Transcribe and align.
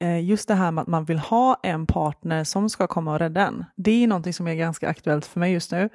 Eh, 0.00 0.24
just 0.24 0.48
det 0.48 0.54
här 0.54 0.72
med 0.72 0.82
att 0.82 0.88
man 0.88 1.04
vill 1.04 1.18
ha 1.18 1.60
en 1.62 1.86
partner 1.86 2.44
som 2.44 2.70
ska 2.70 2.86
komma 2.86 3.12
och 3.12 3.18
rädda 3.18 3.46
en. 3.46 3.64
Det 3.76 4.04
är 4.04 4.06
någonting 4.06 4.32
som 4.32 4.46
är 4.48 4.54
ganska 4.54 4.88
aktuellt 4.88 5.26
för 5.26 5.40
mig 5.40 5.52
just 5.52 5.72
nu. 5.72 5.88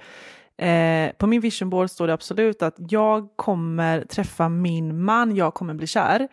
Eh, 0.57 1.11
på 1.11 1.27
min 1.27 1.41
vision 1.41 1.69
board 1.69 1.89
står 1.89 2.07
det 2.07 2.13
absolut 2.13 2.61
att 2.61 2.75
jag 2.77 3.29
kommer 3.35 4.01
träffa 4.01 4.49
min 4.49 5.03
man, 5.03 5.35
jag 5.35 5.53
kommer 5.53 5.73
bli 5.73 5.87
kär. 5.87 6.27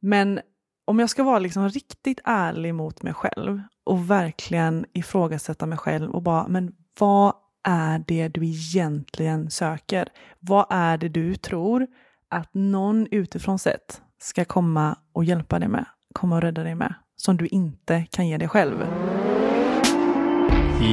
Men 0.00 0.40
om 0.84 0.98
jag 0.98 1.10
ska 1.10 1.22
vara 1.22 1.38
liksom 1.38 1.68
riktigt 1.68 2.20
ärlig 2.24 2.74
mot 2.74 3.02
mig 3.02 3.14
själv 3.14 3.62
och 3.84 4.10
verkligen 4.10 4.86
ifrågasätta 4.92 5.66
mig 5.66 5.78
själv 5.78 6.10
och 6.10 6.22
bara, 6.22 6.48
men 6.48 6.72
vad 6.98 7.34
är 7.64 8.04
det 8.06 8.28
du 8.28 8.46
egentligen 8.46 9.50
söker? 9.50 10.08
Vad 10.40 10.66
är 10.70 10.98
det 10.98 11.08
du 11.08 11.34
tror 11.34 11.86
att 12.28 12.54
någon 12.54 13.06
utifrån 13.10 13.58
sett 13.58 14.02
ska 14.18 14.44
komma 14.44 14.98
och 15.12 15.24
hjälpa 15.24 15.58
dig 15.58 15.68
med, 15.68 15.84
komma 16.12 16.36
och 16.36 16.42
rädda 16.42 16.62
dig 16.62 16.74
med, 16.74 16.94
som 17.24 17.36
du 17.36 17.46
inte 17.46 18.06
kan 18.10 18.28
ge 18.28 18.38
dig 18.38 18.48
själv? 18.48 18.86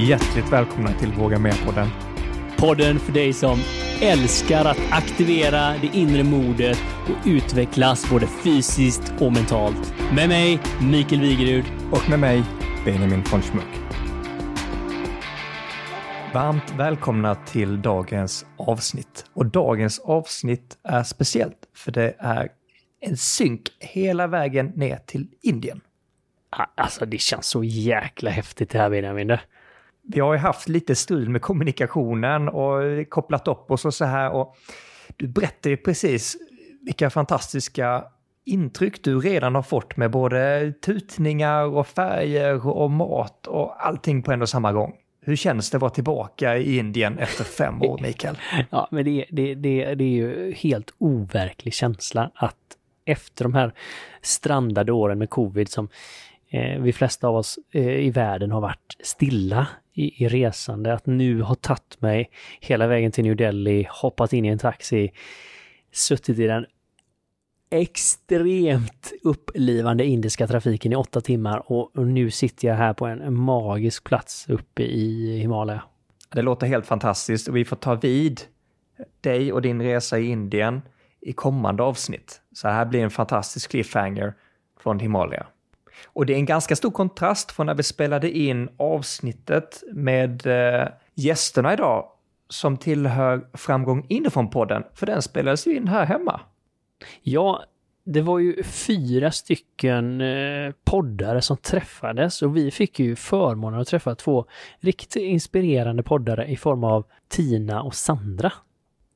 Hjärtligt 0.08 0.52
välkomna 0.52 0.94
till 0.94 1.12
Våga 1.12 1.40
Med-podden. 1.40 1.88
Podden 2.58 3.00
för 3.00 3.14
dig 3.14 3.34
som 3.34 3.60
älskar 4.02 4.66
att 4.66 4.80
aktivera 4.92 5.78
det 5.82 5.90
inre 5.94 6.24
modet 6.24 6.78
och 7.04 7.28
utvecklas 7.28 8.10
både 8.10 8.28
fysiskt 8.28 9.14
och 9.20 9.34
mentalt. 9.34 9.94
Med 10.16 10.30
mig, 10.30 10.60
Mikael 10.92 11.22
Wigerud. 11.22 11.66
Och 11.92 12.10
med 12.10 12.20
mig, 12.20 12.44
Benjamin 12.86 13.24
von 13.32 13.42
Schmuck. 13.42 13.80
Varmt 16.34 16.74
välkomna 16.78 17.36
till 17.36 17.82
dagens 17.82 18.46
avsnitt. 18.58 19.26
Och 19.34 19.46
dagens 19.46 20.00
avsnitt 20.00 20.78
är 20.84 21.04
speciellt 21.04 21.68
för 21.76 21.92
det 21.92 22.16
är 22.20 22.50
en 23.02 23.18
synk 23.18 23.62
hela 23.80 24.28
vägen 24.28 24.72
ner 24.76 24.98
till 24.98 25.28
Indien. 25.42 25.82
Alltså 26.76 27.06
det 27.06 27.18
känns 27.18 27.48
så 27.48 27.64
jäkla 27.64 28.30
häftigt 28.30 28.70
det 28.70 28.80
här 28.80 28.90
Benjamin. 28.90 29.38
Vi 30.02 30.20
har 30.20 30.34
ju 30.34 30.40
haft 30.40 30.70
lite 30.70 30.96
strul 30.96 31.30
med 31.30 31.42
kommunikationen 31.42 32.50
och 32.50 33.10
kopplat 33.10 33.48
upp 33.48 33.72
oss 33.72 33.86
och 33.86 33.94
så 33.94 34.06
här. 34.06 34.32
Och 34.32 34.56
du 35.18 35.28
berättade 35.28 35.70
ju 35.70 35.78
precis 35.78 36.38
vilka 36.82 37.10
fantastiska 37.10 38.04
intryck 38.46 39.04
du 39.04 39.20
redan 39.20 39.56
har 39.56 39.62
fått 39.62 39.98
med 39.98 40.12
både 40.12 40.74
tutningar 40.86 41.64
och 41.64 41.88
färger 41.88 42.68
och 42.68 42.92
mat 42.92 43.48
och 43.48 43.88
allting 43.88 44.24
på 44.24 44.32
en 44.32 44.42
och 44.42 44.50
samma 44.50 44.72
gång. 44.72 44.94
Hur 45.22 45.36
känns 45.36 45.70
det 45.70 45.78
att 45.78 45.82
vara 45.82 45.92
tillbaka 45.92 46.58
i 46.58 46.78
Indien 46.78 47.20
efter 47.20 47.44
fem 47.44 47.82
år, 47.82 48.00
Mikael? 48.02 48.38
ja, 48.70 48.88
men 48.92 49.06
det, 49.06 49.26
det, 49.30 49.56
det, 49.56 49.96
det 49.96 50.04
är 50.04 50.10
ju 50.10 50.54
helt 50.54 50.94
overklig 50.98 51.74
känsla 51.74 52.32
att 52.36 52.56
efter 53.06 53.44
de 53.44 53.54
här 53.54 53.74
strandade 54.22 54.92
åren 54.92 55.18
med 55.20 55.30
covid 55.30 55.70
som 55.70 55.90
eh, 56.50 56.82
vi 56.82 56.94
flesta 56.94 57.28
av 57.28 57.36
oss 57.36 57.60
eh, 57.72 58.00
i 58.00 58.10
världen 58.10 58.52
har 58.52 58.62
varit 58.62 58.98
stilla 59.04 59.68
i, 59.94 60.24
i 60.24 60.28
resande, 60.28 60.94
att 60.94 61.06
nu 61.06 61.42
ha 61.42 61.56
tagit 61.56 62.02
mig 62.02 62.30
hela 62.60 62.88
vägen 62.88 63.12
till 63.12 63.24
New 63.24 63.36
Delhi, 63.36 63.88
hoppat 63.90 64.34
in 64.34 64.46
i 64.46 64.48
en 64.48 64.60
taxi, 64.60 65.12
suttit 65.92 66.40
i 66.40 66.48
den 66.48 66.66
extremt 67.72 69.14
upplivande 69.24 70.06
indiska 70.06 70.48
trafiken 70.48 70.92
i 70.92 70.96
åtta 70.96 71.22
timmar 71.22 71.72
och, 71.72 71.98
och 71.98 72.08
nu 72.08 72.32
sitter 72.32 72.68
jag 72.68 72.76
här 72.76 72.94
på 72.94 73.06
en, 73.06 73.22
en 73.22 73.34
magisk 73.34 74.04
plats 74.04 74.50
uppe 74.50 74.84
i 74.84 75.38
Himalaya. 75.38 75.84
Det 76.34 76.42
låter 76.42 76.68
helt 76.68 76.86
fantastiskt 76.86 77.48
och 77.48 77.56
vi 77.56 77.66
får 77.66 77.76
ta 77.76 77.96
vid 77.96 78.42
dig 79.22 79.54
och 79.54 79.62
din 79.62 79.82
resa 79.82 80.20
i 80.20 80.26
Indien 80.26 80.82
i 81.22 81.34
kommande 81.34 81.84
avsnitt. 81.84 82.42
Så 82.52 82.68
här 82.68 82.86
blir 82.86 83.04
en 83.04 83.10
fantastisk 83.10 83.72
cliffhanger 83.72 84.34
från 84.80 85.00
Himalaya. 85.00 85.48
Och 86.06 86.26
det 86.26 86.34
är 86.34 86.38
en 86.38 86.46
ganska 86.46 86.76
stor 86.76 86.92
kontrast 86.92 87.52
från 87.52 87.66
när 87.66 87.76
vi 87.76 87.84
spelade 87.84 88.32
in 88.32 88.70
avsnittet 88.78 89.84
med 89.94 90.48
eh, 90.48 90.88
gästerna 91.16 91.74
idag 91.74 92.06
som 92.50 92.78
tillhör 92.78 93.48
Framgång 93.54 94.06
inifrån-podden, 94.10 94.84
för 94.94 95.06
den 95.06 95.22
spelades 95.22 95.68
ju 95.68 95.76
in 95.76 95.88
här 95.88 96.06
hemma. 96.06 96.42
Ja, 97.22 97.64
det 98.04 98.22
var 98.22 98.40
ju 98.40 98.64
fyra 98.64 99.32
stycken 99.32 100.22
eh, 100.22 100.72
poddare 100.84 101.42
som 101.42 101.58
träffades 101.58 102.42
och 102.42 102.58
vi 102.58 102.72
fick 102.72 103.00
ju 103.00 103.16
förmånen 103.16 103.80
att 103.80 103.88
träffa 103.88 104.16
två 104.16 104.46
riktigt 104.80 105.16
inspirerande 105.24 106.04
poddare 106.04 106.48
i 106.48 106.58
form 106.58 106.84
av 106.84 107.06
Tina 107.28 107.82
och 107.82 107.96
Sandra. 107.96 108.52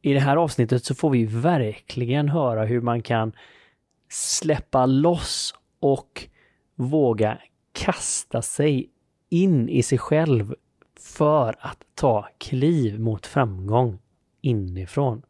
I 0.02 0.14
det 0.14 0.20
här 0.20 0.38
avsnittet 0.38 0.86
så 0.86 0.96
får 0.96 1.10
vi 1.10 1.26
verkligen 1.26 2.30
höra 2.30 2.66
hur 2.66 2.82
man 2.82 3.02
kan 3.02 3.34
släppa 4.10 4.86
loss 4.86 5.56
och 5.80 6.28
våga 6.90 7.38
kasta 7.72 8.42
sig 8.42 8.90
in 9.30 9.70
i 9.70 9.84
sig 9.84 9.98
själv 9.98 10.56
för 11.00 11.56
att 11.60 11.84
ta 11.96 12.28
kliv 12.38 13.00
mot 13.00 13.26
framgång 13.26 14.00
inifrån. 14.42 15.22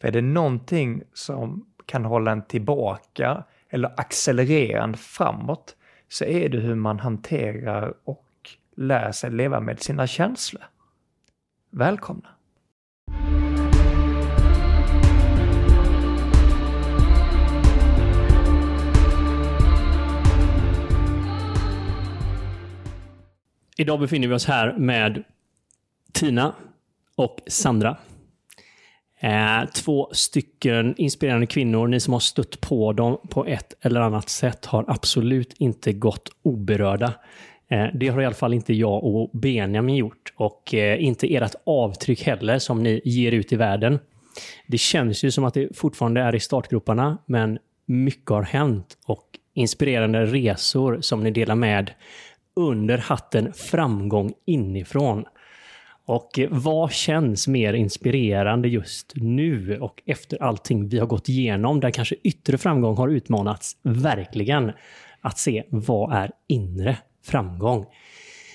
För 0.00 0.08
är 0.08 0.12
det 0.12 0.20
någonting 0.20 1.02
som 1.12 1.66
kan 1.86 2.04
hålla 2.04 2.32
en 2.32 2.42
tillbaka 2.42 3.44
eller 3.68 4.00
accelerera 4.00 4.84
en 4.84 4.94
framåt 4.94 5.76
så 6.08 6.24
är 6.24 6.48
det 6.48 6.58
hur 6.58 6.74
man 6.74 7.00
hanterar 7.00 7.94
och 8.04 8.26
lär 8.76 9.12
sig 9.12 9.30
leva 9.30 9.60
med 9.60 9.80
sina 9.80 10.06
känslor. 10.06 10.62
Välkomna! 11.70 12.28
Idag 23.76 24.00
befinner 24.00 24.28
vi 24.28 24.34
oss 24.34 24.46
här 24.46 24.78
med 24.78 25.24
Tina 26.12 26.54
och 27.16 27.40
Sandra. 27.46 27.96
Eh, 29.20 29.64
två 29.74 30.08
stycken 30.12 30.94
inspirerande 30.96 31.46
kvinnor. 31.46 31.86
Ni 31.86 32.00
som 32.00 32.12
har 32.12 32.20
stött 32.20 32.60
på 32.60 32.92
dem 32.92 33.18
på 33.30 33.46
ett 33.46 33.74
eller 33.80 34.00
annat 34.00 34.28
sätt 34.28 34.66
har 34.66 34.84
absolut 34.88 35.54
inte 35.58 35.92
gått 35.92 36.28
oberörda. 36.42 37.14
Eh, 37.68 37.86
det 37.94 38.08
har 38.08 38.22
i 38.22 38.26
alla 38.26 38.34
fall 38.34 38.54
inte 38.54 38.74
jag 38.74 39.04
och 39.04 39.30
Benjamin 39.32 39.96
gjort 39.96 40.32
och 40.36 40.74
eh, 40.74 41.04
inte 41.04 41.34
ert 41.34 41.54
avtryck 41.66 42.22
heller 42.22 42.58
som 42.58 42.82
ni 42.82 43.00
ger 43.04 43.32
ut 43.32 43.52
i 43.52 43.56
världen. 43.56 43.98
Det 44.66 44.78
känns 44.78 45.22
ju 45.24 45.30
som 45.30 45.44
att 45.44 45.54
det 45.54 45.76
fortfarande 45.76 46.20
är 46.20 46.34
i 46.34 46.40
startgroparna, 46.40 47.18
men 47.26 47.58
mycket 47.86 48.30
har 48.30 48.42
hänt 48.42 48.98
och 49.06 49.24
inspirerande 49.54 50.24
resor 50.26 50.98
som 51.00 51.22
ni 51.22 51.30
delar 51.30 51.54
med 51.54 51.90
under 52.56 52.98
hatten 52.98 53.52
framgång 53.52 54.32
inifrån. 54.46 55.24
Och 56.06 56.40
vad 56.50 56.92
känns 56.92 57.48
mer 57.48 57.72
inspirerande 57.72 58.68
just 58.68 59.12
nu 59.16 59.78
och 59.80 60.02
efter 60.06 60.42
allting 60.42 60.88
vi 60.88 60.98
har 60.98 61.06
gått 61.06 61.28
igenom 61.28 61.80
där 61.80 61.90
kanske 61.90 62.16
yttre 62.22 62.58
framgång 62.58 62.96
har 62.96 63.08
utmanats 63.08 63.76
verkligen 63.82 64.72
att 65.20 65.38
se 65.38 65.64
vad 65.68 66.12
är 66.12 66.30
inre 66.48 66.98
framgång. 67.22 67.86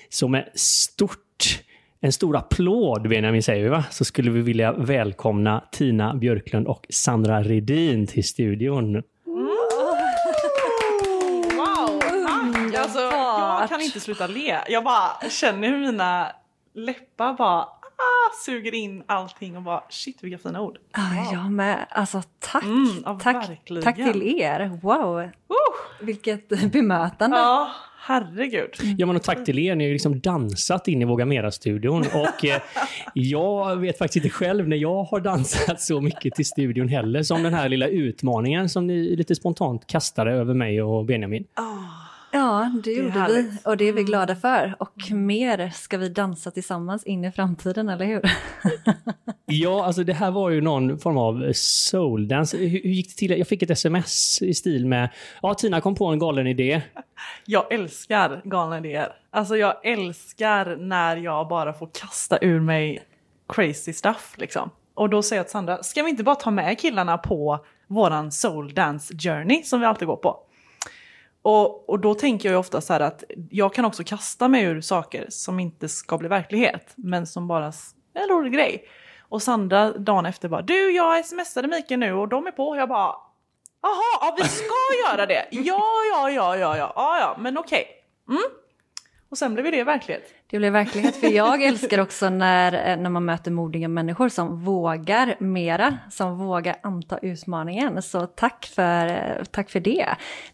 Så 0.10 0.28
med 0.28 0.50
stort, 0.54 1.64
en 2.00 2.12
stor 2.12 2.38
applåd 2.38 3.10
Benjamin 3.10 3.44
säger 3.44 3.64
vi 3.64 3.70
va, 3.70 3.86
så 3.92 4.06
skulle 4.06 4.32
vi 4.32 4.42
vilja 4.42 4.74
välkomna 4.74 5.64
Tina 5.72 6.16
Björklund 6.16 6.68
och 6.68 6.86
Sandra 6.90 7.44
Redin 7.44 8.08
till 8.08 8.24
studion. 8.24 9.04
Jag 13.62 13.70
kan 13.70 13.82
inte 13.82 14.00
sluta 14.00 14.28
le. 14.28 14.60
Jag 14.68 14.84
bara 14.84 15.30
känner 15.30 15.68
hur 15.68 15.80
mina 15.80 16.32
läppar 16.74 17.34
bara 17.34 17.68
ah, 18.00 18.34
suger 18.46 18.74
in 18.74 19.04
allting 19.06 19.58
och 19.58 19.64
bara 19.64 19.84
shit 19.90 20.24
vilka 20.24 20.38
fina 20.38 20.62
ord. 20.62 20.78
Wow. 20.98 21.34
Jag 21.34 21.52
med. 21.52 21.86
Alltså 21.90 22.22
tack. 22.40 22.64
Mm, 22.64 23.20
tack, 23.20 23.62
tack 23.84 23.96
till 23.96 24.42
er. 24.42 24.80
Wow. 24.82 25.20
Uh. 25.20 25.30
Vilket 26.02 26.72
bemötande. 26.72 27.38
Ja, 27.38 27.72
herregud. 28.00 28.70
Ja, 28.98 29.06
men 29.06 29.16
och 29.16 29.24
tack 29.24 29.46
till 29.46 29.60
er. 29.60 29.76
Ni 29.76 29.84
har 29.84 29.88
ju 29.88 29.94
liksom 29.94 30.20
dansat 30.20 30.88
in 30.88 31.02
i 31.02 31.06
Våga 31.06 31.26
Mera-studion. 31.26 32.02
Och 32.14 32.46
eh, 32.46 32.62
jag 33.14 33.76
vet 33.76 33.98
faktiskt 33.98 34.26
inte 34.26 34.30
själv 34.30 34.68
när 34.68 34.78
jag 34.78 35.04
har 35.04 35.20
dansat 35.20 35.82
så 35.82 36.02
mycket 36.02 36.36
till 36.36 36.46
studion 36.46 36.88
heller 36.88 37.24
som 37.24 37.44
den 37.44 37.54
här 37.54 37.70
lilla 37.70 37.88
utmaningen 37.88 38.70
som 38.70 38.88
ni 38.88 39.16
lite 39.16 39.36
spontant 39.36 39.88
kastade 39.88 40.32
över 40.32 40.54
mig 40.54 40.82
och 40.82 41.06
Benjamin. 41.06 41.46
Oh. 41.58 41.99
Ja, 42.32 42.72
det, 42.84 42.92
det 42.92 42.98
gjorde 42.98 43.28
vi 43.28 43.52
och 43.66 43.78
det 43.78 43.84
är 43.84 43.94
vi 43.94 44.02
mm. 44.02 44.06
glada 44.06 44.36
för. 44.36 44.76
Och 44.80 45.12
mer 45.12 45.70
ska 45.70 45.98
vi 45.98 46.10
dansa 46.10 46.52
tillsammans 46.52 47.04
in 47.04 47.26
i 47.26 47.32
framtiden, 47.32 47.90
eller 47.90 48.06
hur? 48.06 48.22
ja, 49.46 49.86
alltså 49.86 50.04
det 50.04 50.14
här 50.14 50.32
var 50.32 50.50
ju 50.50 50.62
någon 50.62 51.00
form 51.00 51.18
av 51.18 51.52
souldance. 51.54 52.58
Hur, 52.58 52.68
hur 52.70 52.90
gick 52.90 53.10
det 53.10 53.16
till? 53.16 53.38
Jag 53.38 53.48
fick 53.48 53.64
ett 53.64 53.70
sms 53.70 54.42
i 54.42 54.54
stil 54.54 54.86
med 54.86 55.10
ja, 55.42 55.54
Tina 55.54 55.82
kom 55.82 55.96
på 55.96 56.06
en 56.06 56.20
galen 56.20 56.48
idé. 56.48 56.82
Jag 57.46 57.74
älskar 57.74 58.42
galna 58.46 58.78
idéer. 58.78 59.14
Alltså 59.32 59.58
jag 59.58 59.86
älskar 59.86 60.76
när 60.76 61.18
jag 61.18 61.48
bara 61.48 61.74
får 61.74 61.90
kasta 61.94 62.38
ur 62.42 62.60
mig 62.60 63.04
crazy 63.54 63.94
stuff 63.94 64.36
liksom. 64.38 64.70
Och 64.94 65.10
då 65.10 65.22
säger 65.22 65.40
jag 65.40 65.48
till 65.48 65.52
Sandra, 65.52 65.84
ska 65.84 66.04
vi 66.04 66.10
inte 66.10 66.24
bara 66.24 66.36
ta 66.36 66.52
med 66.52 66.80
killarna 66.80 67.18
på 67.18 67.66
våran 67.88 68.32
soul 68.32 68.74
dance 68.74 69.14
journey 69.18 69.64
som 69.64 69.80
vi 69.80 69.86
alltid 69.86 70.08
går 70.08 70.16
på? 70.16 70.40
Och, 71.42 71.90
och 71.90 72.00
då 72.00 72.14
tänker 72.14 72.52
jag 72.52 72.60
ofta 72.60 72.82
så 72.82 72.94
här 72.94 73.00
att 73.00 73.24
jag 73.50 73.74
kan 73.74 73.86
också 73.86 74.04
kasta 74.04 74.48
mig 74.48 74.64
ur 74.64 74.82
saker 74.82 75.26
som 75.30 75.60
inte 75.60 75.90
ska 75.90 76.18
bli 76.18 76.28
verklighet, 76.28 76.94
men 76.96 77.28
som 77.28 77.48
bara 77.48 77.66
är 78.14 78.22
en 78.22 78.30
rolig 78.30 78.54
grej. 78.54 78.86
Och 79.30 79.42
Sandra 79.42 79.92
dagen 79.92 80.26
efter 80.26 80.50
bara, 80.50 80.62
du 80.62 80.92
jag 80.92 81.26
smsade 81.26 81.68
Mikael 81.68 82.00
nu 82.00 82.14
och 82.14 82.28
de 82.28 82.48
är 82.48 82.52
på. 82.52 82.76
Jag 82.76 82.90
bara, 82.90 83.16
jaha, 83.82 84.20
ja, 84.22 84.36
vi 84.38 84.44
ska 84.44 85.10
göra 85.10 85.26
det. 85.26 85.48
Ja, 85.52 85.82
ja, 86.12 86.30
ja, 86.30 86.58
ja, 86.58 86.78
ja, 86.78 86.92
ja, 86.96 87.20
ja 87.20 87.38
men 87.40 87.58
okej. 87.58 87.88
Okay. 88.26 88.38
Mm. 88.38 88.50
Och 89.30 89.38
sen 89.38 89.54
blev 89.54 89.72
det 89.72 89.84
verklighet. 89.84 90.34
Det 90.50 90.58
blev 90.58 90.74
verklighet, 90.74 91.16
för 91.16 91.28
jag 91.28 91.64
älskar 91.64 92.00
också 92.00 92.30
när, 92.30 92.98
när 92.98 93.10
man 93.10 93.26
möter 93.26 93.52
modiga 93.52 93.88
människor 93.88 94.30
som 94.30 94.64
vågar 94.64 95.36
mera, 95.40 95.98
som 96.12 96.38
vågar 96.38 96.76
anta 96.84 97.18
utmaningen. 97.18 98.02
Så 98.02 98.28
tack 98.28 98.66
för, 98.66 99.44
tack 99.52 99.70
för 99.70 99.80
det. 99.80 100.08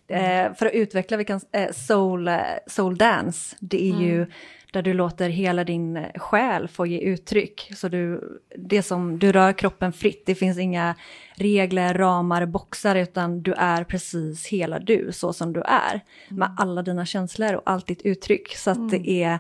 Mm. 0.07 0.45
Eh, 0.45 0.53
för 0.53 0.65
att 0.65 0.73
utveckla, 0.73 1.17
vi 1.17 1.25
kan, 1.25 1.41
eh, 1.51 1.71
soul, 1.71 2.29
soul 2.67 2.97
dance, 2.97 3.55
det 3.59 3.89
är 3.89 3.93
mm. 3.93 4.03
ju 4.03 4.27
där 4.75 4.81
du 4.81 4.93
låter 4.93 5.29
hela 5.29 5.63
din 5.63 6.05
själ 6.15 6.67
få 6.67 6.85
ge 6.85 6.99
uttryck. 6.99 7.71
Så 7.75 7.87
du, 7.87 8.21
det 8.57 8.81
som, 8.81 9.19
du 9.19 9.31
rör 9.31 9.53
kroppen 9.53 9.93
fritt, 9.93 10.23
det 10.25 10.35
finns 10.35 10.57
inga 10.57 10.95
regler, 11.35 11.93
ramar, 11.93 12.45
boxar, 12.45 12.95
utan 12.95 13.41
du 13.41 13.53
är 13.53 13.83
precis 13.83 14.47
hela 14.47 14.79
du, 14.79 15.11
så 15.11 15.33
som 15.33 15.53
du 15.53 15.61
är. 15.61 16.01
Med 16.29 16.47
mm. 16.47 16.57
alla 16.57 16.81
dina 16.81 17.05
känslor 17.05 17.53
och 17.53 17.61
allt 17.65 17.87
ditt 17.87 18.01
uttryck. 18.01 18.55
Så 18.55 18.71
att 18.71 18.77
mm. 18.77 18.89
det 18.89 19.09
är 19.09 19.39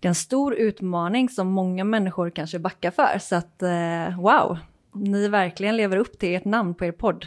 det 0.00 0.06
är 0.06 0.10
en 0.10 0.14
stor 0.14 0.54
utmaning 0.54 1.28
som 1.28 1.48
många 1.48 1.84
människor 1.84 2.30
kanske 2.30 2.58
backar 2.58 2.90
för. 2.90 3.18
Så 3.18 3.36
att 3.36 3.62
eh, 3.62 4.20
wow, 4.20 4.58
ni 4.94 5.28
verkligen 5.28 5.76
lever 5.76 5.96
upp 5.96 6.18
till 6.18 6.34
ert 6.34 6.44
namn 6.44 6.74
på 6.74 6.84
er 6.84 6.92
podd. 6.92 7.26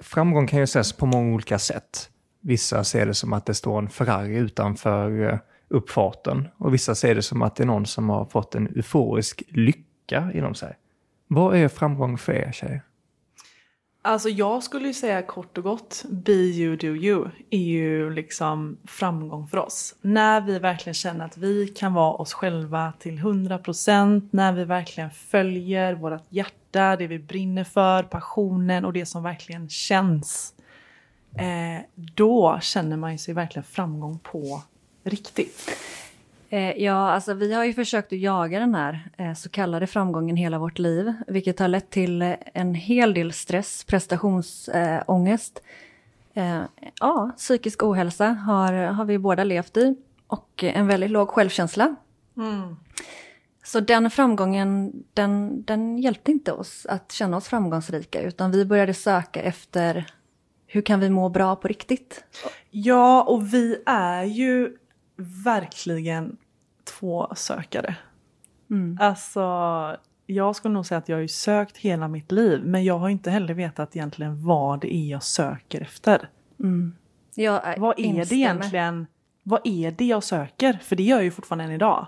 Framgång 0.00 0.46
kan 0.46 0.58
ju 0.58 0.64
ses 0.64 0.92
på 0.92 1.06
många 1.06 1.34
olika 1.34 1.58
sätt. 1.58 2.10
Vissa 2.46 2.84
ser 2.84 3.06
det 3.06 3.14
som 3.14 3.32
att 3.32 3.46
det 3.46 3.54
står 3.54 3.78
en 3.78 3.88
Ferrari 3.88 4.36
utanför 4.36 5.32
eh, 5.32 5.38
uppfarten 5.68 6.48
och 6.58 6.74
vissa 6.74 6.94
ser 6.94 7.14
det 7.14 7.22
som 7.22 7.42
att 7.42 7.56
det 7.56 7.62
är 7.62 7.66
någon 7.66 7.86
som 7.86 8.08
har 8.08 8.24
fått 8.24 8.54
en 8.54 8.66
euforisk 8.66 9.42
lycka 9.48 10.30
inom 10.34 10.54
sig. 10.54 10.76
Vad 11.26 11.56
är 11.56 11.68
framgång 11.68 12.18
för 12.18 12.32
er 12.32 12.52
tjejer? 12.52 12.82
Alltså 14.02 14.28
jag 14.28 14.62
skulle 14.62 14.86
ju 14.86 14.94
säga 14.94 15.22
kort 15.22 15.58
och 15.58 15.64
gott, 15.64 16.04
be 16.08 16.32
you 16.32 16.76
do 16.76 16.86
you 16.86 17.28
är 17.50 17.58
ju 17.58 18.10
liksom 18.10 18.78
framgång 18.84 19.48
för 19.48 19.58
oss. 19.58 19.94
När 20.00 20.40
vi 20.40 20.58
verkligen 20.58 20.94
känner 20.94 21.24
att 21.24 21.36
vi 21.36 21.68
kan 21.68 21.94
vara 21.94 22.12
oss 22.12 22.32
själva 22.32 22.92
till 22.98 23.18
100%, 23.18 24.28
när 24.30 24.52
vi 24.52 24.64
verkligen 24.64 25.10
följer 25.10 25.94
vårt 25.94 26.22
hjärta, 26.28 26.96
det 26.96 27.06
vi 27.06 27.18
brinner 27.18 27.64
för, 27.64 28.02
passionen 28.02 28.84
och 28.84 28.92
det 28.92 29.06
som 29.06 29.22
verkligen 29.22 29.68
känns. 29.68 30.55
Eh, 31.38 31.82
då 31.94 32.58
känner 32.62 32.96
man 32.96 33.18
sig 33.18 33.34
verkligen 33.34 33.64
framgång 33.64 34.18
på 34.18 34.62
riktigt. 35.04 35.70
Eh, 36.48 36.70
ja, 36.70 37.10
alltså 37.10 37.34
vi 37.34 37.54
har 37.54 37.64
ju 37.64 37.74
försökt 37.74 38.12
att 38.12 38.18
jaga 38.18 38.60
den 38.60 38.74
här 38.74 39.08
eh, 39.16 39.34
så 39.34 39.48
kallade 39.48 39.86
framgången 39.86 40.36
hela 40.36 40.58
vårt 40.58 40.78
liv, 40.78 41.12
vilket 41.26 41.58
har 41.58 41.68
lett 41.68 41.90
till 41.90 42.22
eh, 42.22 42.34
en 42.54 42.74
hel 42.74 43.14
del 43.14 43.32
stress, 43.32 43.84
prestationsångest. 43.84 45.62
Ja, 47.00 47.30
psykisk 47.36 47.82
ohälsa 47.82 48.26
har, 48.26 48.72
har 48.72 49.04
vi 49.04 49.18
båda 49.18 49.44
levt 49.44 49.76
i 49.76 49.96
och 50.26 50.64
en 50.64 50.86
väldigt 50.86 51.10
låg 51.10 51.28
självkänsla. 51.28 51.96
Mm. 52.36 52.76
Så 53.64 53.80
den 53.80 54.10
framgången, 54.10 54.92
den, 55.14 55.62
den 55.64 55.98
hjälpte 55.98 56.30
inte 56.30 56.52
oss 56.52 56.86
att 56.86 57.12
känna 57.12 57.36
oss 57.36 57.48
framgångsrika, 57.48 58.20
utan 58.20 58.50
vi 58.50 58.64
började 58.64 58.94
söka 58.94 59.42
efter 59.42 60.06
hur 60.66 60.82
kan 60.82 61.00
vi 61.00 61.10
må 61.10 61.28
bra 61.28 61.56
på 61.56 61.68
riktigt? 61.68 62.24
Ja, 62.70 63.22
och 63.22 63.54
vi 63.54 63.82
är 63.86 64.24
ju 64.24 64.76
verkligen 65.44 66.36
två 66.84 67.32
sökare. 67.36 67.96
Mm. 68.70 68.98
Alltså, 69.00 69.40
jag 70.26 70.56
skulle 70.56 70.74
nog 70.74 70.86
säga 70.86 70.98
att 70.98 71.08
jag 71.08 71.18
har 71.18 71.26
sökt 71.26 71.76
hela 71.76 72.08
mitt 72.08 72.32
liv, 72.32 72.60
men 72.64 72.84
jag 72.84 72.98
har 72.98 73.08
inte 73.08 73.30
heller 73.30 73.54
vetat 73.54 73.96
egentligen 73.96 74.44
vad 74.46 74.80
det 74.80 74.94
är 74.94 75.10
jag 75.10 75.22
söker 75.22 75.80
efter. 75.80 76.28
Mm. 76.60 76.94
Jag 77.34 77.78
vad 77.78 77.98
är 77.98 78.02
instämmer. 78.02 78.24
det 78.24 78.34
egentligen? 78.34 79.06
Vad 79.42 79.60
är 79.64 79.90
det 79.90 80.04
jag 80.04 80.24
söker? 80.24 80.78
För 80.82 80.96
det 80.96 81.02
gör 81.02 81.16
jag 81.16 81.24
ju 81.24 81.30
fortfarande 81.30 81.64
än 81.64 81.70
idag. 81.70 82.06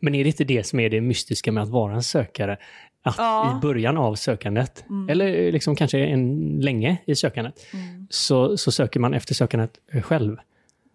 Men 0.00 0.14
är 0.14 0.24
det 0.24 0.30
inte 0.30 0.44
det 0.44 0.66
som 0.66 0.80
är 0.80 0.90
det 0.90 1.00
mystiska 1.00 1.52
med 1.52 1.62
att 1.62 1.68
vara 1.68 1.94
en 1.94 2.02
sökare? 2.02 2.56
Att 3.02 3.18
ja. 3.18 3.56
i 3.56 3.60
början 3.60 3.96
av 3.96 4.14
sökandet, 4.14 4.84
mm. 4.88 5.08
eller 5.08 5.52
liksom 5.52 5.76
kanske 5.76 5.98
en, 5.98 6.56
länge 6.60 6.96
i 7.06 7.14
sökandet, 7.14 7.66
mm. 7.72 8.06
så, 8.10 8.56
så 8.56 8.72
söker 8.72 9.00
man 9.00 9.14
efter 9.14 9.34
sökandet 9.34 9.78
själv. 10.02 10.36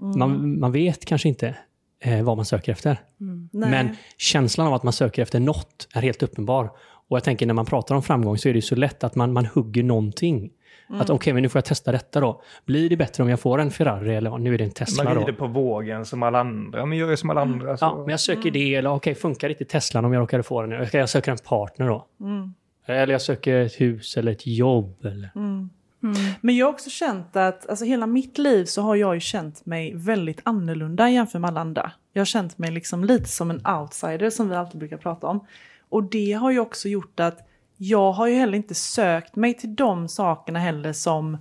Mm. 0.02 0.20
Man, 0.20 0.60
man 0.60 0.72
vet 0.72 1.06
kanske 1.06 1.30
inte 1.30 1.56
eh, 2.00 2.24
vad 2.24 2.38
man 2.38 2.46
söker 2.46 2.72
efter. 2.72 2.98
Mm. 3.22 3.50
Men 3.52 3.96
känslan 4.18 4.68
av 4.68 4.74
att 4.74 4.84
man 4.84 4.94
söker 4.94 5.22
efter 5.22 5.40
något 5.40 5.88
är 5.94 6.02
helt 6.02 6.24
uppenbar. 6.24 6.72
Och 7.08 7.18
jag 7.18 7.24
tänker 7.24 7.46
när 7.46 7.54
man 7.54 7.66
pratar 7.66 7.96
om 7.96 8.04
framgång 8.04 8.38
så 8.38 8.50
är 8.50 8.54
det 8.54 8.62
så 8.62 8.76
lätt 8.76 9.04
att 9.04 9.16
man, 9.16 9.34
man 9.34 9.46
hugger 9.46 9.84
någonting. 9.84 10.52
Mm. 10.90 11.02
Att 11.02 11.10
okej, 11.10 11.16
okay, 11.16 11.34
men 11.34 11.44
nu 11.44 11.50
får 11.50 11.60
jag 11.60 11.66
testa 11.66 11.92
detta 11.92 12.20
då. 12.20 12.42
Blir 12.66 12.90
det 12.90 12.98
bättre 12.98 13.24
om 13.24 13.30
jag 13.30 13.40
får 13.40 13.60
en 13.60 13.72
Ferrari 13.72 14.16
eller 14.16 14.38
nu 14.38 14.54
är 14.54 14.58
det 14.58 14.64
en 14.64 14.72
Tesla 14.72 15.04
man 15.04 15.14
då? 15.14 15.20
Man 15.20 15.28
rider 15.28 15.40
på 15.40 15.48
vågen 15.48 16.06
som 16.06 16.24
alla 16.24 16.40
andra. 16.40 16.86
Men 16.86 16.98
gör 16.98 17.10
ju 17.10 17.18
som 17.18 17.30
alla 17.30 17.42
andra. 17.42 17.78
Så. 17.78 17.86
Ja, 17.86 17.98
men 17.98 18.10
jag 18.10 18.20
söker 18.20 18.42
mm. 18.42 18.54
det 18.54 18.76
eller 18.76 18.90
okej, 18.90 19.12
okay, 19.12 19.22
funkar 19.22 19.50
inte 19.50 19.66
Teslan 19.66 20.06
om 20.06 20.14
jag 20.14 20.22
råkade 20.22 20.44
få 20.44 20.62
den? 20.62 20.88
Jag 20.94 21.10
söker 21.10 21.32
en 21.32 21.38
partner 21.38 21.88
då. 21.88 22.08
Mm. 22.22 22.54
Eller 22.86 23.14
jag 23.14 23.22
söker 23.22 23.62
ett 23.62 23.82
hus 23.82 24.18
eller 24.18 24.32
ett 24.32 24.48
jobb. 24.48 25.06
Eller... 25.06 25.32
Mm. 25.36 25.70
Mm. 26.04 26.16
Men 26.42 26.56
jag 26.56 26.66
har 26.66 26.74
också 26.74 26.90
känt 26.90 27.36
att, 27.36 27.70
alltså 27.70 27.86
hela 27.86 28.08
mitt 28.08 28.38
liv 28.38 28.66
så 28.66 28.82
har 28.82 28.96
jag 28.96 29.14
ju 29.14 29.20
känt 29.20 29.66
mig 29.66 29.94
väldigt 29.96 30.42
annorlunda 30.44 31.10
jämfört 31.10 31.42
med 31.42 31.48
alla 31.48 31.62
andra. 31.62 31.92
Jag 32.14 32.20
har 32.20 32.26
känt 32.26 32.58
mig 32.58 32.72
liksom 32.72 33.04
lite 33.04 33.30
som 33.30 33.50
en 33.50 33.68
outsider 33.68 34.30
som 34.30 34.50
vi 34.50 34.56
alltid 34.56 34.80
brukar 34.80 34.98
prata 34.98 35.28
om. 35.28 35.46
Och 35.90 36.04
det 36.04 36.32
har 36.32 36.52
ju 36.52 36.60
också 36.60 36.90
gjort 36.90 37.20
att 37.20 37.48
jag 37.78 38.12
har 38.12 38.28
ju 38.28 38.36
heller 38.36 38.58
inte 38.58 38.76
sökt 38.76 39.36
mig 39.36 39.54
till 39.54 39.76
de 39.76 40.08
sakerna 40.08 40.60
heller 40.60 40.94
som 40.94 41.38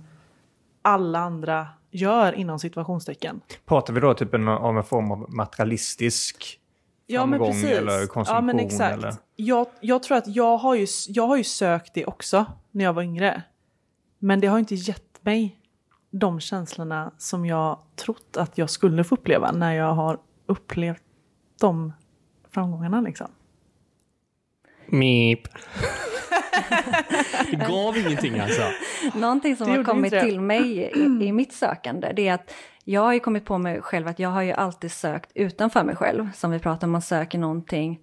alla 0.81 1.19
andra 1.19 1.67
gör 1.91 2.33
inom 2.33 2.59
situationstecken. 2.59 3.41
Pratar 3.65 3.93
vi 3.93 3.99
då 3.99 4.13
typ 4.13 4.33
om 4.33 4.77
en 4.77 4.83
form 4.83 5.11
av 5.11 5.25
materialistisk 5.29 6.59
ja, 7.07 7.21
framgång 7.21 7.61
eller 7.63 8.07
konsumtion? 8.07 8.35
Ja, 8.35 8.41
men 8.41 8.59
exakt. 8.59 8.93
Eller? 8.93 9.13
Jag, 9.35 9.67
jag 9.79 10.03
tror 10.03 10.17
att 10.17 10.27
jag 10.27 10.57
har, 10.57 10.75
ju, 10.75 10.87
jag 11.07 11.27
har 11.27 11.37
ju 11.37 11.43
sökt 11.43 11.93
det 11.93 12.05
också 12.05 12.45
när 12.71 12.83
jag 12.83 12.93
var 12.93 13.03
yngre. 13.03 13.43
Men 14.19 14.39
det 14.39 14.47
har 14.47 14.59
inte 14.59 14.75
gett 14.75 15.25
mig 15.25 15.59
de 16.11 16.39
känslorna 16.39 17.11
som 17.17 17.45
jag 17.45 17.79
trott 17.95 18.37
att 18.37 18.57
jag 18.57 18.69
skulle 18.69 19.03
få 19.03 19.15
uppleva 19.15 19.51
när 19.51 19.73
jag 19.73 19.93
har 19.93 20.19
upplevt 20.45 21.03
de 21.59 21.93
framgångarna 22.51 23.01
liksom. 23.01 23.27
Meep. 24.85 25.47
Det 27.51 27.67
gav 27.67 27.97
ingenting 27.97 28.39
alltså. 28.39 28.61
Någonting 29.13 29.55
som 29.55 29.69
har 29.69 29.83
kommit 29.83 30.19
till 30.19 30.41
mig 30.41 30.77
i, 30.77 31.25
i, 31.25 31.31
mitt 31.31 31.53
sökande 31.53 32.13
det 32.15 32.27
är 32.27 32.33
att 32.33 32.53
jag 32.83 33.01
har 33.01 33.13
ju 33.13 33.19
kommit 33.19 33.45
på 33.45 33.57
mig 33.57 33.81
själv 33.81 34.07
att 34.07 34.19
jag 34.19 34.29
har 34.29 34.41
ju 34.41 34.51
alltid 34.51 34.91
sökt 34.91 35.31
utanför 35.33 35.83
mig 35.83 35.95
själv. 35.95 36.29
Som 36.35 36.51
vi 36.51 36.59
pratar 36.59 36.87
om, 36.87 36.91
man 36.91 37.01
söker 37.01 37.37
någonting 37.37 37.99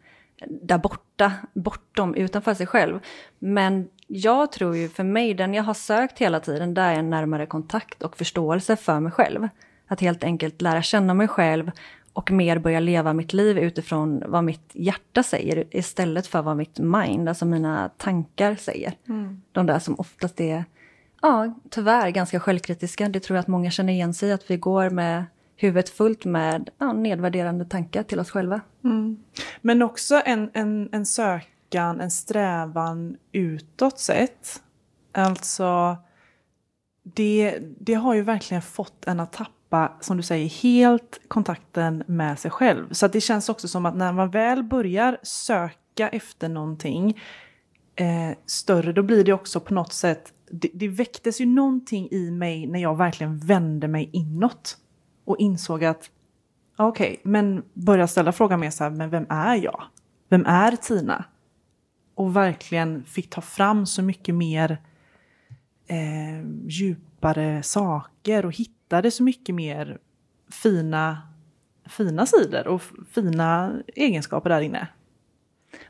där 0.47 0.79
borta, 0.79 1.33
bortom, 1.55 2.15
utanför 2.15 2.55
sig 2.55 2.67
själv. 2.67 3.01
Men 3.39 3.89
jag 4.07 4.53
tror 4.53 4.77
ju 4.77 4.89
för 4.89 5.05
mig, 5.05 5.35
den 5.35 5.55
jag 5.55 5.63
har 5.63 5.75
sökt 5.75 6.19
hela 6.19 6.41
tiden, 6.41 6.75
där 6.75 6.93
är 6.93 6.99
en 6.99 7.11
närmare 7.11 7.47
kontakt 7.47 8.03
och 8.03 8.17
förståelse 8.17 8.77
för 8.77 9.01
mig 9.01 9.13
själv. 9.13 9.49
Att 9.89 10.01
helt 10.01 10.25
enkelt 10.25 10.63
lära 10.63 10.83
känna 10.83 11.15
mig 11.15 11.29
själv 11.29 11.71
och 12.13 12.31
mer 12.31 12.59
börja 12.59 12.81
leva 12.81 13.13
mitt 13.13 13.33
liv 13.33 13.59
utifrån 13.59 14.23
vad 14.27 14.45
mitt 14.45 14.71
hjärta 14.73 15.23
säger 15.23 15.77
istället 15.77 16.27
för 16.27 16.43
vad 16.43 16.57
mitt 16.57 16.79
mind, 16.79 17.29
alltså 17.29 17.45
mina 17.45 17.89
tankar 17.89 18.55
säger. 18.55 18.93
Mm. 19.09 19.43
De 19.53 19.67
där 19.67 19.79
som 19.79 19.95
oftast 19.99 20.41
är, 20.41 20.65
ja, 21.23 21.55
tyvärr 21.71 22.11
ganska 22.11 22.41
självkritiska. 22.41 23.09
Det 23.09 23.21
tror 23.21 23.37
jag 23.37 23.41
att 23.43 23.49
många 23.49 23.71
känner 23.71 23.93
igen 23.93 24.15
sig 24.15 24.29
i, 24.29 24.33
att 24.33 24.51
vi 24.51 24.57
går 24.57 24.91
med 24.91 25.25
huvudet 25.57 25.89
fullt 25.89 26.25
med 26.25 26.71
ja, 26.79 26.93
nedvärderande 26.93 27.65
tankar 27.65 28.03
till 28.03 28.21
oss 28.21 28.31
själva. 28.31 28.61
Mm. 28.85 29.23
Men 29.61 29.83
också 29.83 30.23
en, 30.25 30.51
en, 30.53 30.89
en 30.93 31.07
sökan, 31.07 32.01
en 32.01 32.11
strävan 32.11 33.17
utåt 33.33 33.99
sett. 33.99 34.63
Alltså, 35.13 35.97
det, 37.03 37.59
det 37.81 37.95
har 37.95 38.15
ju 38.15 38.23
verkligen 38.23 38.63
fått 38.63 39.05
en 39.07 39.21
att 39.21 39.33
tappa, 39.33 39.51
som 40.01 40.17
du 40.17 40.23
säger, 40.23 40.49
helt 40.49 41.21
kontakten 41.29 42.05
med 42.07 42.39
sig 42.39 42.51
själv. 42.51 42.93
Så 42.93 43.09
det 43.09 43.21
känns 43.21 43.49
också 43.49 43.69
som 43.69 43.87
att 43.87 43.97
när 43.97 44.13
man 44.13 44.31
väl 44.31 44.63
börjar 44.63 45.19
söka 45.23 46.09
efter 46.09 46.49
någonting 46.49 47.21
eh, 47.97 48.37
större, 48.47 48.93
då 48.93 49.03
blir 49.03 49.25
det 49.25 49.33
också 49.33 49.61
på 49.61 49.75
något 49.75 49.93
sätt, 49.93 50.33
det, 50.51 50.71
det 50.75 50.89
väcktes 50.89 51.41
ju 51.41 51.47
någonting 51.47 52.09
i 52.11 52.31
mig 52.31 52.67
när 52.67 52.79
jag 52.79 52.97
verkligen 52.97 53.39
vände 53.39 53.89
mig 53.89 54.11
inåt 54.13 54.77
och 55.25 55.37
insåg 55.39 55.85
att 55.85 56.11
okej, 56.77 57.11
okay, 57.11 57.31
men 57.31 57.63
börja 57.75 58.07
ställa 58.07 58.33
frågan 58.33 58.61
mer 58.61 58.71
så 58.71 58.85
här, 58.85 58.91
men 58.91 59.11
vem 59.11 59.27
är 59.29 59.57
jag? 59.57 59.83
Vem 60.29 60.47
är 60.47 60.77
Tina? 60.77 61.25
Och 62.15 62.37
verkligen 62.37 63.05
fick 63.05 63.31
ta 63.31 63.41
fram 63.41 63.87
så 63.87 64.03
mycket 64.03 64.35
mer 64.35 64.79
eh, 65.87 66.49
djupare 66.67 67.63
saker 67.63 68.47
och 68.47 68.57
hitta 68.57 68.82
hittade 68.93 69.11
så 69.11 69.23
mycket 69.23 69.55
mer 69.55 69.99
fina, 70.51 71.23
fina 71.87 72.27
sidor 72.27 72.67
och 72.69 72.83
fina 73.11 73.73
egenskaper 73.95 74.51
där 74.51 74.61
inne. 74.61 74.89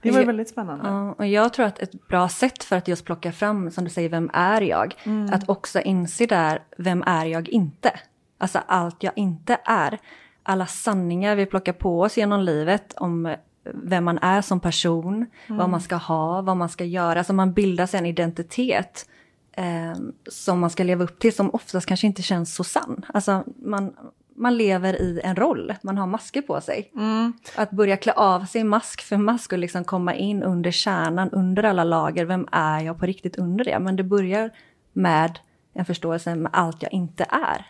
Det 0.03 0.11
var 0.11 0.25
väldigt 0.25 0.49
spännande. 0.49 0.89
Ja, 0.89 1.13
och 1.13 1.27
jag 1.27 1.53
tror 1.53 1.67
att 1.67 1.83
ett 1.83 2.09
bra 2.09 2.29
sätt 2.29 2.65
för 2.65 2.77
att 2.77 2.89
just 2.89 3.05
plocka 3.05 3.33
fram, 3.33 3.71
som 3.71 3.85
du 3.85 3.91
säger, 3.91 4.09
vem 4.09 4.31
är 4.33 4.61
jag? 4.61 4.95
Mm. 5.05 5.33
Att 5.33 5.49
också 5.49 5.81
inse 5.81 6.27
där, 6.27 6.63
vem 6.79 7.03
är 7.07 7.27
jag 7.27 7.49
inte? 7.49 7.91
Alltså 8.39 8.59
allt 8.67 9.03
jag 9.03 9.13
inte 9.17 9.59
är. 9.65 9.99
Alla 10.43 10.67
sanningar 10.67 11.37
vi 11.37 11.47
plockar 11.47 11.73
på 11.73 12.01
oss 12.01 12.17
genom 12.17 12.41
livet 12.41 12.95
om 12.97 13.37
vem 13.65 14.05
man 14.05 14.19
är 14.19 14.43
som 14.43 14.61
person, 14.61 15.15
mm. 15.15 15.59
vad 15.59 15.69
man 15.71 15.81
ska 15.81 15.97
ha, 15.97 16.43
vad 16.43 16.57
man 16.57 16.69
ska 16.69 16.85
göra. 16.85 17.19
Alltså 17.19 17.33
man 17.33 17.53
bildar 17.53 17.87
sig 17.87 17.99
en 17.99 18.07
identitet 18.07 19.09
eh, 19.53 19.95
som 20.29 20.61
man 20.61 20.71
ska 20.71 20.85
leva 20.85 21.05
upp 21.05 21.19
till, 21.19 21.35
som 21.35 21.51
oftast 21.55 21.87
kanske 21.87 22.07
inte 22.07 22.23
känns 22.23 22.55
så 22.55 22.65
sann. 22.65 23.05
Alltså 23.15 23.45
man, 23.57 23.95
man 24.37 24.57
lever 24.57 25.03
i 25.03 25.21
en 25.25 25.37
roll, 25.37 25.75
man 25.83 25.99
har 25.99 26.07
masker 26.07 26.43
på 26.43 26.61
sig. 26.61 26.91
Mm. 26.97 27.33
Att 27.57 27.71
börja 27.71 27.97
klä 27.97 28.13
av 28.13 28.45
sig 28.45 28.65
mask 28.65 29.03
för 29.03 29.17
mask 29.17 29.53
och 29.53 29.59
liksom 29.59 29.85
komma 29.85 30.15
in 30.15 30.43
under 30.43 30.71
kärnan, 30.71 31.31
under 31.31 31.63
alla 31.63 31.85
lager, 31.85 32.25
vem 32.25 32.49
är 32.53 32.81
jag 32.81 32.99
på 32.99 33.07
riktigt 33.07 33.37
under 33.37 33.65
det? 33.65 33.79
Men 33.79 33.97
det 33.97 34.05
börjar 34.05 34.51
med 34.93 35.39
en 35.75 35.85
förståelse 35.85 36.35
med 36.35 36.51
allt 36.55 36.83
jag 36.83 36.93
inte 36.93 37.27
är. 37.31 37.67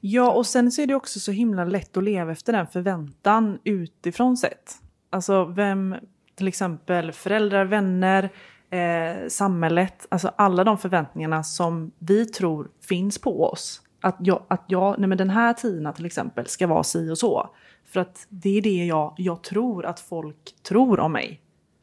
Ja, 0.00 0.32
och 0.32 0.46
sen 0.46 0.72
så 0.72 0.82
är 0.82 0.86
det 0.86 0.94
också 0.94 1.20
så 1.20 1.32
himla 1.32 1.64
lätt 1.64 1.96
att 1.96 2.04
leva 2.04 2.32
efter 2.32 2.52
den 2.52 2.66
förväntan 2.66 3.58
utifrån 3.64 4.36
sett. 4.36 4.72
Alltså 5.10 5.44
vem, 5.44 5.96
till 6.34 6.48
exempel 6.48 7.12
föräldrar, 7.12 7.64
vänner, 7.64 8.30
eh, 8.72 9.28
samhället, 9.28 10.06
alltså 10.08 10.32
alla 10.36 10.64
de 10.64 10.78
förväntningarna 10.78 11.42
som 11.42 11.92
vi 11.98 12.26
tror 12.26 12.68
finns 12.88 13.18
på 13.18 13.44
oss. 13.44 13.82
Att 14.00 14.16
jag, 14.20 14.42
att 14.48 14.64
jag 14.68 14.98
nej 14.98 15.08
men 15.08 15.18
den 15.18 15.30
här 15.30 15.52
Tina 15.52 15.92
till 15.92 16.06
exempel 16.06 16.46
ska 16.46 16.66
vara 16.66 16.82
si 16.82 17.10
och 17.10 17.18
så. 17.18 17.54
För 17.86 18.00
att 18.00 18.26
det 18.28 18.58
är 18.58 18.62
det 18.62 18.84
jag, 18.84 19.14
jag 19.16 19.42
tror 19.42 19.86
att 19.86 20.00
folk 20.00 20.54
tror 20.62 21.00
om 21.00 21.12
mig. 21.12 21.40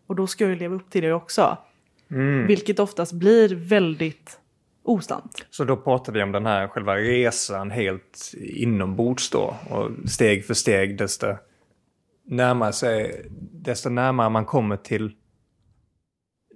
Och 0.08 0.16
då 0.16 0.28
ska 0.28 0.48
jag 0.48 0.58
leva 0.58 0.76
upp 0.76 0.90
till 0.90 1.04
det 1.04 1.14
också. 1.14 1.58
Mm. 2.12 2.48
Vilket 2.48 2.80
oftast 2.80 3.14
blir 3.14 3.56
väldigt 3.56 4.40
ostant. 4.84 5.46
Så 5.50 5.64
då 5.64 5.78
pratar 5.78 6.14
vi 6.14 6.24
om 6.24 6.32
den 6.32 6.46
här 6.46 6.68
själva 6.68 6.96
resan 6.96 7.72
helt 7.72 8.34
inombords 8.56 9.30
då. 9.30 9.56
Och 9.70 10.10
steg 10.10 10.46
för 10.46 10.54
steg 10.54 10.98
desto 10.98 11.28
närmare, 12.26 12.74
sig, 12.74 13.26
desto 13.52 13.90
närmare 13.90 14.30
man 14.30 14.46
kommer 14.46 14.78
till 14.78 15.12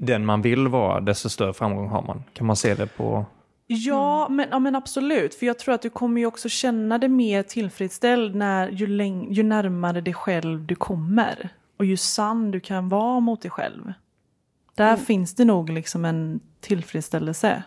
den 0.04 0.26
man 0.26 0.42
vill 0.42 0.68
vara, 0.68 1.00
desto 1.02 1.30
större 1.30 1.54
framgång 1.54 1.88
har 1.88 2.02
man. 2.02 2.24
Kan 2.34 2.48
man 2.48 2.56
se 2.56 2.76
det 2.76 2.88
på... 2.88 3.26
Ja, 3.68 4.30
men, 4.30 4.48
ja, 4.52 4.60
men 4.60 4.76
absolut. 4.76 5.36
För 5.36 5.46
jag 5.46 5.60
tror 5.60 5.76
att 5.76 5.82
du 5.82 5.90
kommer 5.90 6.22
ju 6.22 6.28
också 6.28 6.50
känna 6.50 6.98
dig 6.98 7.10
mer 7.10 7.44
tillfredsställd 7.44 8.36
när, 8.36 8.70
ju, 8.70 8.88
läng- 8.88 9.28
ju 9.32 9.44
närmare 9.44 10.02
dig 10.02 10.14
själv 10.14 10.66
du 10.66 10.76
kommer. 10.76 11.50
Och 11.78 11.86
ju 11.86 11.98
sann 11.98 12.52
du 12.52 12.60
kan 12.60 12.90
vara 12.90 13.20
mot 13.20 13.42
dig 13.42 13.52
själv. 13.52 13.94
Där 14.76 14.94
mm. 14.94 15.06
finns 15.06 15.36
det 15.36 15.46
nog 15.46 15.70
liksom 15.70 16.06
en 16.06 16.40
tillfredsställelse. 16.60 17.64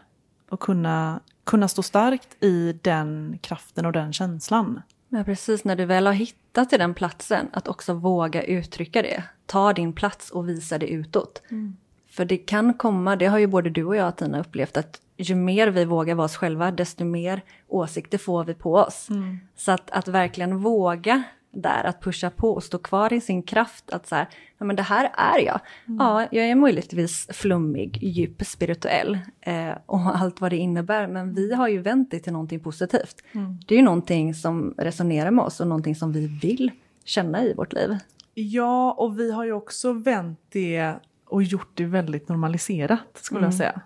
Och 0.51 0.61
kunna, 0.61 1.21
kunna 1.45 1.69
stå 1.69 1.83
starkt 1.83 2.45
i 2.45 2.79
den 2.83 3.39
kraften 3.43 3.87
och 3.87 3.93
den 3.93 4.13
känslan. 4.13 4.83
Ja, 5.09 5.25
precis. 5.25 5.65
När 5.65 5.77
du 5.77 5.85
väl 5.85 6.07
har 6.07 6.13
hittat 6.13 6.71
till 6.71 6.79
den 6.79 6.95
platsen, 6.95 7.49
att 7.53 7.69
också 7.69 7.95
våga 7.95 8.43
uttrycka 8.43 9.03
det. 9.03 9.23
Ta 9.47 9.73
din 9.73 9.93
plats 9.93 10.31
och 10.31 10.49
visa 10.49 10.79
det 10.79 10.87
utåt. 10.87 11.43
Mm. 11.51 11.77
För 12.17 12.25
det 12.25 12.37
kan 12.37 12.75
komma, 12.75 13.17
det 13.17 13.27
har 13.27 13.39
ju 13.39 13.47
både 13.47 13.71
du 13.71 13.85
och 13.85 13.97
jag 13.97 14.17
Tina 14.17 14.41
upplevt, 14.41 14.77
att 14.77 15.01
ju 15.17 15.35
mer 15.35 15.69
vi 15.69 15.85
vågar 15.85 16.15
vara 16.15 16.25
oss 16.25 16.37
själva, 16.37 16.71
desto 16.71 17.05
mer 17.05 17.43
åsikter 17.69 18.19
får 18.19 18.45
vi 18.45 18.55
på 18.55 18.75
oss. 18.75 19.11
Mm. 19.11 19.39
Så 19.57 19.73
att, 19.73 19.91
att 19.91 20.09
verkligen 20.09 20.59
våga 20.59 21.23
där, 21.51 21.85
att 21.85 22.01
pusha 22.01 22.31
på 22.31 22.51
och 22.51 22.65
stå 22.65 22.79
kvar 22.79 23.13
i 23.13 23.21
sin 23.21 23.43
kraft, 23.43 23.91
att 23.91 24.09
så 24.09 24.15
här, 24.15 24.29
ja 24.59 24.67
men 24.67 24.77
det 24.77 24.83
här 24.83 25.11
är 25.15 25.39
jag. 25.47 25.61
Mm. 25.89 25.99
Ja, 26.01 26.27
jag 26.31 26.47
är 26.47 26.55
möjligtvis 26.55 27.29
flummig, 27.33 27.99
djup, 28.03 28.47
spirituell 28.47 29.19
eh, 29.41 29.73
och 29.87 30.01
allt 30.17 30.41
vad 30.41 30.53
det 30.53 30.57
innebär, 30.57 31.07
men 31.07 31.35
vi 31.35 31.55
har 31.55 31.69
ju 31.69 31.79
vänt 31.79 32.11
det 32.11 32.19
till 32.19 32.33
någonting 32.33 32.61
positivt. 32.61 33.17
Mm. 33.33 33.59
Det 33.67 33.75
är 33.75 33.79
ju 33.79 33.85
någonting 33.85 34.35
som 34.35 34.75
resonerar 34.79 35.31
med 35.31 35.45
oss 35.45 35.61
och 35.61 35.67
någonting 35.67 35.95
som 35.95 36.13
vi 36.13 36.27
vill 36.27 36.71
känna 37.05 37.45
i 37.45 37.55
vårt 37.55 37.73
liv. 37.73 37.97
Ja, 38.35 38.93
och 38.93 39.19
vi 39.19 39.33
har 39.33 39.45
ju 39.45 39.53
också 39.53 39.93
vänt 39.93 40.41
det 40.49 40.95
och 41.27 41.43
gjort 41.43 41.71
det 41.75 41.85
väldigt 41.85 42.29
normaliserat 42.29 43.01
skulle 43.15 43.39
mm. 43.39 43.49
jag 43.51 43.55
säga. 43.55 43.81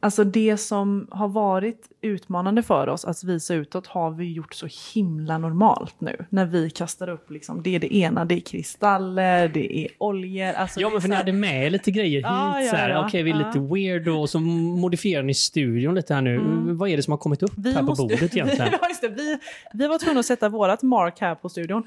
Alltså 0.00 0.24
det 0.24 0.56
som 0.56 1.08
har 1.10 1.28
varit 1.28 1.88
utmanande 2.00 2.62
för 2.62 2.88
oss 2.88 3.04
att 3.04 3.24
visa 3.24 3.54
utåt 3.54 3.86
har 3.86 4.10
vi 4.10 4.32
gjort 4.32 4.54
så 4.54 4.68
himla 4.94 5.38
normalt 5.38 6.00
nu. 6.00 6.24
När 6.28 6.46
vi 6.46 6.70
kastar 6.70 7.08
upp 7.08 7.30
liksom, 7.30 7.62
det 7.62 7.74
är 7.74 7.78
det 7.78 7.94
ena, 7.96 8.24
det 8.24 8.34
är 8.34 8.40
kristaller, 8.40 9.48
det 9.48 9.78
är 9.78 9.88
oljor. 9.98 10.52
Alltså 10.52 10.80
ja 10.80 10.90
men 10.90 11.00
för 11.00 11.08
ni 11.08 11.14
hade 11.14 11.32
med 11.32 11.72
lite 11.72 11.90
grejer 11.90 12.18
hit. 12.18 12.26
Ah, 12.28 12.60
ja, 12.60 12.88
ja. 12.88 12.98
Okej 12.98 13.06
okay, 13.06 13.22
vi 13.22 13.30
är 13.30 13.34
ah. 13.34 13.46
lite 13.46 13.74
weird 13.74 14.08
och 14.08 14.30
så 14.30 14.40
modifierar 14.40 15.22
ni 15.22 15.34
studion 15.34 15.94
lite 15.94 16.14
här 16.14 16.22
nu. 16.22 16.34
Mm. 16.34 16.78
Vad 16.78 16.88
är 16.88 16.96
det 16.96 17.02
som 17.02 17.10
har 17.10 17.18
kommit 17.18 17.42
upp 17.42 17.52
vi 17.56 17.72
här 17.72 17.82
måste... 17.82 18.02
på 18.02 18.08
bordet 18.08 18.36
egentligen? 18.36 18.72
ja, 18.80 18.88
just 18.88 19.00
det. 19.00 19.08
Vi, 19.08 19.38
vi 19.72 19.86
var 19.86 19.98
tvungna 19.98 20.20
att 20.20 20.26
sätta 20.26 20.48
vårat 20.48 20.82
mark 20.82 21.20
här 21.20 21.34
på 21.34 21.48
studion. 21.48 21.82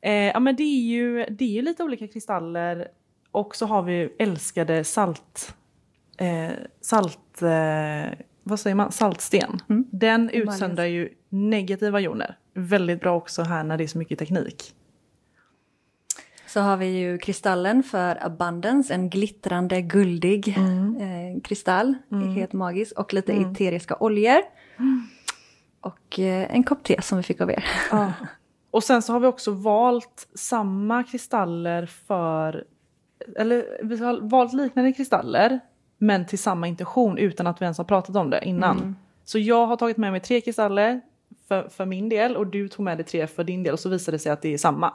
Eh, 0.00 0.12
ja 0.12 0.40
men 0.40 0.56
det 0.56 0.62
är 0.62 0.82
ju 0.82 1.26
det 1.30 1.58
är 1.58 1.62
lite 1.62 1.82
olika 1.82 2.08
kristaller 2.08 2.88
och 3.32 3.56
så 3.56 3.66
har 3.66 3.82
vi 3.82 4.14
älskade 4.18 4.84
salt, 4.84 5.54
eh, 6.18 6.50
salt, 6.80 7.42
eh, 7.42 8.18
vad 8.42 8.60
säger 8.60 8.74
man, 8.74 8.92
saltsten. 8.92 9.60
Mm. 9.68 9.86
Den 9.90 10.30
utsöndrar 10.30 10.84
ju 10.84 11.08
negativa 11.28 12.00
joner. 12.00 12.38
Väldigt 12.54 13.00
bra 13.00 13.16
också 13.16 13.42
här 13.42 13.64
när 13.64 13.76
det 13.76 13.84
är 13.84 13.88
så 13.88 13.98
mycket 13.98 14.18
teknik. 14.18 14.74
Så 16.46 16.60
har 16.60 16.76
vi 16.76 16.86
ju 16.86 17.18
kristallen 17.18 17.82
för 17.82 18.26
abundance, 18.26 18.94
en 18.94 19.10
glittrande 19.10 19.82
guldig 19.82 20.48
mm. 20.58 20.96
eh, 20.96 21.40
kristall, 21.40 21.94
mm. 22.12 22.34
helt 22.34 22.52
magisk. 22.52 22.98
Och 22.98 23.14
lite 23.14 23.32
mm. 23.32 23.52
eteriska 23.52 23.96
oljor. 24.00 24.40
Och 25.80 26.18
eh, 26.18 26.54
en 26.54 26.64
kopp 26.64 26.84
te 26.84 27.02
som 27.02 27.18
vi 27.18 27.22
fick 27.22 27.40
av 27.40 27.50
er. 27.50 27.64
Ja. 27.90 28.12
Och 28.70 28.84
sen 28.84 29.02
så 29.02 29.12
har 29.12 29.20
vi 29.20 29.26
också 29.26 29.50
valt 29.50 30.28
samma 30.34 31.04
kristaller 31.04 31.86
för 31.86 32.64
eller 33.36 33.78
vi 33.82 33.96
har 34.04 34.20
valt 34.20 34.52
liknande 34.52 34.92
kristaller 34.92 35.60
men 35.98 36.26
till 36.26 36.38
samma 36.38 36.68
intention 36.68 37.18
utan 37.18 37.46
att 37.46 37.60
vi 37.60 37.64
ens 37.64 37.78
har 37.78 37.84
pratat 37.84 38.16
om 38.16 38.30
det 38.30 38.44
innan. 38.44 38.78
Mm. 38.78 38.96
Så 39.24 39.38
jag 39.38 39.66
har 39.66 39.76
tagit 39.76 39.96
med 39.96 40.12
mig 40.12 40.20
tre 40.20 40.40
kristaller 40.40 41.00
för, 41.48 41.68
för 41.68 41.86
min 41.86 42.08
del 42.08 42.36
och 42.36 42.46
du 42.46 42.68
tog 42.68 42.84
med 42.84 42.98
dig 42.98 43.06
tre 43.06 43.26
för 43.26 43.44
din 43.44 43.62
del 43.62 43.72
och 43.72 43.80
så 43.80 43.88
visade 43.88 44.14
det 44.14 44.18
sig 44.18 44.32
att 44.32 44.42
det 44.42 44.54
är 44.54 44.58
samma 44.58 44.94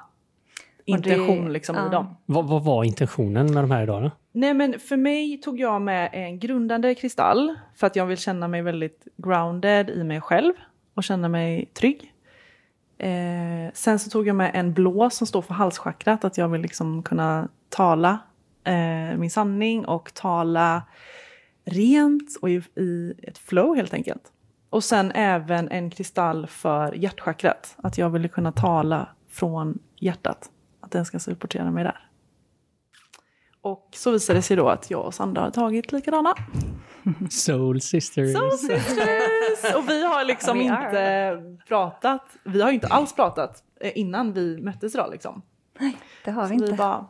intention 0.85 1.45
det, 1.45 1.51
liksom 1.51 1.75
ja. 1.75 1.87
i 1.87 1.89
dem. 1.89 2.15
Vad, 2.25 2.47
vad, 2.47 2.63
var 2.63 2.83
intentionen 2.83 3.53
med 3.53 3.63
de 3.63 3.71
här 3.71 3.83
idag 3.83 4.03
då? 4.03 4.11
Nej 4.31 4.53
men 4.53 4.79
för 4.79 4.97
mig 4.97 5.41
tog 5.41 5.59
jag 5.59 5.81
med 5.81 6.09
en 6.13 6.39
grundande 6.39 6.95
kristall 6.95 7.55
för 7.75 7.87
att 7.87 7.95
jag 7.95 8.05
vill 8.05 8.17
känna 8.17 8.47
mig 8.47 8.61
väldigt 8.61 9.07
grounded 9.17 9.89
i 9.89 10.03
mig 10.03 10.21
själv 10.21 10.53
och 10.93 11.03
känna 11.03 11.29
mig 11.29 11.65
trygg. 11.65 12.12
Eh, 13.03 13.71
sen 13.73 13.99
så 13.99 14.09
tog 14.09 14.27
jag 14.27 14.35
med 14.35 14.51
en 14.53 14.73
blå 14.73 15.09
som 15.09 15.27
står 15.27 15.41
för 15.41 15.53
halschakrat, 15.53 16.23
att 16.23 16.37
jag 16.37 16.47
vill 16.47 16.61
liksom 16.61 17.03
kunna 17.03 17.47
tala 17.69 18.19
eh, 18.63 19.17
min 19.17 19.31
sanning 19.31 19.85
och 19.85 20.13
tala 20.13 20.83
rent 21.65 22.37
och 22.41 22.49
i, 22.49 22.61
i, 22.75 23.13
ett 23.23 23.37
flow 23.37 23.75
helt 23.75 23.93
enkelt. 23.93 24.23
Och 24.69 24.83
sen 24.83 25.11
även 25.11 25.69
en 25.69 25.89
kristall 25.89 26.47
för 26.47 26.93
hjärtchakrat, 26.93 27.75
att 27.77 27.97
jag 27.97 28.09
ville 28.09 28.27
kunna 28.27 28.51
tala 28.51 29.09
från 29.29 29.79
hjärtat, 29.99 30.49
att 30.81 30.91
den 30.91 31.05
ska 31.05 31.19
supportera 31.19 31.71
mig 31.71 31.83
där. 31.83 32.07
Och 33.61 33.89
så 33.95 34.11
visade 34.11 34.39
det 34.39 34.43
sig 34.43 34.57
då 34.57 34.69
att 34.69 34.91
jag 34.91 35.05
och 35.05 35.13
Sandra 35.13 35.41
har 35.41 35.51
tagit 35.51 35.91
likadana. 35.91 36.35
Soul 37.29 37.81
sisters. 37.81 38.33
Soul 38.33 38.51
sisters! 38.51 39.75
Och 39.75 39.89
vi 39.89 40.05
har 40.05 40.23
liksom 40.23 40.57
vi 40.57 40.63
inte 40.63 41.41
pratat, 41.67 42.37
vi 42.43 42.61
har 42.61 42.69
ju 42.69 42.75
inte 42.75 42.87
alls 42.87 43.15
pratat 43.15 43.63
eh, 43.79 43.91
innan 43.95 44.33
vi 44.33 44.61
möttes 44.61 44.95
idag 44.95 45.09
liksom. 45.11 45.41
Nej, 45.79 45.97
det 46.25 46.31
har 46.31 46.41
vi 46.41 46.47
så 46.47 46.53
inte. 46.53 46.71
Vi 46.71 46.77
bara, 46.77 47.07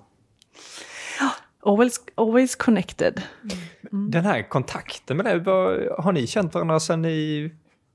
always, 1.66 2.02
always 2.16 2.56
connected. 2.56 3.22
Mm. 3.92 4.12
Den 4.12 4.26
här 4.26 4.50
kontakten 4.50 5.18
med 5.18 5.26
det, 5.26 5.52
har 6.00 6.12
ni 6.12 6.28
känt 6.28 6.54
varandra 6.54 6.80
sedan 6.80 7.02
ni 7.02 7.52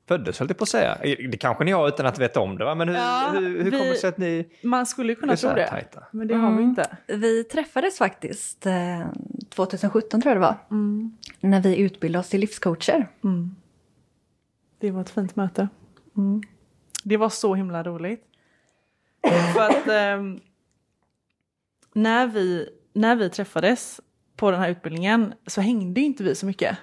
föddes 0.09 0.38
höll 0.38 0.49
jag 0.49 0.59
på 0.59 0.62
att 0.62 0.69
säga. 0.69 0.99
Det 1.03 1.37
kanske 1.37 1.65
ni 1.65 1.73
har 1.73 1.88
utan 1.88 2.07
att 2.07 2.19
veta 2.19 2.41
om 2.41 2.59
det 2.59 2.65
va? 2.65 2.75
Men 2.75 2.88
hur, 2.88 2.97
ja, 2.97 3.31
hur, 3.33 3.41
hur 3.41 3.65
vi, 3.65 3.71
kommer 3.71 3.91
det 3.91 3.97
sig 3.97 4.09
att 4.09 4.19
ni 4.19 4.49
Man 4.62 4.87
skulle 4.87 5.15
kunna 5.15 5.37
tro 5.37 5.55
det, 5.55 5.67
tajta? 5.67 6.05
men 6.11 6.29
det 6.29 6.35
mm. 6.35 6.47
har 6.47 6.57
vi 6.57 6.62
inte. 6.62 6.97
Vi 7.07 7.45
träffades 7.45 7.99
faktiskt 7.99 8.67
eh, 8.67 9.07
2017 9.50 10.21
tror 10.21 10.31
jag 10.31 10.37
det 10.37 10.47
var. 10.47 10.57
Mm. 10.71 11.17
När 11.41 11.61
vi 11.61 11.77
utbildade 11.77 12.21
oss 12.21 12.29
till 12.29 12.41
livscoacher. 12.41 13.09
Mm. 13.25 13.57
Det 14.79 14.91
var 14.91 15.00
ett 15.00 15.11
fint 15.11 15.37
möte. 15.37 15.69
Mm. 16.17 16.43
Det 17.05 17.17
var 17.17 17.29
så 17.29 17.55
himla 17.55 17.83
roligt. 17.83 18.25
För 19.55 19.61
att 19.61 19.88
eh, 19.88 20.23
när, 21.93 22.27
vi, 22.27 22.69
när 22.93 23.17
vi 23.17 23.31
träffades 23.31 24.00
på 24.37 24.50
den 24.50 24.61
här 24.61 24.71
utbildningen 24.71 25.35
så 25.47 25.61
hängde 25.61 26.00
inte 26.00 26.23
vi 26.23 26.35
så 26.35 26.47
mycket. 26.47 26.79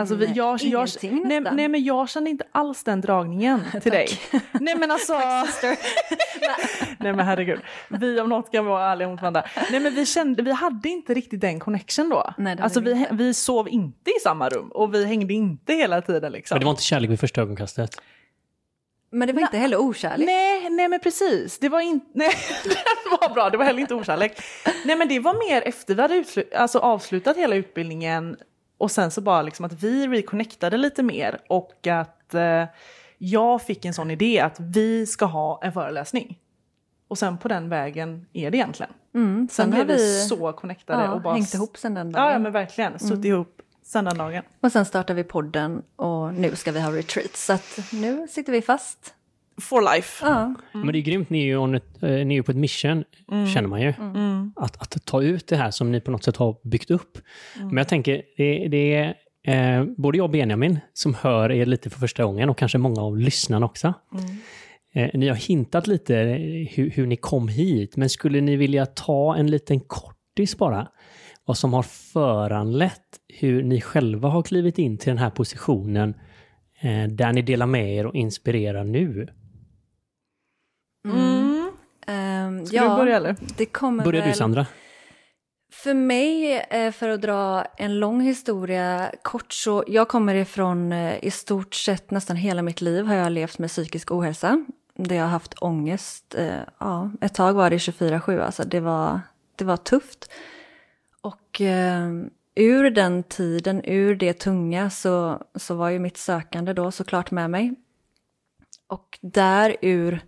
Alltså 0.00 0.14
vi, 0.14 0.26
jag, 0.26 0.60
jag, 0.62 0.88
nej, 1.02 1.40
nej, 1.40 1.68
men 1.68 1.84
jag 1.84 2.08
kände 2.08 2.30
inte 2.30 2.44
alls 2.52 2.84
den 2.84 3.00
dragningen 3.00 3.60
till 3.82 3.92
dig. 3.92 4.08
Nej 4.52 4.76
men 4.78 4.90
alltså... 4.90 5.12
nej 6.98 7.12
men 7.12 7.20
herregud. 7.26 7.60
Vi 7.88 8.20
om 8.20 8.28
något 8.28 8.52
kan 8.52 8.66
vara 8.66 8.92
ärliga 8.92 9.08
mot 9.08 9.20
varandra. 9.20 9.44
Nej 9.70 9.80
men 9.80 9.94
vi 9.94 10.06
kände, 10.06 10.42
vi 10.42 10.52
hade 10.52 10.88
inte 10.88 11.14
riktigt 11.14 11.40
den 11.40 11.60
connection 11.60 12.08
då. 12.08 12.34
Nej, 12.38 12.56
alltså 12.60 12.80
vi, 12.80 13.06
vi 13.10 13.34
sov 13.34 13.68
inte 13.68 14.10
i 14.10 14.20
samma 14.22 14.48
rum 14.48 14.68
och 14.68 14.94
vi 14.94 15.06
hängde 15.06 15.34
inte 15.34 15.72
hela 15.72 16.02
tiden 16.02 16.32
liksom. 16.32 16.54
Men 16.54 16.60
det 16.60 16.64
var 16.64 16.70
inte 16.70 16.82
kärlek 16.82 17.10
vid 17.10 17.20
första 17.20 17.40
ögonkastet? 17.40 18.00
Men 19.12 19.26
det 19.28 19.32
var 19.32 19.40
inte 19.40 19.58
heller 19.58 19.76
okärlek? 19.76 20.26
Nej, 20.26 20.70
nej 20.70 20.88
men 20.88 21.00
precis. 21.00 21.58
Det 21.58 21.68
var 21.68 21.80
inte, 21.80 22.06
nej, 22.14 22.34
den 22.64 23.18
var 23.20 23.34
bra, 23.34 23.50
det 23.50 23.56
var 23.56 23.64
heller 23.64 23.80
inte 23.80 23.94
okärlek. 23.94 24.40
Nej 24.84 24.96
men 24.96 25.08
det 25.08 25.18
var 25.18 25.48
mer 25.48 25.62
efter 25.62 25.94
vi 25.94 26.02
hade 26.02 26.24
alltså, 26.56 26.78
avslutat 26.78 27.36
hela 27.36 27.56
utbildningen 27.56 28.36
och 28.80 28.90
sen 28.90 29.10
så 29.10 29.20
bara 29.20 29.42
liksom 29.42 29.64
att 29.64 29.72
vi 29.72 30.08
reconnectade 30.08 30.76
lite 30.76 31.02
mer 31.02 31.40
och 31.48 31.86
att 31.86 32.34
eh, 32.34 32.64
jag 33.18 33.62
fick 33.62 33.84
en 33.84 33.94
sån 33.94 34.10
idé 34.10 34.40
att 34.40 34.60
vi 34.60 35.06
ska 35.06 35.24
ha 35.24 35.60
en 35.62 35.72
föreläsning. 35.72 36.38
Och 37.08 37.18
sen 37.18 37.38
på 37.38 37.48
den 37.48 37.68
vägen 37.68 38.26
är 38.32 38.50
det 38.50 38.56
egentligen. 38.56 38.92
Mm, 39.14 39.48
sen, 39.50 39.70
blev 39.70 39.86
vi, 39.86 39.92
vi 39.92 40.28
så 40.28 40.52
connectade 40.52 41.04
ja, 41.04 41.12
och 41.12 41.22
bara 41.22 41.34
hängt 41.34 41.54
ihop 41.54 41.76
sen 41.76 41.94
den 41.94 42.12
dagen. 42.12 42.32
Ja, 42.32 42.38
men 42.38 42.52
verkligen. 42.52 42.98
Suttit 42.98 43.12
mm. 43.12 43.26
ihop 43.26 43.62
sen 43.82 44.04
den 44.04 44.18
dagen. 44.18 44.42
Och 44.60 44.72
sen 44.72 44.84
startade 44.84 45.22
vi 45.22 45.24
podden 45.24 45.82
och 45.96 46.34
nu 46.34 46.56
ska 46.56 46.72
vi 46.72 46.80
ha 46.80 46.92
retreat. 46.92 47.36
Så 47.36 47.52
att 47.52 47.78
nu 47.92 48.28
sitter 48.28 48.52
vi 48.52 48.62
fast. 48.62 49.14
For 49.60 49.94
life. 49.94 50.26
Ja. 50.26 50.40
Mm. 50.42 50.56
Men 50.72 50.92
det 50.92 50.98
är 50.98 51.02
grymt, 51.02 51.30
ni 51.30 51.40
är 51.40 51.44
ju, 51.44 51.76
ett, 51.76 52.02
eh, 52.02 52.10
ni 52.10 52.36
är 52.36 52.42
på 52.42 52.50
ett 52.50 52.56
mission, 52.56 53.04
mm. 53.32 53.46
känner 53.46 53.68
man 53.68 53.80
ju. 53.80 53.92
Mm. 53.98 54.52
Att, 54.56 54.82
att 54.82 55.04
ta 55.04 55.22
ut 55.22 55.46
det 55.46 55.56
här 55.56 55.70
som 55.70 55.92
ni 55.92 56.00
på 56.00 56.10
något 56.10 56.24
sätt 56.24 56.36
har 56.36 56.68
byggt 56.68 56.90
upp. 56.90 57.18
Mm. 57.56 57.68
Men 57.68 57.76
jag 57.76 57.88
tänker, 57.88 58.22
det, 58.36 58.68
det 58.68 58.94
är 58.94 59.14
eh, 59.46 59.84
både 59.96 60.18
jag 60.18 60.24
och 60.24 60.30
Benjamin 60.30 60.78
som 60.92 61.14
hör 61.14 61.52
er 61.52 61.66
lite 61.66 61.90
för 61.90 61.98
första 61.98 62.24
gången 62.24 62.50
och 62.50 62.58
kanske 62.58 62.78
många 62.78 63.00
av 63.00 63.18
lyssnarna 63.18 63.66
också. 63.66 63.94
Mm. 64.14 64.36
Eh, 64.94 65.10
ni 65.14 65.28
har 65.28 65.36
hintat 65.36 65.86
lite 65.86 66.14
hur, 66.70 66.90
hur, 66.90 67.06
ni 67.06 67.16
kom 67.16 67.48
hit, 67.48 67.96
men 67.96 68.10
skulle 68.10 68.40
ni 68.40 68.56
vilja 68.56 68.86
ta 68.86 69.36
en 69.36 69.46
liten 69.46 69.80
kortis 69.80 70.58
bara? 70.58 70.88
Vad 71.44 71.58
som 71.58 71.72
har 71.72 71.82
föranlett 71.82 73.18
hur 73.28 73.62
ni 73.62 73.80
själva 73.80 74.28
har 74.28 74.42
klivit 74.42 74.78
in 74.78 74.98
till 74.98 75.08
den 75.08 75.18
här 75.18 75.30
positionen 75.30 76.14
eh, 76.80 77.04
där 77.04 77.32
ni 77.32 77.42
delar 77.42 77.66
med 77.66 77.94
er 77.94 78.06
och 78.06 78.14
inspirerar 78.14 78.84
nu? 78.84 79.28
Mm. 81.04 81.70
Um, 82.06 82.66
Ska 82.66 82.76
ja, 82.76 82.82
du 82.82 82.96
börja 82.96 83.16
eller? 83.16 83.36
Det 83.56 83.66
kommer 83.66 84.04
Börjar 84.04 84.22
väl... 84.22 84.30
du 84.30 84.36
Sandra? 84.36 84.66
För 85.72 85.94
mig, 85.94 86.60
eh, 86.70 86.92
för 86.92 87.08
att 87.08 87.20
dra 87.20 87.64
en 87.76 87.98
lång 87.98 88.20
historia 88.20 89.12
kort, 89.22 89.52
så 89.52 89.84
jag 89.86 90.08
kommer 90.08 90.34
ifrån 90.34 90.92
eh, 90.92 91.24
i 91.24 91.30
stort 91.30 91.74
sett 91.74 92.10
nästan 92.10 92.36
hela 92.36 92.62
mitt 92.62 92.80
liv 92.80 93.06
har 93.06 93.14
jag 93.14 93.32
levt 93.32 93.58
med 93.58 93.70
psykisk 93.70 94.10
ohälsa. 94.10 94.64
Där 94.94 95.16
jag 95.16 95.24
har 95.24 95.30
haft 95.30 95.54
ångest. 95.60 96.34
Eh, 96.34 96.60
ja, 96.78 97.10
ett 97.20 97.34
tag 97.34 97.52
var 97.52 97.70
det 97.70 97.76
24-7, 97.76 98.40
alltså 98.40 98.64
det 98.64 98.80
var, 98.80 99.20
det 99.56 99.64
var 99.64 99.76
tufft. 99.76 100.30
Och 101.20 101.60
ur 102.54 102.90
den 102.90 103.22
tiden, 103.22 103.82
ur 103.84 104.14
det 104.14 104.32
tunga, 104.32 104.90
så, 104.90 105.42
så 105.54 105.74
var 105.74 105.90
ju 105.90 105.98
mitt 105.98 106.16
sökande 106.16 106.72
då 106.72 106.90
såklart 106.90 107.30
med 107.30 107.50
mig. 107.50 107.74
Och 108.86 109.18
där 109.20 109.76
ur 109.82 110.20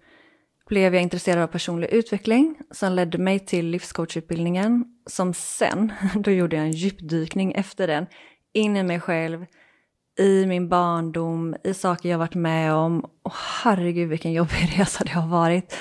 blev 0.72 0.94
jag 0.94 1.02
intresserad 1.02 1.42
av 1.42 1.46
personlig 1.46 1.88
utveckling 1.88 2.56
som 2.70 2.92
ledde 2.92 3.18
mig 3.18 3.38
till 3.38 3.66
livscoachutbildningen 3.66 4.84
som 5.06 5.34
sen, 5.34 5.92
då 6.14 6.30
gjorde 6.30 6.56
jag 6.56 6.64
en 6.64 6.72
djupdykning 6.72 7.52
efter 7.52 7.86
den, 7.86 8.06
in 8.52 8.76
i 8.76 8.82
mig 8.82 9.00
själv, 9.00 9.46
i 10.18 10.46
min 10.46 10.68
barndom, 10.68 11.56
i 11.64 11.74
saker 11.74 12.08
jag 12.08 12.18
varit 12.18 12.34
med 12.34 12.72
om. 12.74 13.04
Och 13.22 13.32
herregud 13.62 14.08
vilken 14.08 14.32
jobbig 14.32 14.74
resa 14.78 15.04
det 15.04 15.10
har 15.10 15.28
varit. 15.28 15.76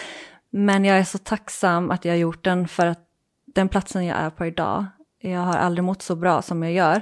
Men 0.49 0.85
jag 0.85 0.97
är 0.97 1.03
så 1.03 1.17
tacksam 1.17 1.91
att 1.91 2.05
jag 2.05 2.11
har 2.11 2.19
gjort 2.19 2.43
den 2.43 2.67
för 2.67 2.87
att 2.87 3.05
den 3.45 3.69
platsen 3.69 4.05
jag 4.05 4.17
är 4.17 4.29
på 4.29 4.45
idag, 4.45 4.85
jag 5.21 5.39
har 5.39 5.55
aldrig 5.57 5.83
mått 5.83 6.01
så 6.01 6.15
bra 6.15 6.41
som 6.41 6.63
jag 6.63 6.73
gör. 6.73 7.01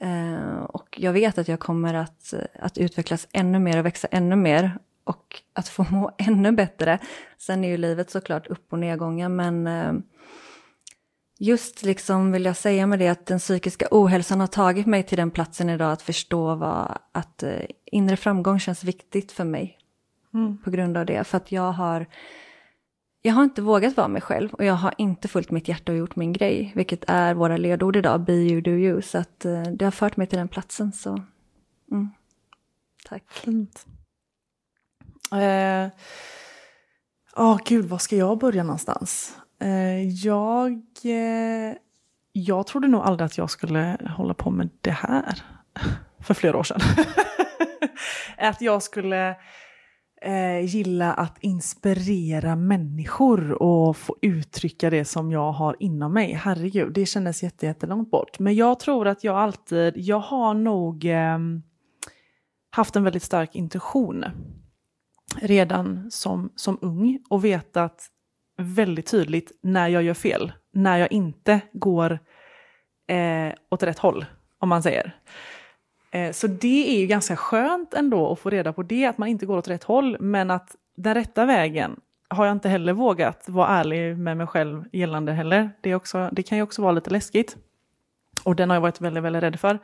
Eh, 0.00 0.62
och 0.62 0.98
jag 1.00 1.12
vet 1.12 1.38
att 1.38 1.48
jag 1.48 1.60
kommer 1.60 1.94
att, 1.94 2.34
att 2.60 2.78
utvecklas 2.78 3.28
ännu 3.32 3.58
mer 3.58 3.78
och 3.78 3.86
växa 3.86 4.08
ännu 4.10 4.36
mer 4.36 4.78
och 5.08 5.42
att 5.52 5.68
få 5.68 5.86
må 5.90 6.10
ännu 6.18 6.52
bättre. 6.52 6.98
Sen 7.38 7.64
är 7.64 7.68
ju 7.68 7.76
livet 7.76 8.10
såklart 8.10 8.46
upp 8.46 8.72
och 8.72 8.78
nedgångar 8.78 9.28
men 9.28 9.66
eh, 9.66 9.92
just 11.38 11.82
liksom 11.82 12.32
vill 12.32 12.44
jag 12.44 12.56
säga 12.56 12.86
med 12.86 12.98
det 12.98 13.08
att 13.08 13.26
den 13.26 13.38
psykiska 13.38 13.88
ohälsan 13.90 14.40
har 14.40 14.46
tagit 14.46 14.86
mig 14.86 15.02
till 15.02 15.18
den 15.18 15.30
platsen 15.30 15.70
idag 15.70 15.92
att 15.92 16.02
förstå 16.02 16.54
vad, 16.54 16.98
att 17.12 17.42
eh, 17.42 17.64
inre 17.84 18.16
framgång 18.16 18.60
känns 18.60 18.84
viktigt 18.84 19.32
för 19.32 19.44
mig. 19.44 19.78
Mm. 20.34 20.58
På 20.58 20.70
grund 20.70 20.96
av 20.96 21.06
det, 21.06 21.24
för 21.24 21.36
att 21.36 21.52
jag 21.52 21.72
har 21.72 22.06
jag 23.22 23.34
har 23.34 23.44
inte 23.44 23.62
vågat 23.62 23.96
vara 23.96 24.08
mig 24.08 24.22
själv 24.22 24.54
och 24.54 24.64
jag 24.64 24.74
har 24.74 24.94
inte 24.98 25.28
följt 25.28 25.50
mitt 25.50 25.68
hjärta 25.68 25.92
och 25.92 25.98
gjort 25.98 26.16
min 26.16 26.32
grej, 26.32 26.72
vilket 26.74 27.04
är 27.06 27.34
våra 27.34 27.56
ledord 27.56 27.96
idag, 27.96 28.20
be 28.20 28.32
you, 28.32 28.60
do 28.60 28.70
you. 28.70 29.02
Så 29.02 29.18
att 29.18 29.44
eh, 29.44 29.62
det 29.62 29.84
har 29.84 29.92
fört 29.92 30.16
mig 30.16 30.26
till 30.26 30.38
den 30.38 30.48
platsen. 30.48 30.92
Så 30.92 31.22
mm. 31.90 32.08
tack. 33.04 33.24
Fint. 33.30 33.86
Eh, 35.32 35.88
oh, 37.36 37.58
gud, 37.64 37.84
var 37.84 37.98
ska 37.98 38.16
jag 38.16 38.38
börja 38.38 38.62
någonstans? 38.62 39.36
Eh, 39.60 40.08
jag, 40.08 40.72
eh, 41.04 41.76
jag 42.32 42.66
trodde 42.66 42.88
nog 42.88 43.02
aldrig 43.02 43.26
att 43.26 43.38
jag 43.38 43.50
skulle 43.50 43.98
hålla 44.16 44.34
på 44.34 44.50
med 44.50 44.68
det 44.80 44.90
här 44.90 45.42
för 46.20 46.34
flera 46.34 46.58
år 46.58 46.62
sedan. 46.62 46.80
att 48.38 48.60
jag 48.60 48.82
skulle 48.82 49.36
eh, 50.22 50.60
gilla 50.64 51.12
att 51.12 51.38
inspirera 51.40 52.56
människor 52.56 53.62
och 53.62 53.96
få 53.96 54.16
uttrycka 54.22 54.90
det 54.90 55.04
som 55.04 55.32
jag 55.32 55.52
har 55.52 55.76
inom 55.80 56.12
mig. 56.12 56.32
Herregud, 56.32 56.92
det 56.92 57.06
kändes 57.06 57.42
jättelångt 57.42 58.10
bort. 58.10 58.38
Men 58.38 58.54
jag 58.54 58.80
tror 58.80 59.08
att 59.08 59.24
jag 59.24 59.36
alltid, 59.36 59.92
jag 59.96 60.20
har 60.20 60.54
nog 60.54 61.04
eh, 61.04 61.38
haft 62.70 62.96
en 62.96 63.04
väldigt 63.04 63.22
stark 63.22 63.54
intuition 63.54 64.24
redan 65.36 66.10
som, 66.10 66.52
som 66.56 66.78
ung 66.82 67.18
och 67.28 67.44
vetat 67.44 68.06
väldigt 68.58 69.06
tydligt 69.06 69.52
när 69.62 69.88
jag 69.88 70.02
gör 70.02 70.14
fel, 70.14 70.52
när 70.72 70.98
jag 70.98 71.12
inte 71.12 71.60
går 71.72 72.18
eh, 73.08 73.52
åt 73.70 73.82
rätt 73.82 73.98
håll, 73.98 74.24
om 74.58 74.68
man 74.68 74.82
säger. 74.82 75.16
Eh, 76.10 76.32
så 76.32 76.46
det 76.46 76.96
är 76.96 77.00
ju 77.00 77.06
ganska 77.06 77.36
skönt 77.36 77.94
ändå 77.94 78.32
att 78.32 78.38
få 78.38 78.50
reda 78.50 78.72
på 78.72 78.82
det, 78.82 79.06
att 79.06 79.18
man 79.18 79.28
inte 79.28 79.46
går 79.46 79.56
åt 79.56 79.68
rätt 79.68 79.84
håll, 79.84 80.16
men 80.20 80.50
att 80.50 80.76
den 80.96 81.14
rätta 81.14 81.46
vägen 81.46 82.00
har 82.28 82.46
jag 82.46 82.52
inte 82.52 82.68
heller 82.68 82.92
vågat 82.92 83.48
vara 83.48 83.68
ärlig 83.68 84.18
med 84.18 84.36
mig 84.36 84.46
själv 84.46 84.84
gällande 84.92 85.32
heller. 85.32 85.70
Det, 85.80 85.90
är 85.90 85.94
också, 85.94 86.28
det 86.32 86.42
kan 86.42 86.58
ju 86.58 86.62
också 86.62 86.82
vara 86.82 86.92
lite 86.92 87.10
läskigt. 87.10 87.56
Och 88.44 88.56
den 88.56 88.70
har 88.70 88.76
jag 88.76 88.80
varit 88.80 89.00
väldigt, 89.00 89.22
väldigt 89.22 89.42
rädd 89.42 89.60
för. 89.60 89.78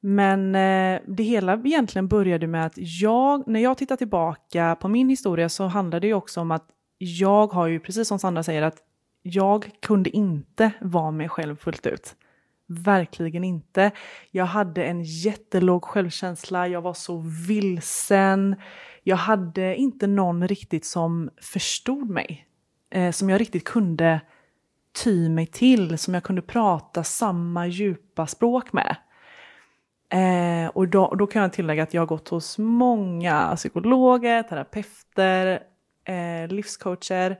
Men 0.00 0.54
eh, 0.54 1.00
det 1.06 1.22
hela 1.22 1.54
egentligen 1.54 2.08
började 2.08 2.46
med 2.46 2.66
att 2.66 2.74
jag, 2.76 3.48
när 3.48 3.60
jag 3.60 3.78
tittar 3.78 3.96
tillbaka 3.96 4.76
på 4.80 4.88
min 4.88 5.08
historia 5.08 5.48
så 5.48 5.66
handlar 5.66 6.00
det 6.00 6.06
ju 6.06 6.14
också 6.14 6.40
om 6.40 6.50
att 6.50 6.66
jag 6.98 7.52
har 7.52 7.66
ju, 7.66 7.80
precis 7.80 8.08
som 8.08 8.18
Sandra 8.18 8.42
säger, 8.42 8.62
att 8.62 8.78
jag 9.22 9.70
kunde 9.82 10.10
inte 10.10 10.72
vara 10.80 11.10
mig 11.10 11.28
själv 11.28 11.56
fullt 11.56 11.86
ut. 11.86 12.16
Verkligen 12.66 13.44
inte. 13.44 13.90
Jag 14.30 14.44
hade 14.44 14.84
en 14.84 15.02
jättelåg 15.02 15.84
självkänsla, 15.84 16.68
jag 16.68 16.82
var 16.82 16.94
så 16.94 17.24
vilsen. 17.48 18.56
Jag 19.02 19.16
hade 19.16 19.76
inte 19.76 20.06
någon 20.06 20.48
riktigt 20.48 20.84
som 20.84 21.30
förstod 21.42 22.10
mig. 22.10 22.46
Eh, 22.90 23.10
som 23.10 23.30
jag 23.30 23.40
riktigt 23.40 23.64
kunde 23.64 24.20
ty 25.04 25.28
mig 25.28 25.46
till, 25.46 25.98
som 25.98 26.14
jag 26.14 26.22
kunde 26.22 26.42
prata 26.42 27.04
samma 27.04 27.66
djupa 27.66 28.26
språk 28.26 28.72
med. 28.72 28.96
Eh, 30.10 30.68
och 30.68 30.88
då, 30.88 31.14
då, 31.14 31.26
kan 31.26 31.42
jag 31.42 31.52
tillägga 31.52 31.82
att 31.82 31.94
jag 31.94 32.02
har 32.02 32.06
gått 32.06 32.28
hos 32.28 32.58
många 32.58 33.52
psykologer, 33.56 34.42
terapeuter, 34.42 35.62
eh, 36.04 36.48
livscoacher. 36.48 37.38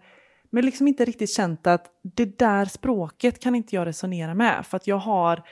Men 0.50 0.64
liksom 0.64 0.88
inte 0.88 1.04
riktigt 1.04 1.35
känt 1.35 1.66
att 1.66 1.87
det 2.02 2.38
där 2.38 2.64
språket 2.64 3.40
kan 3.40 3.54
inte 3.54 3.76
jag 3.76 3.87
resonera 3.87 4.35
med. 4.35 4.66
För 4.66 4.76
att 4.76 4.87
jag 4.87 4.96
har, 4.96 5.42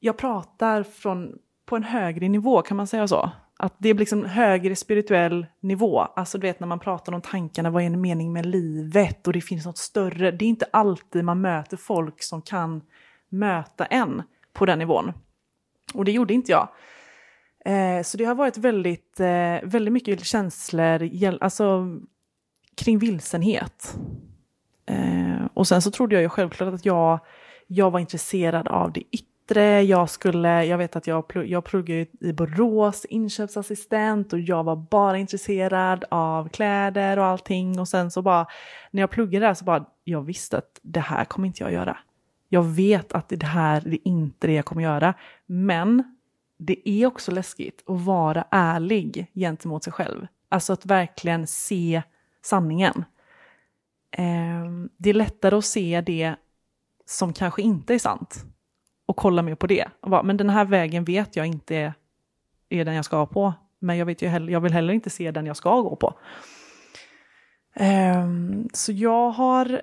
jag 0.00 0.16
pratar 0.16 0.82
från, 0.82 1.32
på 1.66 1.76
en 1.76 1.82
högre 1.82 2.28
nivå, 2.28 2.62
kan 2.62 2.76
man 2.76 2.86
säga 2.86 3.08
så? 3.08 3.30
Att 3.58 3.74
det 3.78 3.88
är 3.88 3.94
liksom 3.94 4.24
högre 4.24 4.76
spirituell 4.76 5.46
nivå. 5.60 6.00
Alltså 6.00 6.38
du 6.38 6.46
vet 6.46 6.60
när 6.60 6.66
man 6.66 6.78
pratar 6.78 7.12
om 7.12 7.20
tankarna, 7.20 7.70
vad 7.70 7.82
är 7.82 7.86
en 7.86 8.00
mening 8.00 8.32
med 8.32 8.46
livet? 8.46 9.26
Och 9.26 9.32
det 9.32 9.40
finns 9.40 9.66
något 9.66 9.78
större. 9.78 10.30
Det 10.30 10.44
är 10.44 10.48
inte 10.48 10.66
alltid 10.70 11.24
man 11.24 11.40
möter 11.40 11.76
folk 11.76 12.22
som 12.22 12.42
kan 12.42 12.82
möta 13.28 13.84
en 13.84 14.22
på 14.52 14.66
den 14.66 14.78
nivån. 14.78 15.12
Och 15.94 16.04
det 16.04 16.12
gjorde 16.12 16.34
inte 16.34 16.52
jag. 16.52 16.68
Eh, 17.64 18.02
så 18.02 18.16
det 18.16 18.24
har 18.24 18.34
varit 18.34 18.56
väldigt, 18.56 19.20
eh, 19.20 19.58
väldigt 19.62 19.92
mycket 19.92 20.24
känslor 20.24 21.08
alltså, 21.40 21.86
kring 22.76 22.98
vilsenhet. 22.98 23.96
Eh, 24.86 25.46
och 25.54 25.68
sen 25.68 25.82
så 25.82 25.90
trodde 25.90 26.14
jag 26.14 26.22
ju 26.22 26.28
självklart 26.28 26.74
att 26.74 26.84
jag, 26.84 27.20
jag 27.66 27.90
var 27.90 28.00
intresserad 28.00 28.68
av 28.68 28.92
det 28.92 29.02
yttre. 29.10 29.82
Jag 29.82 30.10
skulle, 30.10 30.64
jag 30.64 30.78
vet 30.78 30.96
att 30.96 31.06
jag, 31.06 31.28
plugg, 31.28 31.50
jag 31.50 31.64
pluggade 31.64 32.06
i 32.20 32.32
Borås, 32.32 33.04
inköpsassistent 33.04 34.32
och 34.32 34.40
jag 34.40 34.64
var 34.64 34.76
bara 34.76 35.18
intresserad 35.18 36.04
av 36.10 36.48
kläder 36.48 37.18
och 37.18 37.24
allting. 37.24 37.80
Och 37.80 37.88
sen 37.88 38.10
så 38.10 38.22
bara, 38.22 38.46
när 38.90 39.02
jag 39.02 39.10
pluggade 39.10 39.46
där 39.46 39.54
så 39.54 39.64
bara, 39.64 39.84
jag 40.04 40.22
visste 40.22 40.58
att 40.58 40.80
det 40.82 41.00
här 41.00 41.24
kommer 41.24 41.46
inte 41.46 41.62
jag 41.62 41.72
göra. 41.72 41.98
Jag 42.54 42.62
vet 42.62 43.12
att 43.12 43.28
det 43.28 43.46
här 43.46 43.80
det 43.80 43.94
är 43.94 44.08
inte 44.08 44.46
det 44.46 44.52
jag 44.52 44.64
kommer 44.64 44.82
göra. 44.82 45.14
Men 45.46 46.16
det 46.58 46.88
är 46.88 47.06
också 47.06 47.32
läskigt 47.32 47.82
att 47.86 48.00
vara 48.00 48.44
ärlig 48.50 49.26
gentemot 49.34 49.84
sig 49.84 49.92
själv. 49.92 50.26
Alltså 50.48 50.72
att 50.72 50.86
verkligen 50.86 51.46
se 51.46 52.02
sanningen. 52.42 53.04
Ehm, 54.10 54.88
det 54.96 55.10
är 55.10 55.14
lättare 55.14 55.56
att 55.56 55.64
se 55.64 56.00
det 56.00 56.34
som 57.06 57.32
kanske 57.32 57.62
inte 57.62 57.94
är 57.94 57.98
sant 57.98 58.44
och 59.06 59.16
kolla 59.16 59.42
mer 59.42 59.54
på 59.54 59.66
det. 59.66 59.88
Bara, 60.02 60.22
men 60.22 60.36
den 60.36 60.50
här 60.50 60.64
vägen 60.64 61.04
vet 61.04 61.36
jag 61.36 61.46
inte 61.46 61.76
är, 61.76 61.94
är 62.68 62.84
den 62.84 62.94
jag 62.94 63.04
ska 63.04 63.26
på. 63.26 63.54
Men 63.78 63.96
jag, 63.96 64.06
vet 64.06 64.22
ju 64.22 64.28
heller, 64.28 64.52
jag 64.52 64.60
vill 64.60 64.72
heller 64.72 64.94
inte 64.94 65.10
se 65.10 65.30
den 65.30 65.46
jag 65.46 65.56
ska 65.56 65.80
gå 65.80 65.96
på. 65.96 66.14
Um, 67.80 68.68
så 68.72 68.92
jag 68.92 69.30
har 69.30 69.82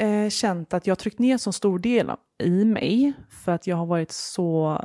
eh, 0.00 0.28
känt 0.28 0.74
att 0.74 0.86
jag 0.86 0.98
tryckt 0.98 1.18
ner 1.18 1.38
så 1.38 1.52
stor 1.52 1.78
del 1.78 2.10
i 2.38 2.64
mig 2.64 3.12
för 3.30 3.52
att 3.52 3.66
jag 3.66 3.76
har 3.76 3.86
varit 3.86 4.10
så... 4.10 4.78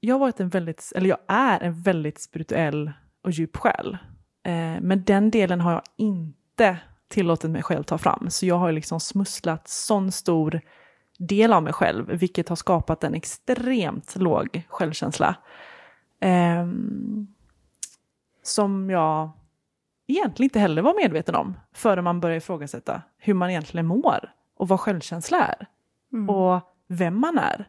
Jag 0.00 0.14
har 0.14 0.20
varit 0.20 0.40
en 0.40 0.48
väldigt, 0.48 0.92
eller 0.94 1.08
jag 1.08 1.18
är 1.28 1.60
en 1.60 1.82
väldigt 1.82 2.20
spirituell 2.20 2.92
och 3.24 3.30
djup 3.30 3.56
själ. 3.56 3.98
Eh, 4.46 4.80
men 4.80 5.04
den 5.04 5.30
delen 5.30 5.60
har 5.60 5.72
jag 5.72 5.82
inte 5.96 6.78
tillåtit 7.08 7.50
mig 7.50 7.62
själv 7.62 7.82
ta 7.82 7.98
fram. 7.98 8.30
Så 8.30 8.46
jag 8.46 8.54
har 8.54 8.72
liksom 8.72 9.00
smusslat 9.00 9.68
sån 9.68 10.12
stor 10.12 10.60
del 11.18 11.52
av 11.52 11.62
mig 11.62 11.72
själv, 11.72 12.06
vilket 12.08 12.48
har 12.48 12.56
skapat 12.56 13.04
en 13.04 13.14
extremt 13.14 14.16
låg 14.16 14.62
självkänsla. 14.68 15.36
Eh, 16.20 16.66
som 18.42 18.90
jag 18.90 19.30
egentligen 20.06 20.46
inte 20.46 20.58
heller 20.58 20.82
var 20.82 20.94
medveten 21.02 21.34
om 21.34 21.56
förrän 21.74 22.04
man 22.04 22.20
börjar 22.20 22.36
ifrågasätta 22.36 23.02
hur 23.18 23.34
man 23.34 23.50
egentligen 23.50 23.86
mår 23.86 24.30
och 24.60 24.68
vad 24.68 24.80
självkänsla 24.80 25.46
är 25.46 25.66
mm. 26.12 26.30
och 26.30 26.60
vem 26.88 27.20
man 27.20 27.38
är. 27.38 27.68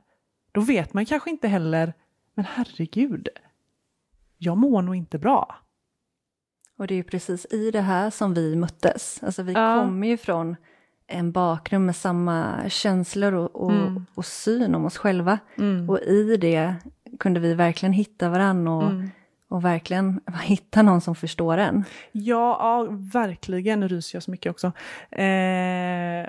Då 0.52 0.62
vet 0.62 0.94
man 0.94 1.06
kanske 1.06 1.30
inte 1.30 1.48
heller, 1.48 1.94
men 2.34 2.46
herregud, 2.46 3.28
jag 4.38 4.58
mår 4.58 4.82
nog 4.82 4.96
inte 4.96 5.20
bra. 5.20 5.56
Och 6.78 6.88
det 6.88 6.94
är 6.94 6.96
ju 6.96 7.04
precis 7.04 7.46
i 7.52 7.72
det 7.72 7.82
här 7.82 8.10
som 8.10 8.34
vi 8.34 8.56
möttes. 8.56 9.24
Alltså 9.24 9.44
vi 9.44 9.54
ja. 9.54 9.82
kommer 9.82 10.08
ju 10.08 10.18
från 10.18 10.56
en 11.08 11.32
bakgrund 11.32 11.86
med 11.86 11.96
samma 11.96 12.70
känslor 12.70 13.34
och, 13.34 13.56
och, 13.56 13.72
mm. 13.72 14.06
och 14.16 14.26
syn 14.26 14.76
om 14.76 14.86
oss 14.86 14.98
själva. 14.98 15.40
Mm. 15.58 15.90
Och 15.90 16.00
i 16.00 16.38
det 16.38 16.76
kunde 17.20 17.40
vi 17.40 17.54
verkligen 17.54 17.94
hitta 17.94 18.30
varandra 18.30 18.74
och, 18.74 18.84
mm. 18.84 19.10
och 19.48 19.66
verkligen 19.66 20.22
hitta 20.44 20.82
någon 20.82 21.02
som 21.02 21.16
förstår 21.16 21.58
en. 21.58 21.84
Ja, 22.12 22.58
ja 22.60 22.88
verkligen. 22.90 23.80
Nu 23.80 23.88
ryser 23.88 24.16
jag 24.16 24.24
så 24.24 24.32
mycket 24.32 24.50
också. 24.50 24.72
Eh, 25.12 26.28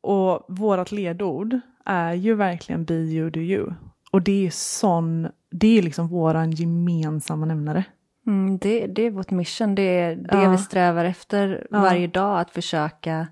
och 0.00 0.44
vårt 0.48 0.92
ledord 0.92 1.60
är 1.84 2.12
ju 2.12 2.34
verkligen 2.34 2.84
be 2.84 2.94
you, 2.94 3.30
do 3.30 3.40
you. 3.40 3.72
Och 4.10 4.22
det 4.22 4.46
är 4.46 4.50
sån, 4.50 5.28
det 5.50 5.78
är 5.78 5.82
liksom 5.82 6.08
våran 6.08 6.50
gemensamma 6.50 7.46
nämnare. 7.46 7.84
Mm, 8.26 8.58
det, 8.58 8.86
det 8.86 9.02
är 9.02 9.10
vårt 9.10 9.30
mission, 9.30 9.74
det 9.74 9.82
är 9.82 10.16
det 10.16 10.42
ja. 10.42 10.50
vi 10.50 10.58
strävar 10.58 11.04
efter 11.04 11.66
ja. 11.70 11.80
varje 11.80 12.06
dag, 12.06 12.40
att 12.40 12.50
försöka 12.50 13.28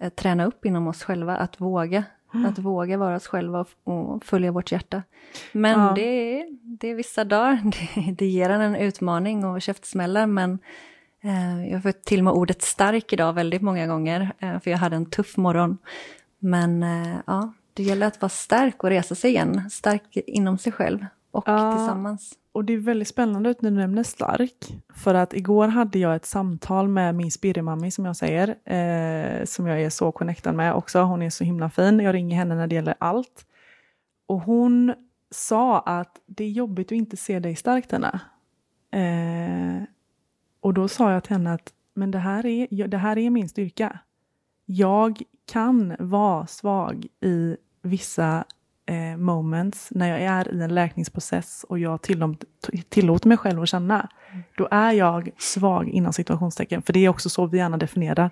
eh, 0.00 0.08
träna 0.08 0.44
upp 0.44 0.64
inom 0.64 0.88
oss 0.88 1.02
själva, 1.04 1.36
att 1.36 1.60
våga. 1.60 2.04
Mm. 2.34 2.46
Att 2.46 2.58
våga 2.58 2.96
vara 2.96 3.16
oss 3.16 3.26
själva 3.26 3.60
och, 3.60 4.14
och 4.14 4.24
följa 4.24 4.52
vårt 4.52 4.72
hjärta. 4.72 5.02
Men 5.52 5.80
ja. 5.80 5.92
det, 5.96 6.40
är, 6.40 6.46
det 6.62 6.88
är 6.88 6.94
vissa 6.94 7.24
dagar, 7.24 7.60
det, 7.94 8.12
det 8.12 8.26
ger 8.26 8.50
en 8.50 8.60
en 8.60 8.76
utmaning 8.76 9.44
och 9.44 9.62
käftsmällar, 9.62 10.26
men 10.26 10.58
jag 11.68 11.76
har 11.76 11.80
fått 11.80 12.04
till 12.04 12.22
med 12.22 12.32
ordet 12.32 12.62
stark 12.62 13.12
idag 13.12 13.32
väldigt 13.32 13.62
många 13.62 13.86
gånger, 13.86 14.32
eh, 14.38 14.60
för 14.60 14.70
jag 14.70 14.78
hade 14.78 14.96
en 14.96 15.10
tuff 15.10 15.36
morgon. 15.36 15.78
Men 16.38 16.82
eh, 16.82 17.16
ja, 17.26 17.52
det 17.74 17.82
gäller 17.82 18.06
att 18.06 18.20
vara 18.20 18.30
stark 18.30 18.84
och 18.84 18.90
resa 18.90 19.14
sig 19.14 19.30
igen, 19.30 19.70
stark 19.70 20.16
inom 20.16 20.58
sig 20.58 20.72
själv 20.72 21.06
och 21.30 21.44
ja. 21.46 21.76
tillsammans 21.76 22.34
och 22.52 22.64
det 22.64 22.72
är 22.72 22.78
väldigt 22.78 23.08
spännande 23.08 23.50
ut 23.50 23.62
när 23.62 23.70
du 23.70 23.76
nämner 23.76 24.02
stark. 24.02 24.82
För 24.94 25.14
att 25.14 25.34
igår 25.34 25.68
hade 25.68 25.98
jag 25.98 26.16
ett 26.16 26.26
samtal 26.26 26.88
med 26.88 27.14
min 27.14 27.30
spirrimammi 27.30 27.90
som 27.90 28.04
jag 28.04 28.16
säger. 28.16 28.48
Eh, 28.48 29.44
som 29.44 29.66
jag 29.66 29.82
är 29.82 29.90
så 29.90 30.12
connectad 30.12 30.54
med 30.54 30.74
också. 30.74 31.00
Hon 31.00 31.22
är 31.22 31.30
så 31.30 31.44
himla 31.44 31.70
fin. 31.70 32.00
Jag 32.00 32.14
ringer 32.14 32.36
henne 32.36 32.54
när 32.54 32.66
det 32.66 32.74
gäller 32.74 32.94
allt. 32.98 33.46
Och 34.26 34.40
hon 34.40 34.94
sa 35.30 35.80
att 35.80 36.16
det 36.26 36.44
är 36.44 36.50
jobbigt 36.50 36.86
att 36.88 36.92
inte 36.92 37.16
se 37.16 37.38
dig 37.38 37.56
stark 37.56 37.88
denna. 37.88 38.20
Eh, 38.92 39.82
och 40.60 40.74
då 40.74 40.88
sa 40.88 41.12
jag 41.12 41.24
till 41.24 41.32
henne 41.32 41.52
att 41.52 41.72
men 41.94 42.10
det 42.10 42.18
här, 42.18 42.46
är, 42.46 42.88
det 42.88 42.96
här 42.96 43.18
är 43.18 43.30
min 43.30 43.48
styrka. 43.48 43.98
Jag 44.66 45.22
kan 45.52 45.96
vara 45.98 46.46
svag 46.46 47.06
i 47.20 47.56
vissa 47.82 48.44
eh, 48.86 49.16
moments 49.16 49.88
när 49.90 50.08
jag 50.08 50.20
är 50.20 50.54
i 50.54 50.62
en 50.62 50.74
läkningsprocess 50.74 51.64
och 51.68 51.78
jag 51.78 52.02
tillåter 52.88 53.28
mig 53.28 53.36
själv 53.36 53.62
att 53.62 53.68
känna, 53.68 54.08
då 54.56 54.68
är 54.70 54.92
jag 54.92 55.30
svag 55.38 55.88
inom 55.88 56.12
situationstecken. 56.12 56.82
För 56.82 56.92
det 56.92 57.04
är 57.04 57.08
också 57.08 57.28
så 57.28 57.46
vi 57.46 57.58
gärna 57.58 57.76
definierar 57.76 58.30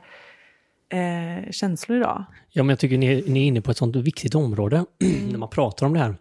eh, 0.89 1.51
känslor 1.51 1.99
idag. 1.99 2.25
Ja, 2.51 2.63
men 2.63 2.69
jag 2.69 2.79
tycker 2.79 2.99
ni, 2.99 3.25
ni 3.27 3.43
är 3.43 3.47
inne 3.47 3.61
på 3.61 3.71
ett 3.71 3.77
sånt 3.77 3.97
viktigt 3.97 4.35
område 4.35 4.85
när 5.31 5.39
man 5.39 5.51
pratar 5.51 5.87
om 5.87 5.93
det 5.93 5.99
här. 5.99 6.17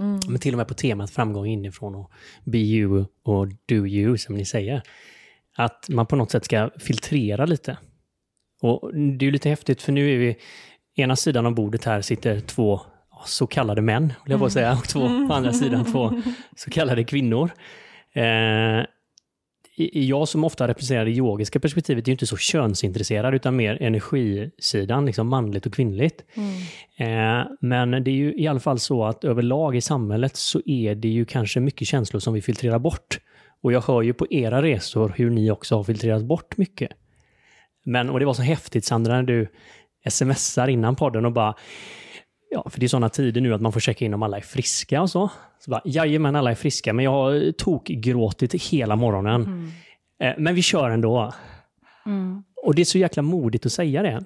Mm. 0.00 0.20
Men 0.28 0.38
till 0.38 0.54
och 0.54 0.58
med 0.58 0.68
på 0.68 0.74
temat 0.74 1.10
framgång 1.10 1.46
inifrån 1.46 1.94
och 1.94 2.10
be 2.44 2.58
you 2.58 3.04
och 3.22 3.48
do 3.66 3.86
you, 3.86 4.18
som 4.18 4.34
ni 4.34 4.44
säger. 4.44 4.82
Att 5.56 5.88
man 5.88 6.06
på 6.06 6.16
något 6.16 6.30
sätt 6.30 6.44
ska 6.44 6.70
filtrera 6.78 7.46
lite. 7.46 7.76
Och 8.62 8.94
det 8.94 9.24
är 9.24 9.26
ju 9.26 9.30
lite 9.30 9.48
häftigt, 9.48 9.82
för 9.82 9.92
nu 9.92 10.14
är 10.14 10.18
vi... 10.18 10.36
Ena 10.96 11.16
sidan 11.16 11.46
av 11.46 11.54
bordet 11.54 11.84
här 11.84 12.00
sitter 12.00 12.40
två 12.40 12.80
så 13.26 13.46
kallade 13.46 13.82
män, 13.82 14.12
vill 14.24 14.30
jag 14.30 14.40
bara 14.40 14.50
säga, 14.50 14.72
och 14.72 14.88
två 14.88 15.00
på 15.28 15.34
andra 15.34 15.52
sidan 15.52 15.92
två 15.92 16.22
så 16.56 16.70
kallade 16.70 17.04
kvinnor. 17.04 17.50
Eh, 18.14 18.84
jag 19.92 20.28
som 20.28 20.44
ofta 20.44 20.68
representerar 20.68 21.04
det 21.04 21.10
yogiska 21.10 21.60
perspektivet 21.60 22.04
är 22.04 22.08
ju 22.08 22.12
inte 22.12 22.26
så 22.26 22.36
könsintresserad 22.36 23.34
utan 23.34 23.56
mer 23.56 23.82
energisidan, 23.82 25.06
liksom 25.06 25.28
manligt 25.28 25.66
och 25.66 25.74
kvinnligt. 25.74 26.24
Mm. 26.34 27.40
Eh, 27.40 27.46
men 27.60 27.90
det 28.04 28.10
är 28.10 28.14
ju 28.14 28.34
i 28.34 28.46
alla 28.46 28.60
fall 28.60 28.78
så 28.78 29.04
att 29.04 29.24
överlag 29.24 29.76
i 29.76 29.80
samhället 29.80 30.36
så 30.36 30.60
är 30.66 30.94
det 30.94 31.08
ju 31.08 31.24
kanske 31.24 31.60
mycket 31.60 31.88
känslor 31.88 32.20
som 32.20 32.34
vi 32.34 32.42
filtrerar 32.42 32.78
bort. 32.78 33.18
Och 33.62 33.72
jag 33.72 33.80
hör 33.80 34.02
ju 34.02 34.12
på 34.12 34.26
era 34.30 34.62
resor 34.62 35.12
hur 35.16 35.30
ni 35.30 35.50
också 35.50 35.76
har 35.76 35.84
filtrerat 35.84 36.24
bort 36.24 36.56
mycket. 36.56 36.90
Men, 37.84 38.10
och 38.10 38.20
det 38.20 38.26
var 38.26 38.34
så 38.34 38.42
häftigt 38.42 38.84
Sandra, 38.84 39.14
när 39.14 39.22
du 39.22 39.48
smsar 40.10 40.68
innan 40.68 40.96
podden 40.96 41.24
och 41.24 41.32
bara 41.32 41.54
Ja, 42.54 42.70
för 42.70 42.80
det 42.80 42.86
är 42.86 42.88
sådana 42.88 43.08
tider 43.08 43.40
nu 43.40 43.54
att 43.54 43.60
man 43.60 43.72
får 43.72 43.80
checka 43.80 44.04
in 44.04 44.14
om 44.14 44.22
alla 44.22 44.36
är 44.36 44.40
friska 44.40 45.02
och 45.02 45.10
så. 45.10 45.30
så 45.58 45.70
bara, 45.70 45.82
Jajamän, 45.84 46.36
alla 46.36 46.50
är 46.50 46.54
friska, 46.54 46.92
men 46.92 47.04
jag 47.04 47.12
har 47.12 47.52
tokgråtit 47.52 48.62
hela 48.62 48.96
morgonen. 48.96 49.42
Mm. 49.42 49.70
Eh, 50.20 50.34
men 50.38 50.54
vi 50.54 50.62
kör 50.62 50.90
ändå. 50.90 51.32
Mm. 52.06 52.42
Och 52.62 52.74
det 52.74 52.82
är 52.82 52.84
så 52.84 52.98
jäkla 52.98 53.22
modigt 53.22 53.66
att 53.66 53.72
säga 53.72 54.02
det. 54.02 54.24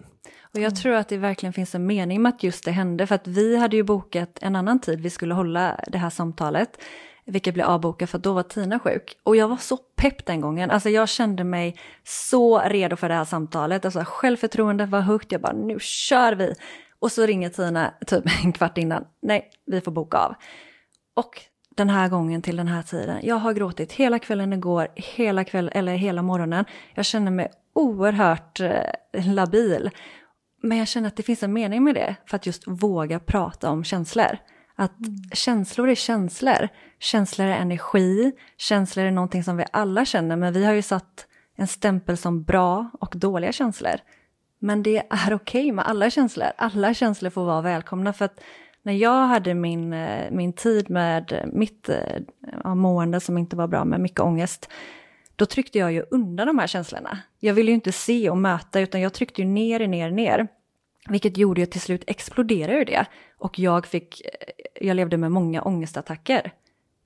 Och 0.54 0.60
jag 0.60 0.76
tror 0.76 0.94
att 0.94 1.08
det 1.08 1.16
verkligen 1.16 1.52
finns 1.52 1.74
en 1.74 1.86
mening 1.86 2.22
med 2.22 2.30
att 2.30 2.42
just 2.42 2.64
det 2.64 2.70
hände, 2.70 3.06
för 3.06 3.14
att 3.14 3.26
vi 3.26 3.56
hade 3.56 3.76
ju 3.76 3.82
bokat 3.82 4.38
en 4.42 4.56
annan 4.56 4.80
tid 4.80 5.00
vi 5.00 5.10
skulle 5.10 5.34
hålla 5.34 5.80
det 5.88 5.98
här 5.98 6.10
samtalet, 6.10 6.78
vilket 7.26 7.54
blev 7.54 7.66
avbokat 7.66 8.10
för 8.10 8.18
då 8.18 8.32
var 8.32 8.42
Tina 8.42 8.78
sjuk. 8.78 9.16
Och 9.22 9.36
jag 9.36 9.48
var 9.48 9.56
så 9.56 9.76
pepp 9.76 10.26
den 10.26 10.40
gången, 10.40 10.70
alltså 10.70 10.90
jag 10.90 11.08
kände 11.08 11.44
mig 11.44 11.76
så 12.04 12.58
redo 12.58 12.96
för 12.96 13.08
det 13.08 13.14
här 13.14 13.24
samtalet, 13.24 13.84
alltså 13.84 14.04
självförtroendet 14.06 14.88
var 14.88 15.00
högt, 15.00 15.32
jag 15.32 15.40
bara 15.40 15.52
nu 15.52 15.78
kör 15.80 16.32
vi. 16.32 16.54
Och 16.98 17.12
så 17.12 17.26
ringer 17.26 17.48
Tina 17.48 17.94
typ 18.06 18.24
en 18.44 18.52
kvart 18.52 18.78
innan. 18.78 19.04
Nej, 19.22 19.50
vi 19.66 19.80
får 19.80 19.92
boka 19.92 20.18
av. 20.18 20.34
Och 21.14 21.40
den 21.76 21.90
här 21.90 22.08
gången 22.08 22.42
till 22.42 22.56
den 22.56 22.68
här 22.68 22.82
tiden. 22.82 23.20
Jag 23.22 23.36
har 23.36 23.52
gråtit 23.52 23.92
hela 23.92 24.18
kvällen 24.18 24.52
igår, 24.52 24.88
hela 24.94 25.44
kväll, 25.44 25.70
eller 25.74 25.94
hela 25.94 26.22
morgonen. 26.22 26.64
Jag 26.94 27.04
känner 27.04 27.30
mig 27.30 27.50
oerhört 27.72 28.60
eh, 28.60 29.34
labil. 29.34 29.90
Men 30.62 30.78
jag 30.78 30.88
känner 30.88 31.08
att 31.08 31.16
det 31.16 31.22
finns 31.22 31.42
en 31.42 31.52
mening 31.52 31.84
med 31.84 31.94
det, 31.94 32.16
för 32.26 32.36
att 32.36 32.46
just 32.46 32.62
våga 32.66 33.20
prata 33.20 33.70
om 33.70 33.84
känslor. 33.84 34.38
Att 34.76 35.00
mm. 35.00 35.16
känslor 35.32 35.88
är 35.88 35.94
känslor. 35.94 36.68
Känslor 36.98 37.46
är 37.46 37.56
energi, 37.56 38.32
känslor 38.56 39.06
är 39.06 39.10
någonting 39.10 39.44
som 39.44 39.56
vi 39.56 39.64
alla 39.70 40.04
känner, 40.04 40.36
men 40.36 40.52
vi 40.52 40.64
har 40.64 40.72
ju 40.72 40.82
satt 40.82 41.26
en 41.56 41.66
stämpel 41.66 42.16
som 42.16 42.42
bra 42.42 42.90
och 43.00 43.14
dåliga 43.16 43.52
känslor. 43.52 43.94
Men 44.58 44.82
det 44.82 44.98
är 45.10 45.34
okej 45.34 45.34
okay 45.34 45.72
med 45.72 45.86
alla 45.86 46.10
känslor. 46.10 46.48
Alla 46.56 46.94
känslor 46.94 47.30
får 47.30 47.44
vara 47.44 47.60
välkomna. 47.60 48.12
För 48.12 48.24
att 48.24 48.40
när 48.82 48.92
jag 48.92 49.26
hade 49.26 49.54
min, 49.54 49.92
eh, 49.92 50.30
min 50.30 50.52
tid 50.52 50.90
med 50.90 51.50
mitt 51.52 51.90
ja, 52.64 52.74
mående 52.74 53.20
som 53.20 53.38
inte 53.38 53.56
var 53.56 53.66
bra, 53.66 53.84
med 53.84 54.00
mycket 54.00 54.20
ångest, 54.20 54.68
då 55.36 55.46
tryckte 55.46 55.78
jag 55.78 55.92
ju 55.92 56.04
undan 56.10 56.46
de 56.46 56.58
här 56.58 56.66
känslorna. 56.66 57.18
Jag 57.40 57.54
ville 57.54 57.70
ju 57.70 57.74
inte 57.74 57.92
se 57.92 58.30
och 58.30 58.38
möta, 58.38 58.80
utan 58.80 59.00
jag 59.00 59.12
tryckte 59.12 59.42
ju 59.42 59.48
ner, 59.48 59.86
ner, 59.86 60.10
ner. 60.10 60.48
Vilket 61.08 61.36
gjorde 61.36 61.60
ju 61.60 61.66
till 61.66 61.80
slut 61.80 62.04
exploderade 62.06 62.84
det. 62.84 63.06
Och 63.38 63.58
jag 63.58 63.86
fick, 63.86 64.22
jag 64.80 64.94
levde 64.94 65.16
med 65.16 65.32
många 65.32 65.62
ångestattacker. 65.62 66.52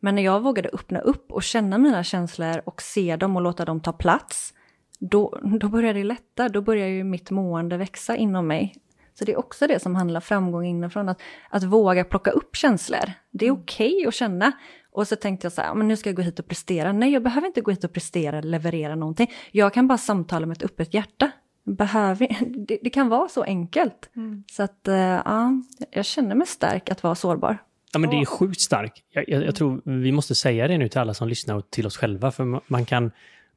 Men 0.01 0.15
när 0.15 0.23
jag 0.23 0.41
vågade 0.41 0.69
öppna 0.69 0.99
upp 1.01 1.33
och 1.33 1.43
känna 1.43 1.79
mina 1.79 2.05
känslor 2.05 2.63
och 2.65 2.83
se 2.83 3.17
dem 3.17 3.37
och 3.37 3.43
låta 3.43 3.65
dem 3.65 3.81
ta 3.81 3.93
plats, 3.93 4.55
då, 4.99 5.39
då 5.61 5.69
började 5.69 5.99
det 5.99 6.05
lätta. 6.05 6.49
Då 6.49 6.63
började 6.63 6.91
ju 6.91 7.05
mitt 7.05 7.31
mående 7.31 7.77
växa 7.77 8.17
inom 8.17 8.47
mig. 8.47 8.75
Så 9.15 9.25
det 9.25 9.33
är 9.33 9.39
också 9.39 9.67
det 9.67 9.83
som 9.83 9.95
handlar 9.95 10.21
framgång 10.21 10.67
inifrån, 10.67 11.09
att, 11.09 11.21
att 11.51 11.65
våga 11.65 12.05
plocka 12.05 12.31
upp 12.31 12.57
känslor. 12.57 13.13
Det 13.31 13.45
är 13.45 13.51
mm. 13.51 13.63
okej 13.63 13.97
okay 13.97 14.07
att 14.07 14.15
känna. 14.15 14.53
Och 14.93 15.09
så 15.09 15.17
tänkte 15.17 15.45
jag 15.45 15.53
så 15.53 15.61
här, 15.61 15.75
men 15.75 15.89
nu 15.89 15.97
ska 15.97 16.09
jag 16.09 16.17
gå 16.17 16.23
hit 16.23 16.39
och 16.39 16.47
prestera. 16.47 16.93
Nej, 16.93 17.13
jag 17.13 17.23
behöver 17.23 17.47
inte 17.47 17.61
gå 17.61 17.71
hit 17.71 17.85
och 17.85 17.93
prestera, 17.93 18.41
leverera 18.41 18.95
någonting. 18.95 19.31
Jag 19.51 19.75
kan 19.75 19.89
bara 19.89 19.99
samtala 19.99 20.47
med 20.47 20.57
ett 20.57 20.63
öppet 20.63 20.95
hjärta. 20.95 21.31
Behöver, 21.65 22.29
det, 22.67 22.79
det 22.83 22.91
kan 22.91 23.09
vara 23.09 23.29
så 23.29 23.43
enkelt. 23.43 24.11
Mm. 24.17 24.45
Så 24.53 24.63
att, 24.63 24.89
uh, 24.89 24.95
ja, 24.95 25.63
jag 25.91 26.05
känner 26.05 26.35
mig 26.35 26.47
stark 26.47 26.91
att 26.91 27.03
vara 27.03 27.15
sårbar. 27.15 27.59
Ja, 27.93 27.99
men 27.99 28.11
det 28.11 28.17
är 28.17 28.25
sjukt 28.25 28.61
starkt. 28.61 29.03
Jag, 29.11 29.29
jag, 29.29 29.45
jag, 29.45 29.55
tror 29.55 29.81
vi 29.85 30.13
måste 30.13 30.35
säga 30.35 30.69
det 30.69 30.79
nu 30.79 30.89
till 30.89 31.01
alla 31.01 31.15
som 31.15 31.29
lyssnar 31.29 31.55
och 31.55 31.71
till 31.71 31.87
oss 31.87 31.97
själva, 31.97 32.31
för 32.31 32.61
man 32.71 32.85
kan 32.85 33.11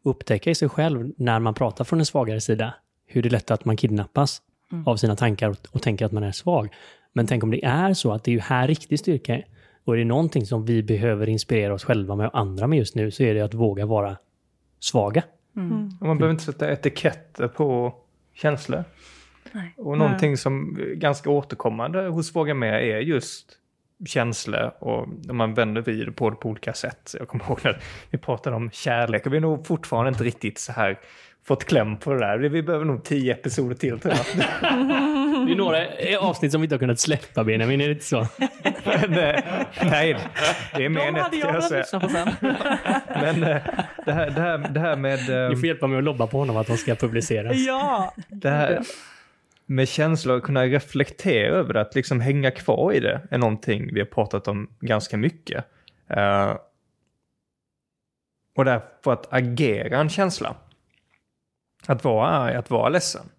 upptäcka 0.03 0.49
i 0.49 0.55
sig 0.55 0.69
själv 0.69 1.11
när 1.17 1.39
man 1.39 1.53
pratar 1.53 1.83
från 1.83 1.99
en 1.99 2.05
svagare 2.05 2.41
sida, 2.41 2.73
hur 3.05 3.21
det 3.21 3.27
är 3.27 3.31
lätt 3.31 3.51
att 3.51 3.65
man 3.65 3.77
kidnappas 3.77 4.41
mm. 4.71 4.87
av 4.87 4.97
sina 4.97 5.15
tankar 5.15 5.49
och, 5.49 5.57
och 5.71 5.81
tänker 5.81 6.05
att 6.05 6.11
man 6.11 6.23
är 6.23 6.31
svag. 6.31 6.69
Men 7.13 7.27
tänk 7.27 7.43
om 7.43 7.51
det 7.51 7.65
är 7.65 7.93
så 7.93 8.11
att 8.11 8.23
det 8.23 8.31
är 8.31 8.33
ju 8.33 8.39
här 8.39 8.67
riktig 8.67 8.99
styrka 8.99 9.35
är. 9.35 9.45
Och 9.85 9.93
är 9.93 9.97
det 9.97 10.05
någonting 10.05 10.45
som 10.45 10.65
vi 10.65 10.83
behöver 10.83 11.29
inspirera 11.29 11.73
oss 11.73 11.83
själva 11.83 12.15
med 12.15 12.27
och 12.27 12.37
andra 12.37 12.67
med 12.67 12.79
just 12.79 12.95
nu 12.95 13.11
så 13.11 13.23
är 13.23 13.33
det 13.33 13.41
att 13.41 13.53
våga 13.53 13.85
vara 13.85 14.17
svaga. 14.79 15.23
Mm. 15.55 15.71
mm. 15.71 15.97
Man 16.01 16.17
behöver 16.17 16.31
inte 16.31 16.43
sätta 16.43 16.71
etiketter 16.71 17.47
på 17.47 17.95
känslor. 18.33 18.83
Nej. 19.51 19.73
Och 19.77 19.97
någonting 19.97 20.29
Nej. 20.29 20.37
som 20.37 20.79
är 20.79 20.95
ganska 20.95 21.29
återkommande 21.29 22.07
hos 22.07 22.35
Våga 22.35 22.53
Med 22.53 22.89
är 22.89 22.99
just 22.99 23.59
känslor 24.05 24.71
och 24.79 25.07
man 25.33 25.53
vänder 25.53 25.81
vid 25.81 26.15
på 26.15 26.29
det 26.29 26.35
på 26.35 26.49
olika 26.49 26.73
sätt. 26.73 27.15
Jag 27.19 27.27
kommer 27.27 27.45
ihåg 27.45 27.59
när 27.63 27.81
vi 28.09 28.17
pratade 28.17 28.55
om 28.55 28.69
kärlek 28.71 29.25
och 29.25 29.33
vi 29.33 29.37
är 29.37 29.41
nog 29.41 29.67
fortfarande 29.67 30.09
inte 30.09 30.23
riktigt 30.23 30.59
så 30.59 30.71
här 30.71 30.99
fått 31.43 31.65
kläm 31.65 31.97
på 31.97 32.13
det 32.13 32.19
där. 32.19 32.37
Vi 32.37 32.63
behöver 32.63 32.85
nog 32.85 33.03
tio 33.03 33.33
episoder 33.33 33.75
till 33.75 33.99
tror 33.99 34.13
jag. 34.13 34.25
Det 35.45 35.51
är 35.51 35.55
några 35.55 35.87
avsnitt 36.19 36.51
som 36.51 36.61
vi 36.61 36.65
inte 36.65 36.75
har 36.75 36.79
kunnat 36.79 36.99
släppa 36.99 37.43
Benjamin, 37.43 37.81
är 37.81 37.85
det 37.85 37.93
inte 37.93 38.05
så? 38.05 38.27
Men, 38.85 39.13
eh, 39.13 39.43
nej, 39.83 40.17
det 40.75 40.85
är 40.85 40.89
mer 40.89 41.07
än 41.07 41.15
ett 41.15 41.27
jag 41.31 41.63
säga. 41.63 41.99
På 41.99 42.09
sen. 42.09 42.29
Men 43.07 43.43
eh, 43.43 43.61
det 44.05 44.11
här, 44.11 44.29
det, 44.29 44.41
här, 44.41 44.57
det 44.57 44.79
här 44.79 44.95
med... 44.95 45.49
Ni 45.49 45.55
får 45.55 45.65
hjälpa 45.65 45.87
mig 45.87 45.97
att 45.97 46.03
lobba 46.03 46.27
på 46.27 46.37
honom 46.37 46.57
att 46.57 46.67
de 46.67 46.77
ska 46.77 46.95
publiceras. 46.95 47.57
Ja! 47.67 48.13
Det 48.27 48.49
här 48.49 48.83
med 49.65 49.87
känslor, 49.87 50.39
kunna 50.39 50.65
reflektera 50.65 51.55
över 51.55 51.73
det, 51.73 51.81
att 51.81 51.95
liksom 51.95 52.21
hänga 52.21 52.51
kvar 52.51 52.93
i 52.93 52.99
det, 52.99 53.21
är 53.31 53.37
någonting 53.37 53.93
vi 53.93 53.99
har 53.99 54.07
pratat 54.07 54.47
om 54.47 54.69
ganska 54.79 55.17
mycket. 55.17 55.65
Uh, 56.17 56.57
och 58.55 58.65
därför 58.65 59.13
att 59.13 59.33
agera 59.33 59.97
en 59.97 60.09
känsla. 60.09 60.55
Att 61.85 62.03
vara 62.03 62.27
arg, 62.27 62.55
att 62.55 62.69
vara 62.69 62.89
ledsen. 62.89 63.29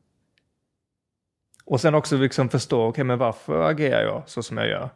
Och 1.64 1.80
sen 1.80 1.94
också 1.94 2.16
liksom 2.16 2.48
förstå, 2.48 2.76
okej 2.76 2.88
okay, 2.88 3.04
men 3.04 3.18
varför 3.18 3.70
agerar 3.70 4.02
jag 4.02 4.22
så 4.26 4.42
som 4.42 4.56
jag 4.56 4.68
gör? 4.68 4.88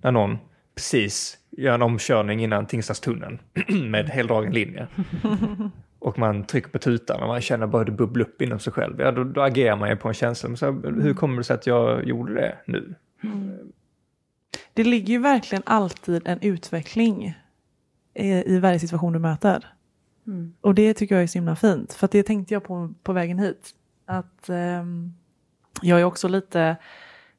När 0.00 0.12
någon 0.12 0.38
precis 0.74 1.38
gör 1.50 1.74
en 1.74 1.82
omkörning 1.82 2.44
innan 2.44 2.66
Tingstadstunneln 2.66 3.38
med 3.90 4.08
heldragen 4.08 4.52
linje. 4.52 4.88
och 5.98 6.18
man 6.18 6.44
trycker 6.44 6.68
på 6.68 6.78
tutan 6.78 7.22
och 7.22 7.28
man 7.28 7.40
känner 7.40 7.66
bara 7.66 7.84
det 7.84 7.92
bubbla 7.92 8.24
upp 8.24 8.42
inom 8.42 8.58
sig 8.58 8.72
själv. 8.72 9.00
Ja, 9.00 9.12
då, 9.12 9.24
då 9.24 9.42
agerar 9.42 9.76
man 9.76 9.88
ju 9.88 9.96
på 9.96 10.08
en 10.08 10.14
känsla. 10.14 10.48
Men 10.48 10.56
så, 10.56 10.72
hur 10.72 11.14
kommer 11.14 11.36
det 11.36 11.44
sig 11.44 11.54
att 11.54 11.66
jag 11.66 12.04
gjorde 12.04 12.34
det 12.34 12.56
nu? 12.66 12.94
Mm. 13.22 13.58
Det 14.72 14.84
ligger 14.84 15.12
ju 15.12 15.18
verkligen 15.18 15.62
alltid 15.66 16.22
en 16.26 16.40
utveckling 16.40 17.34
i, 18.14 18.54
i 18.54 18.58
varje 18.58 18.78
situation 18.78 19.12
du 19.12 19.18
möter. 19.18 19.66
Mm. 20.26 20.54
Och 20.60 20.74
det 20.74 20.94
tycker 20.94 21.14
jag 21.14 21.22
är 21.22 21.26
så 21.26 21.38
himla 21.38 21.56
fint. 21.56 21.92
För 21.94 22.08
det 22.12 22.22
tänkte 22.22 22.54
jag 22.54 22.64
på 22.64 22.94
på 23.02 23.12
vägen 23.12 23.38
hit. 23.38 23.74
Att 24.06 24.48
um, 24.48 25.14
jag 25.82 26.00
är 26.00 26.04
också 26.04 26.28
lite 26.28 26.76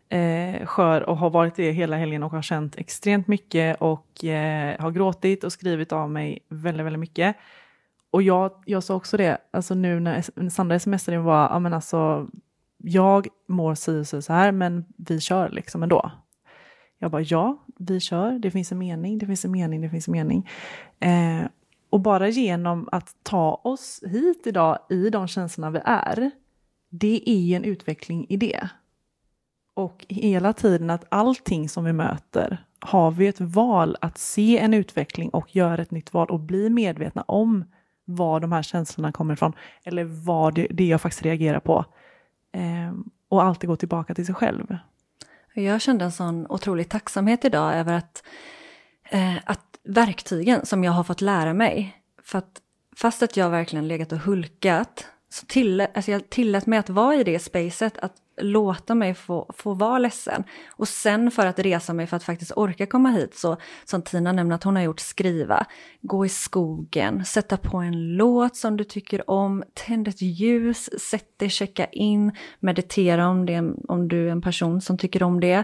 eh, 0.09 0.65
skör 0.65 1.09
och 1.09 1.17
har 1.17 1.29
varit 1.29 1.55
det 1.55 1.71
hela 1.71 1.97
helgen 1.97 2.23
och 2.23 2.31
har 2.31 2.41
känt 2.41 2.75
extremt 2.75 3.27
mycket 3.27 3.77
och 3.81 4.25
eh, 4.25 4.79
har 4.79 4.91
gråtit 4.91 5.43
och 5.43 5.53
skrivit 5.53 5.91
av 5.91 6.09
mig 6.09 6.39
väldigt, 6.49 6.85
väldigt 6.85 6.99
mycket. 6.99 7.35
Och 8.11 8.21
jag, 8.21 8.51
jag 8.65 8.83
sa 8.83 8.95
också 8.95 9.17
det, 9.17 9.37
alltså 9.51 9.73
nu 9.73 9.99
när 9.99 10.49
Sandra 10.49 10.79
smsade 10.79 11.19
var, 11.19 11.49
ja 11.49 11.59
men 11.59 11.73
alltså 11.73 12.27
jag 12.77 13.27
mår 13.47 13.75
si 13.75 14.01
och 14.01 14.23
så 14.23 14.33
här, 14.33 14.51
men 14.51 14.85
vi 14.97 15.19
kör 15.19 15.49
liksom 15.49 15.83
ändå. 15.83 16.11
Jag 16.99 17.11
bara, 17.11 17.21
ja, 17.21 17.63
vi 17.77 17.99
kör, 17.99 18.39
det 18.39 18.51
finns 18.51 18.71
en 18.71 18.77
mening, 18.77 19.17
det 19.17 19.25
finns 19.25 19.45
en 19.45 19.51
mening, 19.51 19.81
det 19.81 19.89
finns 19.89 20.07
en 20.07 20.11
mening. 20.11 20.49
Eh, 20.99 21.47
och 21.89 21.99
bara 21.99 22.29
genom 22.29 22.89
att 22.91 23.15
ta 23.23 23.61
oss 23.63 24.03
hit 24.05 24.47
idag 24.47 24.79
i 24.89 25.09
de 25.09 25.27
känslorna 25.27 25.71
vi 25.71 25.79
är, 25.85 26.31
det 26.89 27.29
är 27.29 27.55
en 27.55 27.63
utveckling 27.63 28.25
i 28.29 28.37
det. 28.37 28.69
Och 29.73 30.05
hela 30.09 30.53
tiden 30.53 30.89
att 30.89 31.05
allting 31.09 31.69
som 31.69 31.83
vi 31.83 31.93
möter 31.93 32.65
har 32.79 33.11
vi 33.11 33.27
ett 33.27 33.41
val 33.41 33.97
att 34.01 34.17
se 34.17 34.57
en 34.57 34.73
utveckling 34.73 35.29
och 35.29 35.55
göra 35.55 35.81
ett 35.81 35.91
nytt 35.91 36.13
val 36.13 36.29
och 36.29 36.39
bli 36.39 36.69
medvetna 36.69 37.21
om 37.21 37.65
var 38.05 38.39
de 38.39 38.51
här 38.51 38.61
känslorna 38.61 39.11
kommer 39.11 39.33
ifrån 39.33 39.53
eller 39.83 40.03
vad 40.03 40.55
det, 40.55 40.67
det 40.69 40.87
jag 40.87 41.01
faktiskt 41.01 41.23
reagerar 41.23 41.59
på. 41.59 41.85
Eh, 42.51 42.93
och 43.29 43.43
alltid 43.43 43.69
gå 43.69 43.75
tillbaka 43.75 44.15
till 44.15 44.25
sig 44.25 44.35
själv. 44.35 44.77
Jag 45.53 45.81
kände 45.81 46.05
en 46.05 46.11
sån 46.11 46.47
otrolig 46.49 46.89
tacksamhet 46.89 47.45
idag 47.45 47.75
över 47.75 47.93
att, 47.93 48.23
eh, 49.09 49.35
att 49.45 49.79
verktygen 49.83 50.65
som 50.65 50.83
jag 50.83 50.91
har 50.91 51.03
fått 51.03 51.21
lära 51.21 51.53
mig, 51.53 52.01
för 52.23 52.37
att 52.37 52.61
fast 52.95 53.23
att 53.23 53.37
jag 53.37 53.49
verkligen 53.49 53.87
legat 53.87 54.11
och 54.11 54.17
hulkat, 54.17 55.07
så 55.29 55.45
till, 55.45 55.81
alltså 55.81 56.11
jag 56.11 56.29
tillät 56.29 56.65
mig 56.65 56.79
att 56.79 56.89
vara 56.89 57.15
i 57.15 57.23
det 57.23 57.39
spacet, 57.39 57.97
att 57.97 58.13
låta 58.41 58.95
mig 58.95 59.13
få, 59.13 59.51
få 59.57 59.73
vara 59.73 59.99
ledsen. 59.99 60.43
Och 60.71 60.87
sen 60.87 61.31
för 61.31 61.45
att 61.45 61.59
resa 61.59 61.93
mig 61.93 62.07
för 62.07 62.17
att 62.17 62.23
faktiskt 62.23 62.51
orka 62.55 62.85
komma 62.85 63.09
hit, 63.09 63.37
så 63.37 63.57
som 63.85 64.01
Tina 64.01 64.31
nämnde 64.31 64.55
att 64.55 64.63
hon 64.63 64.75
har 64.75 64.83
gjort, 64.83 64.99
skriva, 64.99 65.65
gå 66.01 66.25
i 66.25 66.29
skogen, 66.29 67.25
sätta 67.25 67.57
på 67.57 67.77
en 67.77 68.15
låt 68.15 68.55
som 68.55 68.77
du 68.77 68.83
tycker 68.83 69.29
om, 69.29 69.63
tänd 69.73 70.07
ett 70.07 70.21
ljus, 70.21 70.89
sätt 71.09 71.39
dig, 71.39 71.49
checka 71.49 71.85
in, 71.85 72.31
meditera 72.59 73.27
om, 73.27 73.45
det, 73.45 73.73
om 73.87 74.07
du 74.07 74.27
är 74.27 74.31
en 74.31 74.41
person 74.41 74.81
som 74.81 74.97
tycker 74.97 75.23
om 75.23 75.39
det. 75.39 75.63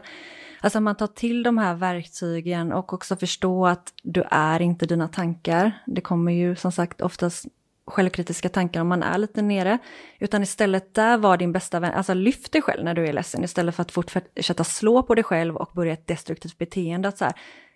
Alltså 0.62 0.82
man 0.82 0.96
tar 0.96 1.08
till 1.08 1.44
de 1.44 1.58
här 1.58 1.76
verktygen 1.76 2.72
och 2.74 2.94
också 2.94 3.16
förstå 3.16 3.68
att 3.68 3.94
du 4.04 4.24
är 4.32 4.62
inte 4.62 4.86
dina 4.86 5.08
tankar. 5.08 5.84
Det 5.86 6.02
kommer 6.02 6.32
ju 6.32 6.56
som 6.56 6.72
sagt 6.72 7.02
oftast 7.02 7.46
självkritiska 7.88 8.50
tankar 8.50 8.82
om 8.82 8.88
man 8.88 9.04
är 9.04 9.18
lite 9.18 9.42
nere. 9.42 9.78
Utan 10.20 10.44
istället 10.44 10.94
där 10.94 11.18
var 11.18 11.38
din 11.38 11.52
bästa 11.52 11.80
vän, 11.80 11.94
alltså 11.94 12.14
lyft 12.14 12.52
dig 12.52 12.62
själv 12.62 12.84
när 12.84 12.94
du 12.94 13.08
är 13.08 13.14
ledsen 13.14 13.44
istället 13.44 13.76
för 13.76 13.82
att 13.82 13.92
fortsätta 13.92 14.64
slå 14.64 15.04
på 15.04 15.16
dig 15.16 15.24
själv 15.24 15.56
och 15.58 15.72
börja 15.74 15.94
ett 15.94 16.08
destruktivt 16.08 16.58
beteende. 16.58 17.08
Att 17.08 17.18
så 17.18 17.26
här, 17.26 17.34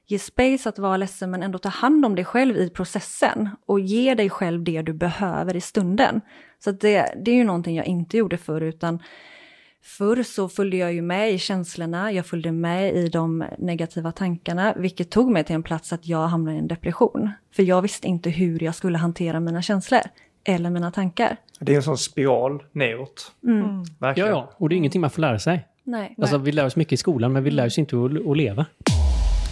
ge 0.07 0.19
space 0.19 0.69
att 0.69 0.79
vara 0.79 0.97
ledsen 0.97 1.31
men 1.31 1.43
ändå 1.43 1.59
ta 1.59 1.69
hand 1.69 2.05
om 2.05 2.15
dig 2.15 2.25
själv 2.25 2.57
i 2.57 2.69
processen 2.69 3.49
och 3.65 3.79
ge 3.79 4.15
dig 4.15 4.29
själv 4.29 4.63
det 4.63 4.81
du 4.81 4.93
behöver 4.93 5.55
i 5.55 5.61
stunden. 5.61 6.21
Så 6.59 6.71
det, 6.71 7.13
det 7.25 7.31
är 7.31 7.35
ju 7.35 7.43
någonting 7.43 7.75
jag 7.75 7.85
inte 7.85 8.17
gjorde 8.17 8.37
förr 8.37 8.61
utan 8.61 8.99
Förr 9.87 10.23
så 10.23 10.49
följde 10.49 10.77
jag 10.77 10.93
ju 10.93 11.01
med 11.01 11.31
i 11.31 11.37
känslorna, 11.37 12.11
jag 12.11 12.25
följde 12.25 12.51
med 12.51 12.95
i 12.95 13.09
de 13.09 13.45
negativa 13.57 14.11
tankarna, 14.11 14.73
vilket 14.77 15.09
tog 15.09 15.31
mig 15.31 15.43
till 15.43 15.55
en 15.55 15.63
plats 15.63 15.93
att 15.93 16.07
jag 16.07 16.27
hamnade 16.27 16.57
i 16.57 16.59
en 16.59 16.67
depression. 16.67 17.31
För 17.55 17.63
jag 17.63 17.81
visste 17.81 18.07
inte 18.07 18.29
hur 18.29 18.63
jag 18.63 18.75
skulle 18.75 18.97
hantera 18.97 19.39
mina 19.39 19.61
känslor 19.61 20.01
eller 20.43 20.69
mina 20.69 20.91
tankar. 20.91 21.37
Det 21.59 21.71
är 21.71 21.75
en 21.75 21.83
sån 21.83 21.97
spiral 21.97 22.63
neråt. 22.71 23.31
Mm. 23.43 23.59
mm. 23.59 23.83
Verkligen. 23.99 24.29
Ja, 24.29 24.35
ja, 24.35 24.53
och 24.57 24.69
det 24.69 24.75
är 24.75 24.77
ingenting 24.77 25.01
man 25.01 25.09
får 25.09 25.21
lära 25.21 25.39
sig. 25.39 25.67
Nej. 25.83 26.15
Alltså, 26.17 26.37
vi 26.37 26.51
lär 26.51 26.65
oss 26.65 26.75
mycket 26.75 26.93
i 26.93 26.97
skolan, 26.97 27.33
men 27.33 27.43
vi 27.43 27.51
lär 27.51 27.65
oss 27.65 27.77
inte 27.77 27.95
att, 27.97 28.27
att 28.27 28.37
leva. 28.37 28.65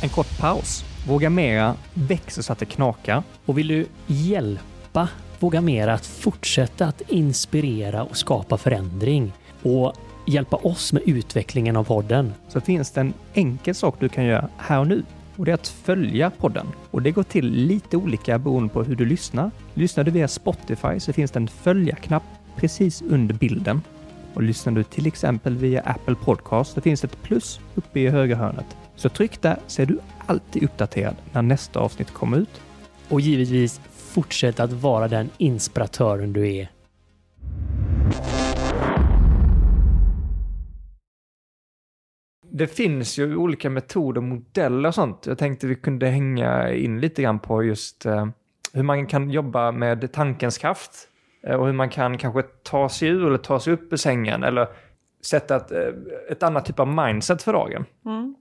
En 0.03 0.09
kort 0.09 0.39
paus. 0.39 0.83
Våga 1.07 1.29
Mera 1.29 1.75
växer 1.93 2.41
så 2.41 2.53
att 2.53 2.59
det 2.59 2.65
knakar. 2.65 3.23
Och 3.45 3.57
vill 3.57 3.67
du 3.67 3.85
hjälpa 4.07 5.09
Våga 5.39 5.61
Mera 5.61 5.93
att 5.93 6.05
fortsätta 6.05 6.85
att 6.85 7.01
inspirera 7.01 8.03
och 8.03 8.17
skapa 8.17 8.57
förändring 8.57 9.31
och 9.63 9.95
hjälpa 10.25 10.55
oss 10.55 10.93
med 10.93 11.03
utvecklingen 11.05 11.75
av 11.75 11.83
podden 11.83 12.33
så 12.47 12.61
finns 12.61 12.91
det 12.91 13.01
en 13.01 13.13
enkel 13.33 13.75
sak 13.75 13.95
du 13.99 14.09
kan 14.09 14.25
göra 14.25 14.49
här 14.57 14.79
och 14.79 14.87
nu 14.87 15.03
och 15.37 15.45
det 15.45 15.51
är 15.51 15.55
att 15.55 15.67
följa 15.67 16.29
podden. 16.29 16.67
Och 16.91 17.01
det 17.01 17.11
går 17.11 17.23
till 17.23 17.51
lite 17.51 17.97
olika 17.97 18.39
beroende 18.39 18.73
på 18.73 18.83
hur 18.83 18.95
du 18.95 19.05
lyssnar. 19.05 19.51
Lyssnar 19.73 20.03
du 20.03 20.11
via 20.11 20.27
Spotify 20.27 20.99
så 20.99 21.13
finns 21.13 21.31
det 21.31 21.39
en 21.39 21.47
följa-knapp 21.47 22.23
precis 22.55 23.01
under 23.01 23.35
bilden. 23.35 23.81
Och 24.33 24.43
lyssnar 24.43 24.73
du 24.73 24.83
till 24.83 25.07
exempel 25.07 25.57
via 25.57 25.81
Apple 25.81 26.15
Podcast 26.15 26.73
så 26.73 26.81
finns 26.81 27.01
det 27.01 27.07
ett 27.07 27.21
plus 27.21 27.59
uppe 27.75 27.99
i 27.99 28.09
högra 28.09 28.35
hörnet. 28.35 28.77
Så 28.95 29.09
tryck 29.09 29.41
där 29.41 29.57
så 29.67 29.81
är 29.81 29.85
du 29.85 29.99
alltid 30.25 30.63
uppdaterad 30.63 31.15
när 31.31 31.41
nästa 31.41 31.79
avsnitt 31.79 32.11
kommer 32.11 32.37
ut. 32.37 32.61
Och 33.09 33.21
givetvis 33.21 33.81
fortsätt 33.95 34.59
att 34.59 34.71
vara 34.71 35.07
den 35.07 35.29
inspiratören 35.37 36.33
du 36.33 36.55
är 36.55 36.69
det 42.57 42.67
finns 42.67 43.17
ju 43.17 43.35
olika 43.35 43.69
metoder 43.69 44.21
och 44.21 44.27
modeller 44.27 44.89
och 44.89 44.95
sånt. 44.95 45.25
Jag 45.25 45.37
tänkte 45.37 45.67
vi 45.67 45.75
kunde 45.75 46.07
hänga 46.07 46.73
in 46.73 46.99
lite 46.99 47.21
grann 47.21 47.39
på 47.39 47.63
just 47.63 48.05
eh, 48.05 48.27
hur 48.73 48.83
man 48.83 49.07
kan 49.07 49.29
jobba 49.29 49.71
med 49.71 50.13
tankens 50.13 50.57
kraft 50.57 50.91
eh, 51.43 51.55
och 51.55 51.65
hur 51.65 51.73
man 51.73 51.89
kan 51.89 52.17
kanske 52.17 52.41
ta 52.63 52.89
sig 52.89 53.09
ur 53.09 53.27
eller 53.27 53.37
ta 53.37 53.59
sig 53.59 53.73
upp 53.73 53.93
ur 53.93 53.97
sängen 53.97 54.43
eller 54.43 54.67
sätta 55.25 55.55
ett, 55.55 55.71
eh, 55.71 55.93
ett 56.29 56.43
annat 56.43 56.65
typ 56.65 56.79
av 56.79 56.87
mindset 56.87 57.43
för 57.43 57.53
dagen. 57.53 57.85
Mm. 58.05 58.35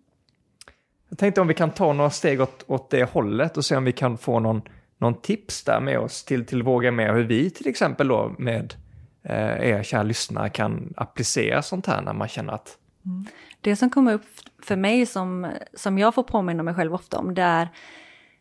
Jag 1.08 1.18
tänkte 1.18 1.40
om 1.40 1.48
vi 1.48 1.54
kan 1.54 1.70
ta 1.70 1.92
några 1.92 2.10
steg 2.10 2.40
åt, 2.40 2.64
åt 2.66 2.90
det 2.90 3.10
hållet 3.10 3.56
och 3.56 3.64
se 3.64 3.76
om 3.76 3.84
vi 3.84 3.92
kan 3.92 4.18
få 4.18 4.40
någon, 4.40 4.62
någon 4.98 5.14
tips 5.14 5.64
där 5.64 5.80
med 5.80 5.98
oss 5.98 6.24
till, 6.24 6.46
till 6.46 6.62
Våga 6.62 6.90
med 6.90 7.14
hur 7.14 7.24
vi 7.24 7.50
till 7.50 7.68
exempel 7.68 8.08
då 8.08 8.34
med 8.38 8.74
eh, 9.22 9.70
er 9.70 9.82
kära 9.82 10.02
lyssnare 10.02 10.48
kan 10.48 10.94
applicera 10.96 11.62
sånt 11.62 11.86
här 11.86 12.02
när 12.02 12.12
man 12.12 12.28
känner 12.28 12.52
att 12.52 12.78
mm. 13.06 13.26
Det 13.64 13.76
som 13.76 13.90
kommer 13.90 14.12
upp 14.12 14.26
för 14.62 14.76
mig 14.76 15.06
som, 15.06 15.52
som 15.74 15.98
jag 15.98 16.14
får 16.14 16.22
påminna 16.22 16.62
mig 16.62 16.74
själv 16.74 16.94
ofta 16.94 17.18
om 17.18 17.34
det 17.34 17.42
är, 17.42 17.68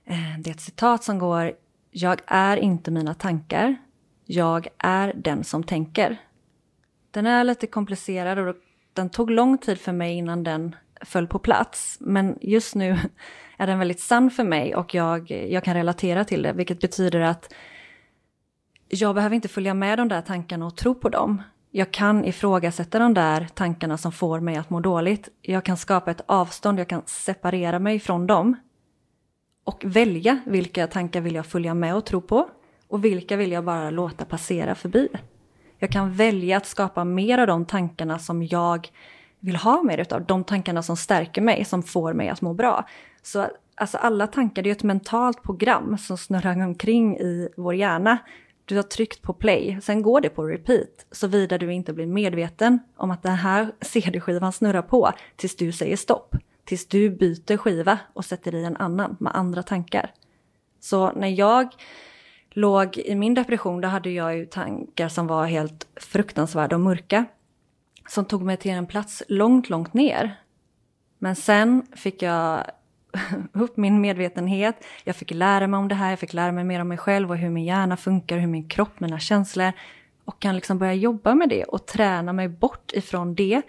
eh, 0.06 0.40
det 0.40 0.50
är 0.50 0.54
ett 0.54 0.62
citat 0.62 1.04
som 1.04 1.20
går 1.20 1.54
Jag 1.92 2.22
är 2.28 2.58
inte 2.58 2.92
mina 2.92 3.14
tankar, 3.14 3.76
jag 4.26 4.68
är 4.78 5.14
den 5.14 5.44
som 5.44 5.64
tänker. 5.64 6.18
Den 7.12 7.26
är 7.26 7.44
lite 7.44 7.68
komplicerad 7.68 8.40
och 8.40 8.56
den 8.94 9.10
tog 9.10 9.32
lång 9.32 9.58
tid 9.58 9.80
för 9.80 9.92
mig 9.92 10.14
innan 10.14 10.44
den 10.44 10.76
föll 11.02 11.28
på 11.28 11.40
plats. 11.40 11.98
Men 12.00 12.38
just 12.42 12.76
nu 12.76 12.98
är 13.58 13.68
den 13.68 13.80
väldigt 13.80 14.00
sann 14.00 14.32
för 14.32 14.44
mig 14.44 14.76
och 14.76 14.96
jag, 14.96 15.32
jag 15.32 15.64
kan 15.64 15.74
relatera 15.74 16.26
till 16.26 16.42
det, 16.42 16.54
vilket 16.54 16.82
betyder 16.82 17.20
att 17.20 17.54
jag 18.88 19.16
behöver 19.16 19.36
inte 19.36 19.48
följa 19.48 19.74
med 19.74 20.00
de 20.00 20.08
där 20.08 20.22
tankarna 20.22 20.66
och 20.66 20.78
tro 20.78 20.96
på 20.96 21.10
dem. 21.10 21.42
Jag 21.76 21.92
kan 21.92 22.26
ifrågasätta 22.26 23.00
de 23.00 23.14
där 23.14 23.48
tankarna 23.54 23.98
som 23.98 24.12
får 24.12 24.40
mig 24.40 24.56
att 24.56 24.70
må 24.70 24.80
dåligt. 24.80 25.30
Jag 25.42 25.66
kan 25.66 25.78
skapa 25.78 26.12
ett 26.12 26.22
avstånd, 26.26 26.80
jag 26.80 26.88
kan 26.88 27.02
separera 27.06 27.80
mig 27.80 28.00
från 28.00 28.28
dem. 28.28 28.56
Och 29.64 29.84
välja 29.86 30.40
vilka 30.46 30.88
tankar 30.88 31.22
vill 31.22 31.36
jag 31.36 31.46
följa 31.46 31.74
med 31.74 31.96
och 31.96 32.06
tro 32.06 32.22
på 32.22 32.50
och 32.88 33.06
vilka 33.06 33.36
vill 33.36 33.52
jag 33.52 33.64
bara 33.64 33.90
låta 33.90 34.26
passera 34.26 34.76
förbi. 34.76 35.10
Jag 35.78 35.90
kan 35.90 36.14
välja 36.14 36.58
att 36.58 36.66
skapa 36.66 37.04
mer 37.04 37.38
av 37.38 37.48
de 37.48 37.66
tankarna 37.66 38.20
som 38.20 38.44
jag 38.44 38.88
vill 39.40 39.56
ha 39.56 39.84
mer 39.84 39.98
utav. 39.98 40.26
De 40.26 40.44
tankarna 40.44 40.84
som 40.84 40.98
stärker 40.98 41.42
mig, 41.42 41.66
som 41.66 41.84
får 41.84 42.14
mig 42.14 42.30
att 42.30 42.42
må 42.42 42.54
bra. 42.54 42.88
Så 43.22 43.48
alltså 43.76 43.98
alla 43.98 44.28
tankar, 44.28 44.64
det 44.64 44.70
är 44.70 44.72
ett 44.72 44.84
mentalt 44.84 45.44
program 45.44 45.98
som 45.98 46.18
snurrar 46.18 46.66
omkring 46.66 47.18
i 47.18 47.50
vår 47.58 47.76
hjärna. 47.76 48.18
Du 48.66 48.76
har 48.76 48.84
tryckt 48.84 49.22
på 49.22 49.34
play, 49.34 49.80
sen 49.82 50.02
går 50.02 50.22
det 50.22 50.30
på 50.30 50.44
repeat, 50.44 51.06
såvida 51.12 51.58
du 51.58 51.74
inte 51.74 51.94
blir 51.94 52.06
medveten 52.06 52.80
om 52.96 53.12
att 53.12 53.24
den 53.24 53.36
här 53.36 53.72
CD-skivan 53.82 54.54
snurrar 54.54 54.82
på 54.82 55.12
tills 55.36 55.56
du 55.56 55.72
säger 55.72 55.98
stopp. 55.98 56.36
Tills 56.66 56.88
du 56.88 57.10
byter 57.10 57.58
skiva 57.58 58.00
och 58.14 58.26
sätter 58.26 58.56
i 58.56 58.64
en 58.64 58.78
annan 58.78 59.18
med 59.20 59.36
andra 59.36 59.64
tankar. 59.64 60.12
Så 60.80 61.12
när 61.12 61.28
jag 61.28 61.76
låg 62.50 62.98
i 62.98 63.16
min 63.16 63.34
depression, 63.34 63.82
då 63.82 63.88
hade 63.88 64.10
jag 64.10 64.38
ju 64.38 64.46
tankar 64.46 65.10
som 65.10 65.28
var 65.28 65.46
helt 65.46 65.88
fruktansvärda 65.96 66.76
och 66.76 66.82
mörka. 66.82 67.26
Som 68.10 68.26
tog 68.26 68.42
mig 68.42 68.58
till 68.58 68.72
en 68.72 68.86
plats 68.86 69.24
långt, 69.28 69.70
långt 69.70 69.94
ner. 69.94 70.40
Men 71.20 71.36
sen 71.36 71.86
fick 71.96 72.22
jag 72.22 72.64
upp 73.54 73.78
min 73.78 74.02
medvetenhet, 74.02 74.86
jag 75.04 75.16
fick 75.16 75.32
lära 75.32 75.68
mig 75.68 75.78
om 75.78 75.88
det 75.88 75.96
här, 75.96 76.10
jag 76.10 76.20
fick 76.20 76.34
lära 76.34 76.52
mig 76.52 76.64
mer 76.64 76.80
om 76.80 76.88
mig 76.88 76.98
själv 76.98 77.32
och 77.32 77.38
hur 77.38 77.50
min 77.50 77.66
hjärna 77.66 77.98
funkar, 77.98 78.38
hur 78.38 78.48
min 78.48 78.70
kropp, 78.70 79.00
mina 79.00 79.20
känslor. 79.20 79.72
Och 80.26 80.40
kan 80.40 80.56
liksom 80.56 80.78
börja 80.78 80.94
jobba 80.94 81.36
med 81.36 81.50
det 81.50 81.64
och 81.64 81.86
träna 81.86 82.34
mig 82.34 82.50
bort 82.50 82.92
ifrån 82.94 83.36
det 83.36 83.62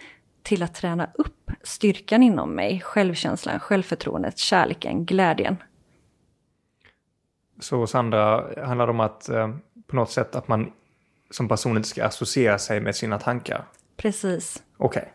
till 0.42 0.62
att 0.62 0.74
träna 0.74 1.10
upp 1.14 1.50
styrkan 1.62 2.22
inom 2.22 2.54
mig, 2.54 2.80
självkänslan, 2.80 3.60
självförtroendet, 3.60 4.38
kärleken, 4.38 5.04
glädjen. 5.04 5.56
Så 7.60 7.86
Sandra, 7.86 8.44
handlar 8.66 8.86
det 8.86 8.90
om 8.90 9.00
att 9.00 9.28
eh, 9.28 9.54
på 9.86 9.96
något 9.96 10.10
sätt 10.10 10.36
att 10.36 10.48
man 10.48 10.72
som 11.30 11.48
person 11.48 11.76
inte 11.76 11.88
ska 11.88 12.04
associera 12.04 12.58
sig 12.58 12.80
med 12.80 12.96
sina 12.96 13.18
tankar? 13.18 13.64
Precis. 13.96 14.62
Okej. 14.76 15.02
Okay. 15.02 15.12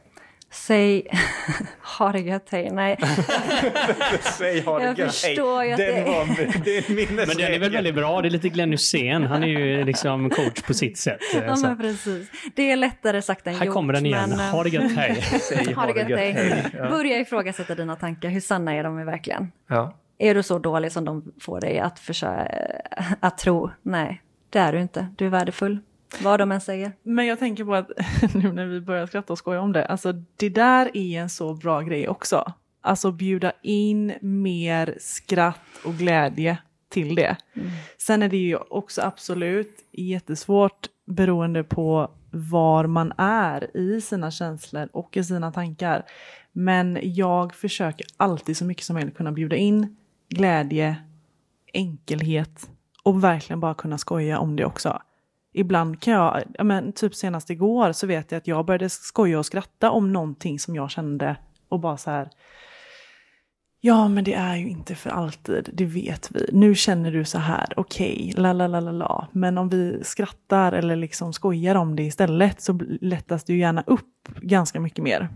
Säg 0.52 1.08
ha 1.98 2.12
det 2.12 2.20
gött 2.20 2.50
hej. 2.50 2.70
Nej. 2.72 2.98
Säg 4.22 4.62
ha 4.62 4.80
det 4.80 4.86
jag 4.86 5.00
gött 5.00 5.24
hej. 5.24 5.36
Ju 5.36 5.72
att 5.72 5.78
den 5.78 5.96
det... 5.96 6.04
var, 6.04 6.26
det 6.66 6.78
är 6.78 7.16
Men 7.28 7.38
den 7.38 7.54
är 7.54 7.60
väl 7.60 7.72
väldigt 7.72 7.96
bra. 7.96 8.22
Det 8.22 8.28
är 8.28 8.30
lite 8.30 8.50
Glenn 8.50 8.72
Hysén. 8.72 9.24
Han 9.24 9.44
är 9.44 9.48
ju 9.48 9.84
liksom 9.86 10.30
coach 10.30 10.62
på 10.62 10.74
sitt 10.74 10.98
sätt. 10.98 11.20
Ja, 11.34 11.56
men 11.56 11.78
precis. 11.78 12.32
Det 12.56 12.72
är 12.72 12.76
lättare 12.76 13.22
sagt 13.22 13.48
än 13.48 13.54
Här 13.54 13.66
gjort. 13.66 13.68
Här 13.68 13.74
kommer 13.74 13.94
den 13.94 14.06
igen. 14.06 14.30
Men... 14.30 14.40
Ha 14.40 14.64
det 14.64 14.70
gött 14.70 14.92
hej. 14.92 15.22
Säg 15.42 15.74
ha 15.74 15.86
det 15.86 16.00
gött 16.00 16.20
hej. 16.20 16.32
hej. 16.32 16.66
Ja. 16.74 16.90
Börja 16.90 17.20
ifrågasätta 17.20 17.76
dina 17.76 17.96
tankar. 17.96 18.30
Hur 18.30 18.42
sanna 18.42 18.74
är 18.74 18.84
de 18.84 19.06
verkligen? 19.06 19.52
Ja. 19.68 19.98
Är 20.18 20.36
du 20.36 20.44
så 20.44 20.60
dålig 20.60 20.92
som 20.92 21.06
de 21.06 21.34
får 21.42 21.62
dig 21.62 21.80
att, 21.80 22.00
försöka, 22.00 22.52
att 23.20 23.38
tro? 23.38 23.70
Nej, 23.82 24.22
det 24.50 24.60
är 24.60 24.74
du 24.74 24.82
inte. 24.82 25.08
Du 25.18 25.26
är 25.26 25.30
värdefull. 25.30 25.80
Vad 26.24 26.40
de 26.40 26.52
än 26.52 26.62
säger. 26.62 26.92
Men 27.04 27.26
jag 27.26 27.40
tänker 27.40 27.66
på 27.66 27.76
att 27.76 27.92
nu 28.34 28.54
när 28.54 28.66
vi 28.66 28.82
börjar 28.82 29.08
skratta 29.08 29.34
och 29.34 29.40
skoja 29.40 29.62
om 29.62 29.72
det, 29.72 29.86
alltså 29.86 30.14
det 30.38 30.50
där 30.50 30.98
är 30.98 31.22
en 31.22 31.30
så 31.30 31.54
bra 31.54 31.82
grej 31.82 32.10
också. 32.10 32.54
Alltså 32.82 33.12
bjuda 33.12 33.52
in 33.62 34.14
mer 34.22 34.98
skratt 35.00 35.60
och 35.86 35.94
glädje 35.94 36.58
till 36.90 37.16
det. 37.16 37.38
Mm. 37.54 37.70
Sen 37.98 38.24
är 38.24 38.30
det 38.30 38.38
ju 38.38 38.56
också 38.56 39.02
absolut 39.02 39.78
jättesvårt 39.92 40.88
beroende 41.06 41.64
på 41.64 42.12
var 42.32 42.88
man 42.88 43.14
är 43.18 43.78
i 43.78 44.02
sina 44.02 44.32
känslor 44.32 44.90
och 44.94 45.18
i 45.18 45.24
sina 45.24 45.52
tankar. 45.52 46.06
Men 46.52 47.00
jag 47.02 47.56
försöker 47.56 48.08
alltid 48.18 48.58
så 48.58 48.66
mycket 48.66 48.84
som 48.84 48.94
möjligt 48.94 49.18
kunna 49.18 49.32
bjuda 49.32 49.56
in 49.56 49.98
glädje, 50.30 50.96
enkelhet 51.74 52.70
och 53.04 53.24
verkligen 53.24 53.60
bara 53.60 53.74
kunna 53.74 53.98
skoja 53.98 54.40
om 54.40 54.56
det 54.56 54.66
också 54.66 55.02
ibland 55.54 56.02
kan 56.02 56.14
jag, 56.14 56.44
ja 56.54 56.64
men 56.64 56.94
typ 56.94 57.16
senast 57.16 57.50
igår 57.50 57.92
så 57.92 58.08
vet 58.08 58.32
jag 58.32 58.40
att 58.40 58.48
jag 58.48 58.66
började 58.66 58.90
skoja 58.90 59.40
och 59.40 59.46
skratta 59.46 59.92
om 59.92 60.14
någonting 60.14 60.60
som 60.60 60.76
jag 60.76 60.92
kände 60.92 61.36
och 61.70 61.80
bara 61.80 61.98
så 61.98 62.12
här. 62.12 62.30
Ja, 63.82 64.08
men 64.08 64.24
det 64.24 64.34
är 64.34 64.56
ju 64.56 64.70
inte 64.70 64.96
för 64.96 65.10
alltid, 65.10 65.70
det 65.74 65.86
vet 65.86 66.32
vi. 66.32 66.50
Nu 66.52 66.76
känner 66.76 67.12
du 67.12 67.26
så 67.26 67.38
här, 67.38 67.74
okej, 67.76 68.30
okay, 68.32 68.44
la 68.44 68.54
la 68.54 68.68
la 68.68 68.80
la 68.80 68.92
la. 68.92 69.28
Men 69.32 69.58
om 69.58 69.70
vi 69.70 70.04
skrattar 70.04 70.72
eller 70.72 70.96
liksom 70.96 71.34
skojar 71.34 71.76
om 71.76 71.96
det 71.96 72.04
istället 72.04 72.62
så 72.62 72.80
lättas 73.02 73.44
det 73.44 73.54
ju 73.54 73.60
gärna 73.60 73.84
upp 73.88 74.28
ganska 74.42 74.80
mycket 74.80 75.04
mer. 75.04 75.30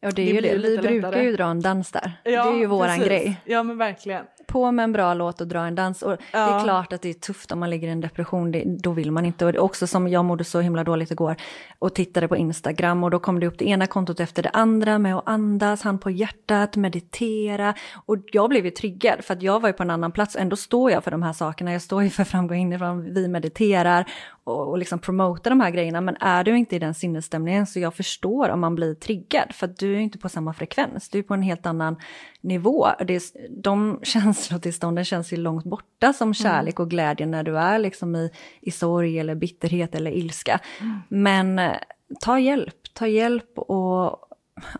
Ja, 0.00 0.10
det 0.10 0.22
är 0.22 0.42
det 0.42 0.48
ju 0.48 0.58
det. 0.58 0.68
Vi 0.68 0.78
brukar 0.78 1.22
ju 1.22 1.36
dra 1.36 1.44
en 1.44 1.60
dans 1.60 1.90
där. 1.90 2.12
Ja, 2.24 2.44
det 2.44 2.56
är 2.56 2.58
ju 2.58 2.66
våran 2.66 2.98
precis. 2.98 3.06
grej. 3.06 3.40
Ja, 3.44 3.62
men 3.62 3.78
verkligen 3.78 4.24
på 4.48 4.72
med 4.72 4.84
en 4.84 4.92
bra 4.92 5.14
låt 5.14 5.40
och 5.40 5.46
dra 5.46 5.66
en 5.66 5.74
dans. 5.74 6.02
Och 6.02 6.12
ja. 6.12 6.16
Det 6.32 6.54
är 6.54 6.64
klart 6.64 6.92
att 6.92 7.02
det 7.02 7.08
är 7.08 7.14
tufft 7.14 7.52
om 7.52 7.58
man 7.58 7.70
ligger 7.70 7.88
i 7.88 7.90
en 7.90 8.00
depression, 8.00 8.52
det, 8.52 8.64
då 8.66 8.92
vill 8.92 9.12
man 9.12 9.24
inte. 9.24 9.46
Och 9.46 9.64
också 9.64 9.86
som 9.86 10.08
jag 10.08 10.24
mådde 10.24 10.44
så 10.44 10.60
himla 10.60 10.84
dåligt 10.84 11.10
igår 11.10 11.36
och 11.78 11.94
tittade 11.94 12.28
på 12.28 12.36
Instagram 12.36 13.04
och 13.04 13.10
då 13.10 13.18
kom 13.18 13.40
det 13.40 13.46
upp 13.46 13.58
det 13.58 13.68
ena 13.68 13.86
kontot 13.86 14.20
efter 14.20 14.42
det 14.42 14.50
andra 14.52 14.98
med 14.98 15.16
att 15.16 15.28
andas, 15.28 15.82
hand 15.82 16.00
på 16.00 16.10
hjärtat, 16.10 16.76
meditera. 16.76 17.74
Och 18.06 18.16
jag 18.32 18.48
blev 18.48 18.64
ju 18.64 18.70
triggad 18.70 19.24
för 19.24 19.34
att 19.34 19.42
jag 19.42 19.60
var 19.60 19.68
ju 19.68 19.72
på 19.72 19.82
en 19.82 19.90
annan 19.90 20.12
plats, 20.12 20.36
ändå 20.36 20.56
står 20.56 20.90
jag 20.90 21.04
för 21.04 21.10
de 21.10 21.22
här 21.22 21.32
sakerna. 21.32 21.72
Jag 21.72 21.82
står 21.82 22.02
ju 22.02 22.10
för 22.10 22.24
framgång 22.24 22.58
inifrån, 22.58 23.14
vi 23.14 23.28
mediterar 23.28 24.04
och, 24.48 24.68
och 24.68 24.78
liksom 24.78 24.98
promotar 24.98 25.50
de 25.50 25.60
här 25.60 25.70
grejerna. 25.70 26.00
Men 26.00 26.16
är 26.20 26.44
du 26.44 26.58
inte 26.58 26.76
i 26.76 26.78
den 26.78 26.94
sinnesstämningen 26.94 27.66
så 27.66 27.80
jag 27.80 27.94
förstår 27.94 28.48
om 28.48 28.60
man 28.60 28.74
blir 28.74 28.94
triggad 28.94 29.52
för 29.52 29.66
att 29.66 29.78
du 29.78 29.94
är 29.94 29.98
inte 29.98 30.18
på 30.18 30.28
samma 30.28 30.52
frekvens, 30.52 31.08
du 31.08 31.18
är 31.18 31.22
på 31.22 31.34
en 31.34 31.42
helt 31.42 31.66
annan 31.66 31.96
nivå. 32.40 32.86
Det 33.06 33.14
är, 33.14 33.22
de 33.62 34.00
känslotillstånden 34.02 35.04
känns 35.04 35.32
ju 35.32 35.36
långt 35.36 35.64
borta 35.64 36.12
som 36.12 36.26
mm. 36.26 36.34
kärlek 36.34 36.80
och 36.80 36.90
glädje 36.90 37.26
när 37.26 37.42
du 37.42 37.58
är 37.58 37.78
liksom 37.78 38.16
i, 38.16 38.30
i 38.60 38.70
sorg 38.70 39.18
eller 39.18 39.34
bitterhet 39.34 39.94
eller 39.94 40.10
ilska. 40.10 40.60
Mm. 40.80 40.98
Men 41.08 41.58
eh, 41.58 41.76
ta 42.20 42.38
hjälp, 42.38 42.94
ta 42.94 43.06
hjälp 43.06 43.58
och 43.58 44.28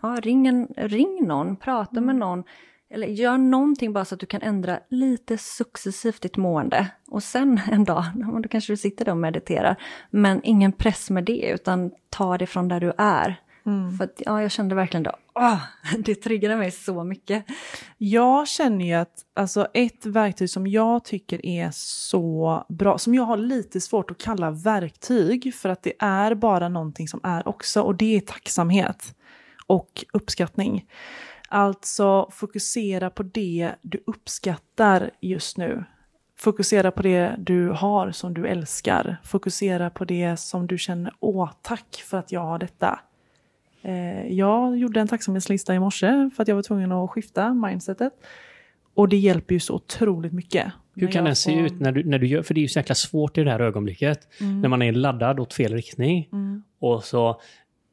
ja, 0.01 0.19
ring, 0.21 0.47
en, 0.47 0.67
ring 0.77 1.27
någon, 1.27 1.55
prata 1.55 1.97
mm. 1.97 2.05
med 2.05 2.15
någon. 2.15 2.43
Eller 2.91 3.07
gör 3.07 3.37
någonting 3.37 3.93
bara 3.93 4.05
så 4.05 4.15
att 4.15 4.19
du 4.19 4.25
kan 4.25 4.41
ändra 4.41 4.79
lite 4.89 5.37
successivt 5.37 6.21
ditt 6.21 6.37
mående. 6.37 6.87
Och 7.07 7.23
sen 7.23 7.61
en 7.71 7.83
dag, 7.83 8.03
då 8.43 8.49
kanske 8.49 8.73
du 8.73 8.77
sitter 8.77 9.05
där 9.05 9.11
och 9.11 9.17
mediterar. 9.17 9.75
Men 10.09 10.41
ingen 10.43 10.71
press 10.71 11.09
med 11.09 11.23
det, 11.23 11.49
utan 11.53 11.91
ta 12.09 12.37
det 12.37 12.47
från 12.47 12.67
där 12.67 12.79
du 12.79 12.93
är. 12.97 13.41
Mm. 13.65 13.97
För 13.97 14.03
att, 14.03 14.21
ja, 14.25 14.41
jag 14.41 14.51
kände 14.51 14.75
verkligen 14.75 15.03
då, 15.03 15.11
åh, 15.35 15.61
det 15.97 16.15
triggade 16.15 16.55
mig 16.55 16.71
så 16.71 17.03
mycket. 17.03 17.45
Jag 17.97 18.47
känner 18.47 18.85
ju 18.85 18.93
att 18.93 19.25
alltså, 19.33 19.67
ett 19.73 20.05
verktyg 20.05 20.49
som 20.49 20.67
jag 20.67 21.05
tycker 21.05 21.45
är 21.45 21.69
så 21.73 22.65
bra, 22.69 22.97
som 22.97 23.15
jag 23.15 23.23
har 23.23 23.37
lite 23.37 23.81
svårt 23.81 24.11
att 24.11 24.17
kalla 24.17 24.51
verktyg, 24.51 25.53
för 25.55 25.69
att 25.69 25.83
det 25.83 25.93
är 25.99 26.35
bara 26.35 26.69
någonting 26.69 27.07
som 27.07 27.19
är 27.23 27.47
också, 27.47 27.81
och 27.81 27.95
det 27.95 28.15
är 28.15 28.21
tacksamhet 28.21 29.15
och 29.67 30.05
uppskattning. 30.13 30.85
Alltså 31.49 32.29
fokusera 32.31 33.09
på 33.09 33.23
det 33.23 33.71
du 33.81 34.03
uppskattar 34.07 35.11
just 35.19 35.57
nu. 35.57 35.83
Fokusera 36.37 36.91
på 36.91 37.01
det 37.01 37.35
du 37.37 37.69
har 37.69 38.11
som 38.11 38.33
du 38.33 38.47
älskar. 38.47 39.17
Fokusera 39.23 39.89
på 39.89 40.05
det 40.05 40.37
som 40.37 40.67
du 40.67 40.77
känner, 40.77 41.13
åh 41.19 41.51
tack 41.61 42.03
för 42.05 42.17
att 42.17 42.31
jag 42.31 42.41
har 42.41 42.59
detta 42.59 42.99
Eh, 43.81 44.27
jag 44.33 44.77
gjorde 44.77 44.99
en 44.99 45.07
tacksamhetslista 45.07 45.75
i 45.75 45.79
morse 45.79 46.29
för 46.35 46.41
att 46.41 46.47
jag 46.47 46.55
var 46.55 46.63
tvungen 46.63 46.91
att 46.91 47.09
skifta 47.09 47.53
mindsetet. 47.53 48.13
Och 48.93 49.09
det 49.09 49.17
hjälper 49.17 49.53
ju 49.53 49.59
så 49.59 49.75
otroligt 49.75 50.33
mycket. 50.33 50.71
Hur 50.95 51.11
kan 51.11 51.25
den 51.25 51.35
se 51.35 51.53
får... 51.53 51.65
ut 51.65 51.79
när 51.79 51.91
du, 51.91 52.03
när 52.03 52.19
du 52.19 52.27
gör, 52.27 52.41
för 52.41 52.53
det 52.53 52.59
är 52.59 52.61
ju 52.61 52.67
så 52.67 52.79
jäkla 52.79 52.95
svårt 52.95 53.37
i 53.37 53.43
det 53.43 53.51
här 53.51 53.59
ögonblicket. 53.59 54.27
Mm. 54.41 54.61
När 54.61 54.69
man 54.69 54.81
är 54.81 54.91
laddad 54.91 55.39
åt 55.39 55.53
fel 55.53 55.73
riktning. 55.73 56.29
Mm. 56.31 56.63
Och 56.79 57.03
så 57.03 57.41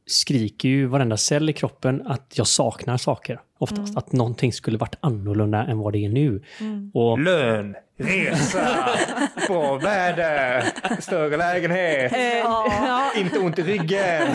skriker 0.06 0.68
ju 0.68 0.86
varenda 0.86 1.16
cell 1.16 1.50
i 1.50 1.52
kroppen 1.52 2.06
att 2.06 2.32
jag 2.34 2.46
saknar 2.46 2.96
saker. 2.96 3.40
Oftast. 3.58 3.88
Mm. 3.88 3.96
Att 3.96 4.12
någonting 4.12 4.52
skulle 4.52 4.78
varit 4.78 4.94
annorlunda 5.00 5.64
än 5.64 5.78
vad 5.78 5.92
det 5.92 6.04
är 6.04 6.08
nu. 6.08 6.42
Mm. 6.60 6.90
Och... 6.94 7.18
Lön, 7.18 7.74
resa, 7.96 8.88
bra 9.48 9.78
väder, 9.78 10.64
större 11.00 11.36
lägenhet, 11.36 12.12
ja. 12.44 13.12
inte 13.16 13.38
ont 13.38 13.58
i 13.58 13.62
ryggen. 13.62 14.28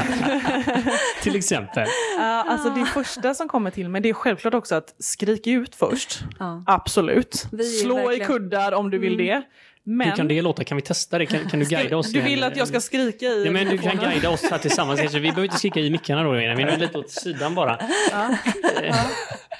till 1.22 1.36
exempel. 1.36 1.84
Uh, 2.17 2.24
alltså 2.24 2.69
det 2.69 2.86
första 2.86 3.34
som 3.34 3.47
kommer 3.47 3.72
till 3.72 3.89
mig 3.89 4.01
det 4.01 4.09
är 4.09 4.13
självklart 4.13 4.53
också 4.53 4.76
att 4.76 4.95
skrika 4.99 5.51
ut 5.51 5.76
först. 5.76 6.19
Ja. 6.39 6.63
Absolut. 6.67 7.34
Slå 7.82 7.95
verkligen... 7.95 8.22
i 8.22 8.26
kuddar 8.26 8.72
om 8.72 8.89
du 8.89 8.97
vill 8.97 9.13
mm. 9.13 9.26
det. 9.26 9.43
Men... 9.84 10.08
Hur 10.08 10.16
kan 10.16 10.28
det 10.28 10.42
låta? 10.42 10.64
Kan 10.64 10.76
vi 10.76 10.82
testa 10.82 11.18
det? 11.18 11.26
Kan, 11.26 11.50
kan 11.50 11.60
du 11.60 11.66
guida 11.66 11.98
oss? 11.98 12.12
Du 12.12 12.22
vill 12.22 12.44
att 12.44 12.58
jag 12.58 12.68
ska 12.68 12.82
skrika 12.82 13.26
i? 13.26 13.46
Ja, 13.46 13.52
men 13.52 13.68
du 13.68 13.78
kan 13.78 13.98
guida 13.98 14.30
oss 14.30 14.52
här 14.52 14.58
tillsammans. 14.58 15.14
Vi 15.14 15.20
behöver 15.20 15.44
inte 15.44 15.58
skrika 15.58 15.80
i 15.80 15.90
mickarna 15.90 16.24
då, 16.24 16.32
vi 16.32 16.46
är 16.46 16.78
lite 16.78 16.98
åt 16.98 17.10
sidan 17.10 17.56
bara. 17.56 17.78
Ja. 18.12 18.36
Ja. 18.84 18.96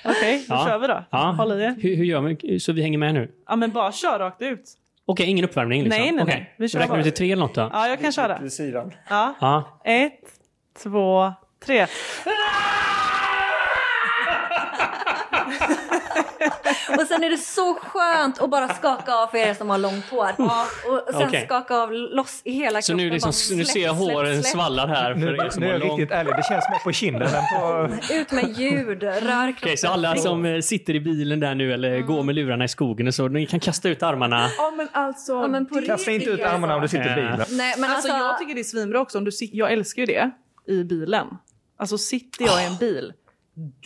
Okej, 0.06 0.36
okay, 0.36 0.38
då 0.38 0.56
ja. 0.56 0.66
kör 0.68 0.80
vi 0.80 0.88
då. 0.88 1.04
Ja. 1.10 1.36
Håll 1.38 1.52
i 1.52 1.76
hur, 1.82 1.96
hur 1.96 2.06
gör 2.06 2.22
vi? 2.22 2.60
Så 2.60 2.74
vi 2.74 2.82
hänger 2.82 2.98
med 2.98 3.14
nu? 3.14 3.32
Ja, 3.48 3.56
men 3.56 3.72
bara 3.72 3.92
kör 3.92 4.20
rakt 4.20 4.42
ut. 4.42 4.64
Okej, 5.06 5.26
ingen 5.26 5.46
uppvärmning 5.46 5.84
liksom? 5.84 6.02
Nej, 6.02 6.12
nej, 6.12 6.24
okay. 6.24 6.36
nej. 6.36 6.54
Vi 6.58 6.70
kör 6.70 6.80
Räknar 6.80 6.98
vi 6.98 7.04
till 7.04 7.12
tre 7.12 7.32
eller 7.32 7.42
något 7.42 7.56
då? 7.56 7.70
Ja, 7.74 7.88
jag 7.88 8.02
kan 8.02 8.12
köra. 8.12 8.40
Till 8.40 8.52
sidan. 8.52 8.94
Ja. 9.10 9.36
ja. 9.40 9.82
Ett, 9.86 10.22
två, 10.84 11.34
tre. 11.66 11.88
Och 17.00 17.08
sen 17.08 17.24
är 17.24 17.30
det 17.30 17.38
så 17.38 17.74
skönt 17.74 18.42
att 18.42 18.50
bara 18.50 18.68
skaka 18.74 19.16
av 19.16 19.28
för 19.28 19.38
er 19.38 19.54
som 19.54 19.70
har 19.70 19.78
långt 19.78 20.06
hår. 20.10 20.30
Ja. 20.38 20.66
Och 20.88 21.14
sen 21.14 21.28
okay. 21.28 21.46
skaka 21.46 21.76
av 21.76 21.92
loss 21.92 22.42
i 22.44 22.52
hela 22.52 22.82
så 22.82 22.92
kroppen. 22.92 23.06
Nu, 23.06 23.14
liksom, 23.14 23.34
släpp, 23.34 23.58
nu 23.58 23.66
ser 23.66 23.84
jag 23.84 23.94
håren 23.94 24.42
släpp, 24.42 24.46
svallar 24.46 24.88
här. 24.88 25.14
För 25.14 25.20
nu, 25.20 25.36
er 25.36 25.50
som 25.50 25.64
nu 25.64 25.70
är 25.70 25.72
jag 25.72 25.84
riktigt 25.84 26.12
ärlig, 26.12 26.34
det 26.36 26.44
känns 26.44 26.66
mer 26.70 26.84
på 26.84 26.92
kinden 26.92 27.28
än 27.28 27.44
på... 27.60 27.90
Ut 28.14 28.32
med 28.32 28.58
ljud, 28.60 29.04
rör 29.04 29.52
kroppen. 29.52 29.52
Okay, 29.52 29.78
så 29.78 29.88
alla 29.88 30.16
som 30.16 30.46
eh, 30.46 30.60
sitter 30.60 30.96
i 30.96 31.00
bilen 31.00 31.40
där 31.40 31.56
nu 31.56 31.74
eller 31.74 31.96
mm. 31.96 32.08
går 32.08 32.24
med 32.24 32.36
lurarna 32.36 32.66
i 32.66 32.68
skogen 32.68 33.08
och 33.08 33.16
så, 33.16 33.28
ni 33.28 33.46
kan 33.46 33.60
kasta 33.60 33.90
ut 33.90 34.04
armarna. 34.04 34.50
Ja 34.58 34.74
men 34.78 34.88
alltså. 34.92 35.34
Ja, 35.34 35.48
men 35.48 35.86
kasta 35.86 36.12
inte 36.12 36.30
ut 36.30 36.42
armarna 36.42 36.76
om 36.76 36.82
du 36.82 36.88
sitter 36.88 37.12
i 37.12 37.16
bilen. 37.16 37.46
Nej, 37.50 37.76
men 37.78 37.92
alltså, 37.92 38.12
alltså, 38.12 38.28
jag 38.28 38.40
tycker 38.40 38.56
det 38.56 38.62
är 38.62 38.64
svinbra 38.64 39.00
också. 39.00 39.18
Om 39.18 39.24
du, 39.24 39.32
jag 39.40 39.72
älskar 39.72 40.02
ju 40.02 40.06
det 40.06 40.32
i 40.68 40.84
bilen. 40.84 41.28
Alltså 41.80 41.98
sitter 41.98 42.46
jag 42.46 42.64
i 42.64 42.66
en 42.66 42.78
bil, 42.78 43.14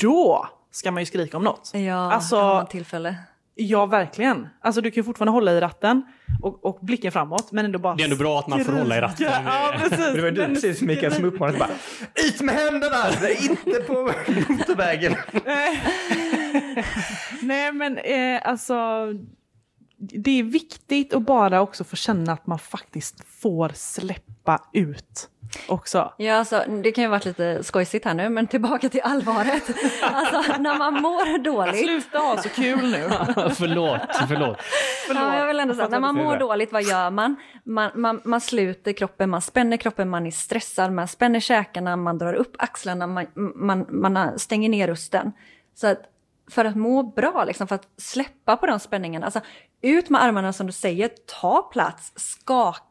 då 0.01 0.49
ska 0.76 0.91
man 0.91 1.01
ju 1.01 1.05
skrika 1.05 1.38
om 1.38 1.43
något. 1.43 1.71
Ja, 1.73 2.13
alltså, 2.13 2.67
tillfälle. 2.69 3.15
Ja, 3.55 3.86
verkligen. 3.86 4.47
Alltså 4.61 4.82
du 4.82 4.91
kan 4.91 4.95
ju 4.95 5.03
fortfarande 5.03 5.32
hålla 5.32 5.51
i 5.51 5.61
ratten 5.61 6.03
och, 6.41 6.65
och 6.65 6.80
blicken 6.82 7.11
framåt, 7.11 7.51
men 7.51 7.65
ändå 7.65 7.80
bara... 7.80 7.95
Det 7.95 8.03
är 8.03 8.05
ändå 8.05 8.15
bra 8.15 8.39
att 8.39 8.47
man 8.47 8.65
får 8.65 8.71
hålla 8.73 8.97
i 8.97 9.01
ratten. 9.01 9.28
Ja, 9.45 9.73
precis. 9.78 10.13
det 10.13 10.21
var 10.21 10.32
du 10.32 10.45
precis 10.45 10.82
Mikael 10.82 11.13
som 11.13 11.26
uppmanade 11.26 11.57
bara 11.59 11.69
Ut 12.28 12.41
med 12.41 12.55
händerna! 12.55 13.30
Inte 13.41 13.80
på 13.82 13.93
motorvägen! 14.49 15.15
Nej, 17.41 17.71
men 17.71 17.97
eh, 17.97 18.41
alltså 18.43 19.07
det 19.97 20.39
är 20.39 20.43
viktigt 20.43 21.13
att 21.13 21.21
bara 21.21 21.61
också 21.61 21.84
få 21.84 21.95
känna 21.95 22.34
att 22.34 22.47
man 22.47 22.59
faktiskt 22.59 23.26
får 23.41 23.71
släppa 23.76 24.61
ut 24.73 25.30
också. 25.68 26.14
Ja, 26.18 26.36
alltså, 26.36 26.64
det 26.84 26.91
kan 26.91 27.03
ju 27.03 27.10
varit 27.10 27.26
lite 27.26 27.64
skojsigt 27.64 28.06
här 28.06 28.14
nu, 28.14 28.30
men 28.30 28.47
tillbaka 28.47 28.89
till 28.89 29.01
allvaret. 29.03 29.64
Alltså, 30.01 30.62
när 30.62 30.78
man 30.78 30.93
mår 30.93 31.38
dåligt... 31.38 31.86
Sluta 31.86 32.18
ha 32.18 32.38
så 32.38 32.49
kul 32.49 32.91
nu. 32.91 33.10
förlåt, 33.56 34.01
förlåt. 34.28 34.58
Ja, 35.10 35.38
jag 35.38 35.47
vill 35.47 35.60
ändå 35.60 35.76
säga, 35.76 35.88
när 35.88 35.99
man 35.99 36.16
mår 36.16 36.38
dåligt, 36.38 36.72
vad 36.72 36.84
gör 36.84 37.10
man? 37.10 37.36
Man, 37.64 37.91
man? 37.95 38.22
man 38.24 38.41
sluter 38.41 38.93
kroppen, 38.93 39.30
man 39.30 39.41
spänner 39.41 39.78
kroppen, 39.78 40.10
man 40.10 40.26
är 40.26 40.32
stressad, 40.32 40.93
man 40.93 41.08
spänner 41.08 41.39
käkarna, 41.39 41.95
man 41.95 42.18
drar 42.18 42.34
upp 42.34 42.56
axlarna, 42.58 43.08
man, 43.08 43.26
man, 43.56 43.86
man 43.89 44.39
stänger 44.39 44.70
ner 44.70 44.88
rösten. 44.88 45.32
Så 45.76 45.88
att 45.88 46.01
för 46.51 46.66
att 46.66 46.76
må 46.76 47.03
bra, 47.03 47.43
liksom, 47.43 47.68
för 47.68 47.76
att 47.76 47.88
släppa 47.97 48.58
på 48.58 48.66
de 48.66 48.80
spänningarna. 48.80 49.26
Alltså, 49.26 49.41
ut 49.82 50.10
med 50.10 50.24
armarna 50.24 50.53
som 50.53 50.68
du 50.68 50.74
säger, 50.74 51.10
ta 51.41 51.62
plats, 51.62 52.14
skaka, 52.16 52.85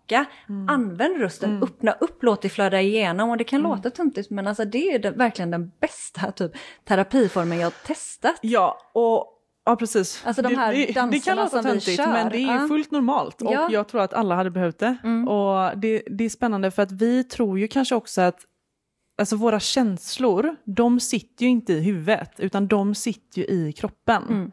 mm. 0.49 0.69
använd 0.69 1.17
rösten, 1.17 1.51
mm. 1.51 1.63
öppna 1.63 1.93
upp, 1.93 2.23
låt 2.23 2.43
det 2.43 2.49
flöda 2.49 2.81
igenom. 2.81 3.31
Och 3.31 3.37
det 3.37 3.45
kan 3.45 3.61
mm. 3.61 3.71
låta 3.71 3.91
töntigt 3.91 4.31
men 4.31 4.47
alltså, 4.47 4.65
det 4.65 4.95
är 4.95 4.99
det, 4.99 5.11
verkligen 5.11 5.51
den 5.51 5.73
bästa 5.81 6.33
typ, 6.33 6.53
terapiformen 6.85 7.59
jag 7.59 7.67
har 7.67 7.87
testat. 7.87 8.39
Ja, 8.43 8.79
och 8.95 9.31
Ja 9.67 9.77
precis. 9.77 10.23
Alltså 10.27 10.43
de 10.43 10.55
här 10.55 10.73
det, 10.73 10.87
det, 10.87 11.11
det 11.11 11.19
kan 11.19 11.37
låta 11.37 11.63
töntigt 11.63 11.99
men 11.99 12.29
det 12.29 12.39
är 12.39 12.69
fullt 12.69 12.91
normalt 12.91 13.43
och 13.43 13.53
ja. 13.53 13.69
jag 13.71 13.89
tror 13.89 14.01
att 14.01 14.15
alla 14.15 14.35
hade 14.35 14.51
behövt 14.51 14.79
det. 14.79 14.97
Mm. 15.05 15.29
Och 15.29 15.79
det, 15.79 16.03
det 16.11 16.25
är 16.25 16.29
spännande 16.29 16.71
för 16.71 16.83
att 16.83 16.93
vi 16.93 17.25
tror 17.25 17.59
ju 17.59 17.69
kanske 17.69 17.95
också 17.95 18.21
att 18.21 18.41
alltså 19.19 19.37
våra 19.37 19.61
känslor, 19.61 20.57
de 20.65 21.01
sitter 21.01 21.45
ju 21.45 21.51
inte 21.51 21.73
i 21.73 21.81
huvudet, 21.81 22.41
utan 22.41 22.69
de 22.69 22.95
sitter 22.95 23.39
ju 23.41 23.45
i 23.45 23.73
kroppen. 23.73 24.53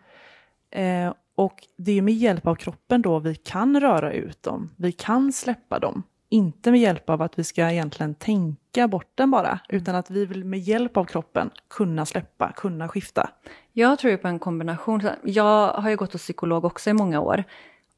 Mm. 0.71 1.07
Eh, 1.07 1.13
och 1.41 1.67
det 1.77 1.97
är 1.97 2.01
med 2.01 2.13
hjälp 2.13 2.47
av 2.47 2.55
kroppen 2.55 3.01
då 3.01 3.19
vi 3.19 3.35
kan 3.35 3.79
röra 3.79 4.13
ut 4.13 4.43
dem, 4.43 4.69
vi 4.77 4.91
kan 4.91 5.33
släppa 5.33 5.79
dem. 5.79 6.03
Inte 6.29 6.71
med 6.71 6.79
hjälp 6.79 7.09
av 7.09 7.21
att 7.21 7.39
vi 7.39 7.43
ska 7.43 7.71
egentligen 7.71 8.15
tänka 8.15 8.87
bort 8.87 9.11
den 9.15 9.31
bara, 9.31 9.59
utan 9.69 9.95
att 9.95 10.09
vi 10.09 10.25
vill 10.25 10.45
med 10.45 10.59
hjälp 10.59 10.97
av 10.97 11.05
kroppen 11.05 11.49
kunna 11.69 12.05
släppa, 12.05 12.51
kunna 12.51 12.87
skifta. 12.87 13.29
Jag 13.73 13.99
tror 13.99 14.17
på 14.17 14.27
en 14.27 14.39
kombination. 14.39 15.09
Jag 15.23 15.67
har 15.67 15.89
ju 15.89 15.95
gått 15.95 16.13
hos 16.13 16.21
psykolog 16.21 16.65
också 16.65 16.89
i 16.89 16.93
många 16.93 17.19
år. 17.19 17.43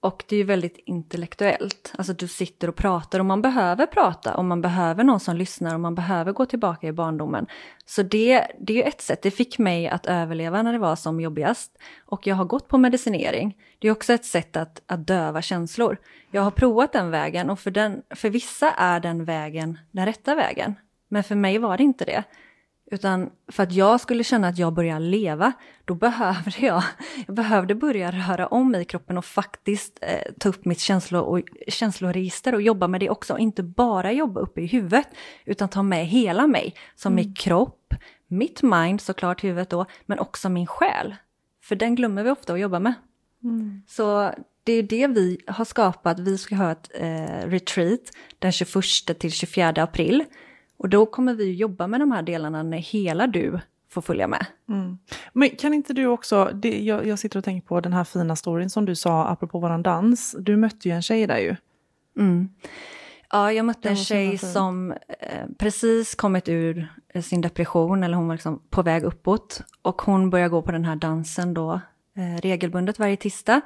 Och 0.03 0.23
det 0.27 0.35
är 0.35 0.37
ju 0.37 0.43
väldigt 0.43 0.77
intellektuellt. 0.85 1.93
Alltså 1.97 2.13
du 2.13 2.27
sitter 2.27 2.67
och 2.67 2.75
pratar 2.75 3.19
och 3.19 3.25
man 3.25 3.41
behöver 3.41 3.85
prata 3.85 4.37
och 4.37 4.45
man 4.45 4.61
behöver 4.61 5.03
någon 5.03 5.19
som 5.19 5.35
lyssnar 5.35 5.73
och 5.73 5.79
man 5.79 5.95
behöver 5.95 6.31
gå 6.31 6.45
tillbaka 6.45 6.87
i 6.87 6.91
barndomen. 6.91 7.47
Så 7.85 8.03
det, 8.03 8.47
det 8.59 8.73
är 8.73 8.77
ju 8.77 8.83
ett 8.83 9.01
sätt. 9.01 9.21
Det 9.21 9.31
fick 9.31 9.57
mig 9.59 9.87
att 9.87 10.05
överleva 10.05 10.61
när 10.61 10.73
det 10.73 10.79
var 10.79 10.95
som 10.95 11.21
jobbigast. 11.21 11.77
Och 12.05 12.27
jag 12.27 12.35
har 12.35 12.45
gått 12.45 12.67
på 12.67 12.77
medicinering. 12.77 13.57
Det 13.79 13.87
är 13.87 13.91
också 13.91 14.13
ett 14.13 14.25
sätt 14.25 14.57
att, 14.57 14.81
att 14.85 15.07
döva 15.07 15.41
känslor. 15.41 15.97
Jag 16.31 16.41
har 16.41 16.51
provat 16.51 16.93
den 16.93 17.11
vägen 17.11 17.49
och 17.49 17.59
för, 17.59 17.71
den, 17.71 18.01
för 18.09 18.29
vissa 18.29 18.71
är 18.71 18.99
den 18.99 19.25
vägen 19.25 19.79
den 19.91 20.05
rätta 20.05 20.35
vägen. 20.35 20.75
Men 21.07 21.23
för 21.23 21.35
mig 21.35 21.57
var 21.57 21.77
det 21.77 21.83
inte 21.83 22.05
det. 22.05 22.23
Utan 22.93 23.29
för 23.47 23.63
att 23.63 23.71
jag 23.71 24.01
skulle 24.01 24.23
känna 24.23 24.47
att 24.47 24.57
jag 24.57 24.73
börjar 24.73 24.99
leva, 24.99 25.53
då 25.85 25.95
behövde 25.95 26.65
jag, 26.65 26.83
jag 27.27 27.35
behövde 27.35 27.75
börja 27.75 28.11
röra 28.11 28.47
om 28.47 28.75
i 28.75 28.85
kroppen 28.85 29.17
och 29.17 29.25
faktiskt 29.25 29.99
eh, 30.01 30.33
ta 30.39 30.49
upp 30.49 30.65
mitt 30.65 30.79
känslo 30.79 31.19
och, 31.19 31.41
känsloregister 31.67 32.55
och 32.55 32.61
jobba 32.61 32.87
med 32.87 32.99
det 32.99 33.09
också. 33.09 33.37
Inte 33.37 33.63
bara 33.63 34.11
jobba 34.11 34.41
uppe 34.41 34.61
i 34.61 34.65
huvudet, 34.65 35.07
utan 35.45 35.69
ta 35.69 35.83
med 35.83 36.07
hela 36.07 36.47
mig. 36.47 36.75
Som 36.95 37.13
mm. 37.13 37.25
min 37.25 37.35
kropp, 37.35 37.93
mitt 38.27 38.61
mind 38.61 39.01
såklart, 39.01 39.43
huvudet 39.43 39.69
då, 39.69 39.85
men 40.05 40.19
också 40.19 40.49
min 40.49 40.67
själ. 40.67 41.15
För 41.63 41.75
den 41.75 41.95
glömmer 41.95 42.23
vi 42.23 42.29
ofta 42.29 42.53
att 42.53 42.59
jobba 42.59 42.79
med. 42.79 42.93
Mm. 43.43 43.81
Så 43.87 44.33
det 44.63 44.73
är 44.73 44.83
det 44.83 45.07
vi 45.07 45.37
har 45.47 45.65
skapat. 45.65 46.19
Vi 46.19 46.37
ska 46.37 46.55
ha 46.55 46.71
ett 46.71 46.91
eh, 46.93 47.47
retreat 47.49 48.01
den 48.39 48.51
21 48.51 49.19
till 49.19 49.31
24 49.31 49.69
april 49.83 50.23
och 50.83 50.89
då 50.89 51.05
kommer 51.05 51.33
vi 51.33 51.53
jobba 51.53 51.87
med 51.87 51.99
de 51.99 52.11
här 52.11 52.21
delarna 52.21 52.63
när 52.63 52.77
hela 52.77 53.27
du 53.27 53.59
får 53.89 54.01
följa 54.01 54.27
med. 54.27 54.45
Mm. 54.69 54.97
Men 55.33 55.49
kan 55.49 55.73
inte 55.73 55.93
du 55.93 56.05
också, 56.05 56.51
det, 56.53 56.83
jag, 56.83 57.07
jag, 57.07 57.19
sitter 57.19 57.37
och 57.37 57.43
tänker 57.43 57.67
på 57.67 57.79
den 57.79 57.93
här 57.93 58.03
fina 58.03 58.35
storyn 58.35 58.69
som 58.69 58.85
du 58.85 58.95
sa 58.95 59.27
apropå 59.27 59.59
våran 59.59 59.83
dans. 59.83 60.35
Du 60.39 60.57
mötte 60.57 60.89
ju 60.89 60.95
en 60.95 61.01
tjej 61.01 61.27
där 61.27 61.37
ju. 61.37 61.55
Mm. 62.17 62.49
Ja, 63.31 63.51
jag 63.51 63.65
mötte 63.65 63.89
en 63.89 63.95
tjej 63.95 64.37
som 64.37 64.91
eh, 64.91 65.47
precis 65.57 66.15
kommit 66.15 66.49
ur 66.49 66.87
sin 67.21 67.41
depression, 67.41 68.03
eller 68.03 68.17
hon 68.17 68.27
var 68.27 68.35
liksom 68.35 68.61
på 68.69 68.81
väg 68.81 69.03
uppåt. 69.03 69.61
Och 69.81 70.01
hon 70.01 70.29
börjar 70.29 70.49
gå 70.49 70.61
på 70.61 70.71
den 70.71 70.85
här 70.85 70.95
dansen 70.95 71.53
då 71.53 71.81
eh, 72.17 72.41
regelbundet 72.41 72.99
varje 72.99 73.17
tisdag. 73.17 73.61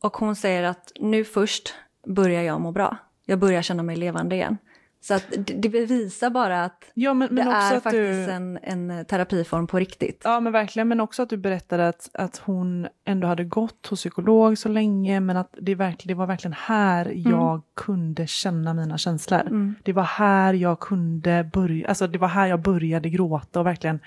Och 0.00 0.16
hon 0.16 0.36
säger 0.36 0.62
att 0.62 0.92
nu 1.00 1.24
först 1.24 1.74
börjar 2.06 2.42
jag 2.42 2.60
må 2.60 2.72
bra. 2.72 2.96
Jag 3.26 3.38
börjar 3.38 3.62
känna 3.62 3.82
mig 3.82 3.96
levande 3.96 4.36
igen. 4.36 4.58
Så 5.00 5.14
att 5.14 5.24
det 5.46 5.68
bevisar 5.68 6.30
bara 6.30 6.64
att 6.64 6.84
ja, 6.94 7.14
men, 7.14 7.34
men 7.34 7.46
det 7.46 7.52
är 7.52 7.80
faktiskt 7.80 8.28
du... 8.28 8.32
en, 8.32 8.58
en 8.62 9.04
terapiform 9.04 9.66
på 9.66 9.78
riktigt. 9.78 10.22
Ja 10.24 10.40
men 10.40 10.52
verkligen, 10.52 10.88
men 10.88 11.00
också 11.00 11.22
att 11.22 11.28
du 11.28 11.36
berättade 11.36 11.88
att, 11.88 12.10
att 12.14 12.36
hon 12.36 12.88
ändå 13.04 13.26
hade 13.26 13.44
gått 13.44 13.86
hos 13.86 14.00
psykolog 14.00 14.58
så 14.58 14.68
länge 14.68 15.20
men 15.20 15.36
att 15.36 15.54
det, 15.60 15.74
verkligen, 15.74 16.16
det 16.16 16.18
var 16.18 16.26
verkligen 16.26 16.56
här 16.58 17.06
mm. 17.06 17.30
jag 17.30 17.62
kunde 17.74 18.26
känna 18.26 18.74
mina 18.74 18.98
känslor. 18.98 19.40
Mm. 19.40 19.74
Det 19.82 19.92
var 19.92 20.04
här 20.04 20.54
jag 20.54 20.80
kunde 20.80 21.50
börja, 21.52 21.88
alltså 21.88 22.06
det 22.06 22.18
var 22.18 22.28
här 22.28 22.46
jag 22.46 22.62
började 22.62 23.10
gråta 23.10 23.60
och 23.60 23.66
verkligen 23.66 24.00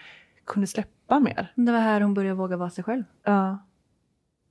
kunde 0.45 0.67
släppa 0.67 1.19
mer. 1.19 1.51
Det 1.55 1.71
var 1.71 1.79
här 1.79 2.01
hon 2.01 2.13
började 2.13 2.35
våga 2.35 2.57
vara 2.57 2.69
sig 2.69 2.83
själv. 2.83 3.03
Ja. 3.23 3.57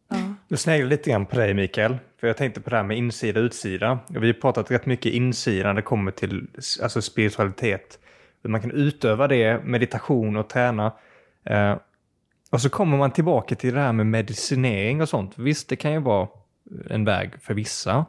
Ja. 0.09 0.35
Du 0.49 0.57
sneglar 0.57 0.89
lite 0.91 1.11
grann 1.11 1.27
på 1.27 1.37
dig 1.37 1.55
Mikael, 1.55 1.99
för 2.21 2.27
jag 2.27 2.37
tänkte 2.37 2.61
på 2.61 2.71
det 2.71 2.77
här 2.77 2.83
med 2.83 2.97
insida 2.97 3.41
och 3.41 3.45
utsida. 3.45 3.99
Vi 4.09 4.27
har 4.27 4.33
pratat 4.33 4.71
rätt 4.71 4.87
mycket 4.87 5.13
insida 5.13 5.69
när 5.69 5.75
det 5.75 5.83
kommer 5.83 6.11
till 6.11 6.47
alltså 6.83 7.03
spiritualitet 7.03 7.99
Man 8.43 8.61
kan 8.61 8.71
utöva 8.71 9.29
det, 9.29 9.65
meditation 9.65 10.37
och 10.37 10.49
träna. 10.49 10.93
Eh, 11.45 11.77
och 12.51 12.61
så 12.61 12.71
kommer 12.71 12.99
man 12.99 13.11
tillbaka 13.11 13.55
till 13.55 13.75
det 13.75 13.81
här 13.81 13.93
med 13.93 14.07
medicinering 14.07 15.03
och 15.03 15.09
sånt. 15.09 15.39
Visst, 15.39 15.69
det 15.69 15.77
kan 15.77 15.93
ju 15.93 15.99
vara 15.99 16.29
en 16.91 17.05
väg 17.05 17.31
för 17.43 17.55
vissa. 17.55 18.07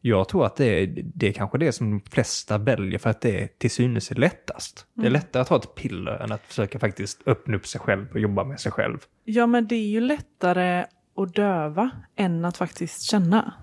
Jag 0.00 0.28
tror 0.28 0.46
att 0.46 0.56
det 0.56 0.82
är, 0.82 0.86
det 1.14 1.28
är 1.28 1.32
kanske 1.32 1.58
det 1.58 1.72
som 1.72 1.90
de 1.90 2.10
flesta 2.10 2.58
väljer 2.58 2.98
för 2.98 3.10
att 3.10 3.20
det 3.20 3.42
är 3.42 3.48
till 3.58 3.70
synes 3.70 4.10
är 4.10 4.14
lättast. 4.14 4.86
Mm. 4.86 5.02
Det 5.02 5.06
är 5.06 5.10
mm. 5.10 5.20
lättare 5.20 5.40
att 5.40 5.48
ta 5.48 5.56
ett 5.56 5.74
piller 5.74 6.12
än 6.12 6.32
att 6.32 6.42
försöka 6.42 6.78
faktiskt 6.78 7.22
öppna 7.26 7.56
upp 7.56 7.66
sig 7.66 7.80
själv 7.80 8.06
och 8.12 8.20
jobba 8.20 8.44
med 8.44 8.60
sig 8.60 8.72
själv. 8.72 8.98
Ja, 9.24 9.46
men 9.46 9.66
det 9.66 9.74
är 9.74 9.88
ju 9.88 10.00
lättare 10.00 10.84
att 11.18 11.34
döva 11.34 11.90
än 12.16 12.44
att 12.44 12.56
faktiskt 12.56 13.02
känna. 13.02 13.54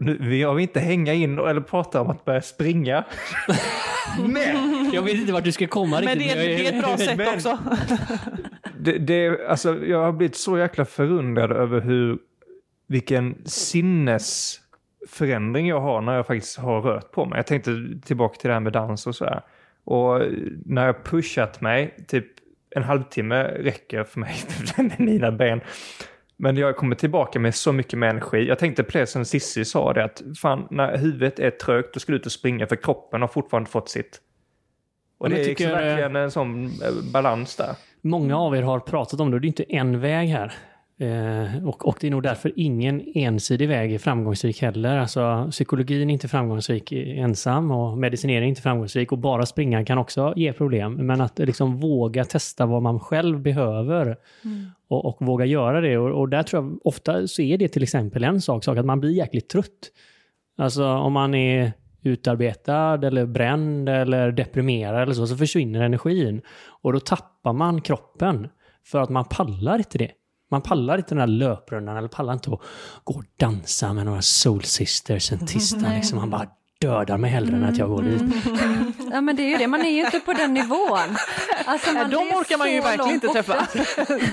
Nu, 0.00 0.18
vi 0.20 0.42
har 0.42 0.58
inte 0.58 0.80
hänga 0.80 1.14
in 1.14 1.38
eller 1.38 1.60
prata 1.60 2.00
om 2.00 2.10
att 2.10 2.24
börja 2.24 2.42
springa. 2.42 3.04
men! 4.28 4.90
Jag 4.92 5.02
vet 5.02 5.14
inte 5.14 5.32
vart 5.32 5.44
du 5.44 5.52
ska 5.52 5.66
komma 5.66 6.00
riktigt. 6.00 6.18
Men 6.18 6.18
det 6.18 6.30
är, 6.30 6.36
det 6.36 6.66
är 6.66 6.72
ett 6.72 6.80
bra 6.84 6.96
sätt 6.96 7.16
men, 7.16 7.34
också. 7.34 7.58
det, 8.78 8.98
det, 8.98 9.46
alltså, 9.48 9.84
jag 9.84 10.04
har 10.04 10.12
blivit 10.12 10.36
så 10.36 10.58
jäkla 10.58 10.84
förundrad 10.84 11.52
över 11.52 11.80
hur 11.80 12.18
vilken 12.86 13.36
sinnesförändring 13.44 15.68
jag 15.68 15.80
har 15.80 16.00
när 16.00 16.16
jag 16.16 16.26
faktiskt 16.26 16.58
har 16.58 16.80
rört 16.80 17.12
på 17.12 17.24
mig. 17.24 17.38
Jag 17.38 17.46
tänkte 17.46 17.70
tillbaka 18.04 18.40
till 18.40 18.48
det 18.48 18.54
här 18.54 18.60
med 18.60 18.72
dans 18.72 19.06
och 19.06 19.14
så 19.14 19.24
här. 19.24 19.42
Och 19.84 20.22
när 20.66 20.86
jag 20.86 21.04
pushat 21.04 21.60
mig, 21.60 22.04
typ 22.08 22.26
en 22.74 22.82
halvtimme 22.82 23.42
räcker 23.44 24.04
för 24.04 24.20
mig 24.20 24.34
med 24.76 24.94
mina 25.00 25.32
ben. 25.32 25.60
Men 26.36 26.56
jag 26.56 26.76
kommer 26.76 26.96
tillbaka 26.96 27.38
med 27.38 27.54
så 27.54 27.72
mycket 27.72 27.98
med 27.98 28.10
energi. 28.10 28.48
Jag 28.48 28.58
tänkte 28.58 28.82
på 28.82 28.98
det 28.98 29.06
som 29.06 29.24
Cissi 29.24 29.64
sa, 29.64 29.92
det 29.92 30.04
att 30.04 30.22
fan, 30.40 30.66
när 30.70 30.96
huvudet 30.96 31.38
är 31.38 31.50
trögt, 31.50 31.94
då 31.94 32.00
ska 32.00 32.12
du 32.12 32.18
ut 32.18 32.26
och 32.26 32.32
springa 32.32 32.66
för 32.66 32.76
kroppen 32.76 33.20
har 33.20 33.28
fortfarande 33.28 33.70
fått 33.70 33.88
sitt. 33.88 34.20
Och 35.18 35.30
det 35.30 35.40
är 35.40 35.44
liksom 35.44 35.66
verkligen 35.66 36.16
en 36.16 36.30
sån 36.30 36.64
eh, 36.64 37.12
balans 37.12 37.56
där. 37.56 37.74
Många 38.00 38.36
av 38.36 38.56
er 38.56 38.62
har 38.62 38.80
pratat 38.80 39.20
om 39.20 39.30
det, 39.30 39.34
och 39.34 39.40
det 39.40 39.46
är 39.46 39.48
inte 39.48 39.72
en 39.72 40.00
väg 40.00 40.28
här. 40.28 40.52
Eh, 40.98 41.68
och, 41.68 41.88
och, 41.88 41.96
det 42.00 42.06
är 42.06 42.10
nog 42.10 42.22
därför 42.22 42.52
ingen 42.56 43.02
ensidig 43.14 43.68
väg 43.68 43.94
är 43.94 43.98
framgångsrik 43.98 44.62
heller. 44.62 44.98
Alltså, 44.98 45.48
psykologin 45.50 46.10
är 46.10 46.12
inte 46.12 46.28
framgångsrik 46.28 46.92
ensam 46.92 47.70
och 47.70 47.98
medicinering 47.98 48.44
är 48.44 48.48
inte 48.48 48.62
framgångsrik 48.62 49.12
och 49.12 49.18
bara 49.18 49.46
springa 49.46 49.84
kan 49.84 49.98
också 49.98 50.32
ge 50.36 50.52
problem. 50.52 50.94
Men 50.94 51.20
att 51.20 51.38
liksom 51.38 51.76
våga 51.76 52.24
testa 52.24 52.66
vad 52.66 52.82
man 52.82 53.00
själv 53.00 53.40
behöver 53.40 54.16
mm. 54.44 54.66
och, 54.88 55.04
och, 55.04 55.16
våga 55.26 55.44
göra 55.44 55.80
det. 55.80 55.98
Och, 55.98 56.20
och, 56.20 56.28
där 56.28 56.42
tror 56.42 56.62
jag 56.62 56.86
ofta 56.86 57.26
så 57.26 57.42
är 57.42 57.58
det 57.58 57.68
till 57.68 57.82
exempel 57.82 58.24
en 58.24 58.40
sak, 58.40 58.64
sak 58.64 58.78
att 58.78 58.86
man 58.86 59.00
blir 59.00 59.10
jäkligt 59.10 59.48
trött. 59.48 59.90
Alltså 60.58 60.86
om 60.86 61.12
man 61.12 61.34
är 61.34 61.72
utarbetad 62.02 63.06
eller 63.06 63.26
bränd 63.26 63.88
eller 63.88 64.32
deprimerad 64.32 65.02
eller 65.02 65.12
så, 65.12 65.26
så 65.26 65.36
försvinner 65.36 65.82
energin. 65.82 66.42
Och 66.82 66.92
då 66.92 67.00
tappar 67.00 67.52
man 67.52 67.80
kroppen 67.80 68.48
för 68.86 69.00
att 69.00 69.10
man 69.10 69.24
pallar 69.24 69.78
inte 69.78 69.98
det. 69.98 70.10
Man 70.52 70.62
pallar 70.62 70.98
inte 70.98 71.14
den 71.14 71.20
här 71.20 71.26
löprundan 71.26 71.96
eller 71.96 72.08
pallar 72.08 72.32
inte 72.32 72.50
att 72.50 72.60
gå 73.04 73.14
och 73.14 73.24
dansa 73.36 73.92
med 73.92 74.06
några 74.06 74.22
Soul 74.22 74.62
Sisters 74.62 75.32
en 75.32 75.46
tisdag. 75.46 75.92
Liksom. 75.94 76.18
Man 76.18 76.30
bara 76.30 76.46
dödar 76.82 77.18
mig 77.18 77.30
hellre 77.30 77.56
än 77.56 77.64
att 77.64 77.78
jag 77.78 77.88
går 77.88 78.02
dit. 78.02 78.22
Ja 79.12 79.20
men 79.20 79.36
det 79.36 79.42
är 79.42 79.48
ju 79.48 79.56
det, 79.56 79.66
man 79.66 79.80
är 79.80 79.90
ju 79.90 80.00
inte 80.04 80.20
på 80.20 80.32
den 80.32 80.54
nivån. 80.54 81.16
Alltså, 81.64 81.92
man 81.92 82.10
De 82.10 82.16
orkar 82.16 82.58
man 82.58 82.72
ju 82.72 82.80
verkligen 82.80 83.14
inte 83.14 83.28
träffa, 83.28 83.66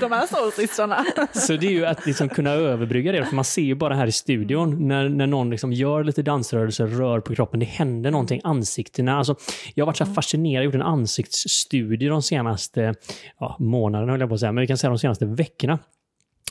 de 0.00 0.12
här 0.12 0.26
soulsystrarna. 0.26 1.04
Så 1.32 1.56
det 1.56 1.66
är 1.66 1.70
ju 1.70 1.86
att 1.86 2.06
liksom 2.06 2.28
kunna 2.28 2.50
överbrygga 2.50 3.12
det, 3.12 3.24
för 3.24 3.34
man 3.34 3.44
ser 3.44 3.62
ju 3.62 3.74
bara 3.74 3.94
här 3.94 4.06
i 4.06 4.12
studion 4.12 4.88
när, 4.88 5.08
när 5.08 5.26
någon 5.26 5.50
liksom 5.50 5.72
gör 5.72 6.04
lite 6.04 6.22
dansrörelser, 6.22 6.86
rör 6.86 7.20
på 7.20 7.34
kroppen, 7.34 7.60
det 7.60 7.66
händer 7.66 8.10
någonting, 8.10 8.40
ansiktena. 8.44 9.18
Alltså, 9.18 9.36
jag 9.74 9.84
har 9.84 9.86
varit 9.86 9.96
så 9.96 10.06
fascinerad, 10.06 10.64
gjort 10.64 10.74
en 10.74 10.82
ansiktsstudie 10.82 12.08
de 12.08 12.22
senaste 12.22 12.94
ja, 13.40 13.56
månaderna, 13.58 14.12
höll 14.12 14.20
jag 14.20 14.28
på 14.28 14.34
att 14.34 14.40
säga, 14.40 14.52
men 14.52 14.60
vi 14.60 14.66
kan 14.66 14.78
säga 14.78 14.90
de 14.90 14.98
senaste 14.98 15.24
veckorna. 15.24 15.78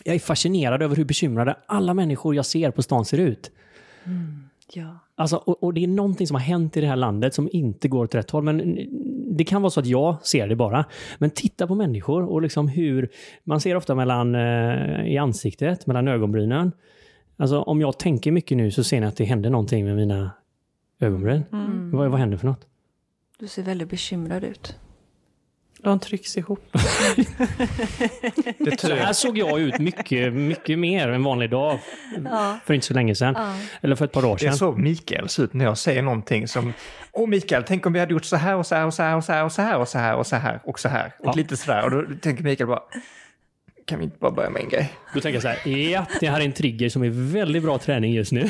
Jag 0.04 0.16
är 0.16 0.20
fascinerad 0.20 0.82
över 0.82 0.96
hur 0.96 1.06
bekymrade 1.06 1.56
alla 1.66 1.94
människor 1.94 2.36
jag 2.36 2.46
ser 2.46 2.72
på 2.72 2.82
stan 2.82 3.06
ser 3.06 3.18
ut. 3.18 3.52
Mm, 4.04 4.50
ja. 4.74 5.00
Alltså, 5.16 5.36
och, 5.36 5.64
och, 5.64 5.74
det 5.74 5.84
är 5.84 5.88
någonting 5.88 6.28
som 6.28 6.36
har 6.36 6.42
hänt 6.42 6.78
i 6.78 6.82
det 6.82 6.88
här 6.88 6.96
landet 6.96 7.34
som 7.34 7.50
inte 7.52 7.88
går 7.88 8.04
åt 8.04 8.16
rätt 8.16 8.32
håll. 8.32 8.44
Men 8.44 8.78
det 9.38 9.44
kan 9.44 9.62
vara 9.62 9.70
så 9.70 9.80
att 9.80 9.86
jag 9.86 10.26
ser 10.26 10.48
det 10.48 10.56
bara. 10.56 10.86
Men 11.18 11.30
titta 11.30 11.68
på 11.68 11.76
människor 11.76 12.24
och 12.24 12.42
liksom 12.42 12.68
hur... 12.68 13.10
Man 13.44 13.62
ser 13.62 13.76
ofta 13.76 13.96
mellan 13.96 14.36
eh, 14.36 15.08
i 15.08 15.18
ansiktet, 15.18 15.88
mellan 15.88 16.08
ögonbrynen. 16.08 16.72
Alltså 17.38 17.62
om 17.62 17.82
jag 17.82 18.00
tänker 18.00 18.32
mycket 18.32 18.58
nu 18.58 18.72
så 18.72 18.84
ser 18.84 19.00
ni 19.00 19.08
att 19.08 19.18
det 19.18 19.26
händer 19.26 19.50
någonting 19.50 19.86
med 19.86 19.96
mina 19.96 20.32
ögonbryn. 21.00 21.44
Mm. 21.52 21.92
Vad, 21.92 22.12
vad 22.12 22.20
händer 22.20 22.38
för 22.38 22.48
något? 22.48 22.68
Du 23.40 23.48
ser 23.48 23.64
väldigt 23.64 23.90
bekymrad 23.90 24.44
ut. 24.44 24.76
De 25.84 26.00
trycks 26.00 26.38
ihop. 26.38 26.68
det 28.58 28.80
så 28.80 28.96
här 28.96 29.14
såg 29.14 29.38
jag 29.38 29.60
ut 29.60 29.80
mycket, 29.80 30.34
mycket 30.34 30.80
mer 30.80 31.10
en 31.10 31.24
vanlig 31.24 31.50
dag 31.50 31.80
ja. 32.26 32.60
för 32.66 32.74
inte 32.74 32.88
så 32.88 32.94
länge 32.94 33.16
sedan. 33.16 33.34
Ja. 33.38 33.56
Eller 33.82 33.96
för 33.96 34.06
ett 34.06 34.12
par 34.12 34.26
år 34.26 34.38
sedan. 34.38 34.48
Jag 34.48 34.58
såg 34.58 34.80
Mikael 34.80 35.28
ut 35.40 35.54
när 35.54 35.66
jag 35.66 35.78
säger 35.78 36.02
någonting 36.02 36.48
som 36.48 36.74
Åh 37.12 37.28
Mikael, 37.28 37.64
tänk 37.68 37.86
om 37.86 37.94
vi 37.94 38.00
hade 38.00 38.14
gjort 38.14 38.26
så 38.26 38.36
här 38.36 38.56
och 38.56 38.66
så 38.66 38.76
här 38.76 38.86
och 38.86 38.94
så 38.94 39.04
här 39.04 39.16
och 39.16 39.24
så 39.24 39.32
här 39.32 39.46
och 39.46 39.52
så 39.52 39.62
här 39.62 39.78
och 39.78 39.88
så 39.88 39.98
här 39.98 40.16
och 40.18 40.28
så 40.28 40.36
här 40.36 40.60
och 40.64 40.80
så 40.80 40.90
här. 40.90 41.14
Och 41.20 41.26
ja. 41.26 41.34
lite 41.36 41.58
sådär. 41.58 41.84
Och 41.84 41.92
då 41.92 42.16
tänker 42.22 42.44
Mikael 42.44 42.68
bara 42.68 42.82
kan 43.90 44.00
vi 44.00 44.06
inte 44.06 44.18
bara 44.20 44.32
börja 44.32 44.50
med 44.50 44.62
en 44.62 44.70
grej? 44.70 44.94
Då 45.14 45.20
tänker 45.20 45.34
jag 45.34 45.42
så 45.42 45.48
här, 45.48 45.68
ja, 45.68 46.06
det 46.20 46.28
här 46.28 46.40
är 46.42 46.46
en 46.46 46.54
trigger 46.54 46.90
som 46.90 47.04
är 47.04 47.10
väldigt 47.10 47.64
bra 47.64 47.78
träning 47.78 48.14
just 48.14 48.32
nu. 48.32 48.50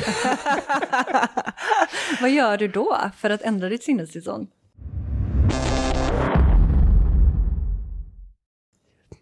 Vad 2.20 2.30
gör 2.30 2.56
du 2.56 2.68
då 2.68 2.98
för 3.16 3.30
att 3.30 3.42
ändra 3.42 3.68
ditt 3.68 3.82
sinnestillstånd? 3.82 4.48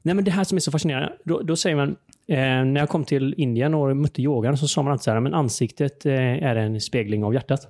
Nej, 0.02 0.14
men 0.14 0.24
det 0.24 0.30
här 0.30 0.44
som 0.44 0.56
är 0.56 0.60
så 0.60 0.70
fascinerande, 0.70 1.12
då, 1.24 1.42
då 1.42 1.56
säger 1.56 1.76
man, 1.76 1.96
eh, 2.26 2.36
när 2.64 2.78
jag 2.78 2.88
kom 2.88 3.04
till 3.04 3.34
Indien 3.36 3.74
och 3.74 3.96
mötte 3.96 4.22
yogan 4.22 4.58
så 4.58 4.68
sa 4.68 4.82
man 4.82 4.92
alltid 4.92 5.04
så 5.04 5.10
här, 5.10 5.20
men 5.20 5.34
ansiktet 5.34 6.06
eh, 6.06 6.12
är 6.44 6.56
en 6.56 6.80
spegling 6.80 7.24
av 7.24 7.34
hjärtat. 7.34 7.68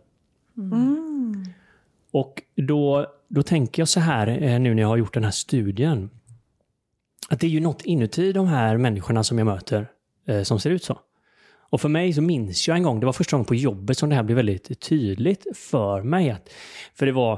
Mm. 0.56 1.44
Och 2.10 2.42
då, 2.54 3.06
då 3.28 3.42
tänker 3.42 3.82
jag 3.82 3.88
så 3.88 4.00
här, 4.00 4.42
eh, 4.42 4.60
nu 4.60 4.74
när 4.74 4.82
jag 4.82 4.88
har 4.88 4.96
gjort 4.96 5.14
den 5.14 5.24
här 5.24 5.30
studien, 5.30 6.10
att 7.28 7.40
det 7.40 7.46
är 7.46 7.50
ju 7.50 7.60
något 7.60 7.82
inuti 7.84 8.32
de 8.32 8.46
här 8.46 8.76
människorna 8.76 9.24
som 9.24 9.38
jag 9.38 9.44
möter 9.44 9.86
eh, 10.26 10.42
som 10.42 10.60
ser 10.60 10.70
ut 10.70 10.84
så. 10.84 10.98
Och 11.70 11.80
för 11.80 11.88
mig 11.88 12.12
så 12.12 12.22
minns 12.22 12.68
jag 12.68 12.76
en 12.76 12.82
gång, 12.82 13.00
det 13.00 13.06
var 13.06 13.12
första 13.12 13.36
gången 13.36 13.46
på 13.46 13.54
jobbet 13.54 13.98
som 13.98 14.08
det 14.08 14.14
här 14.14 14.22
blev 14.22 14.36
väldigt 14.36 14.80
tydligt 14.80 15.46
för 15.56 16.02
mig. 16.02 16.30
Att, 16.30 16.48
för 16.94 17.06
det 17.06 17.12
var 17.12 17.32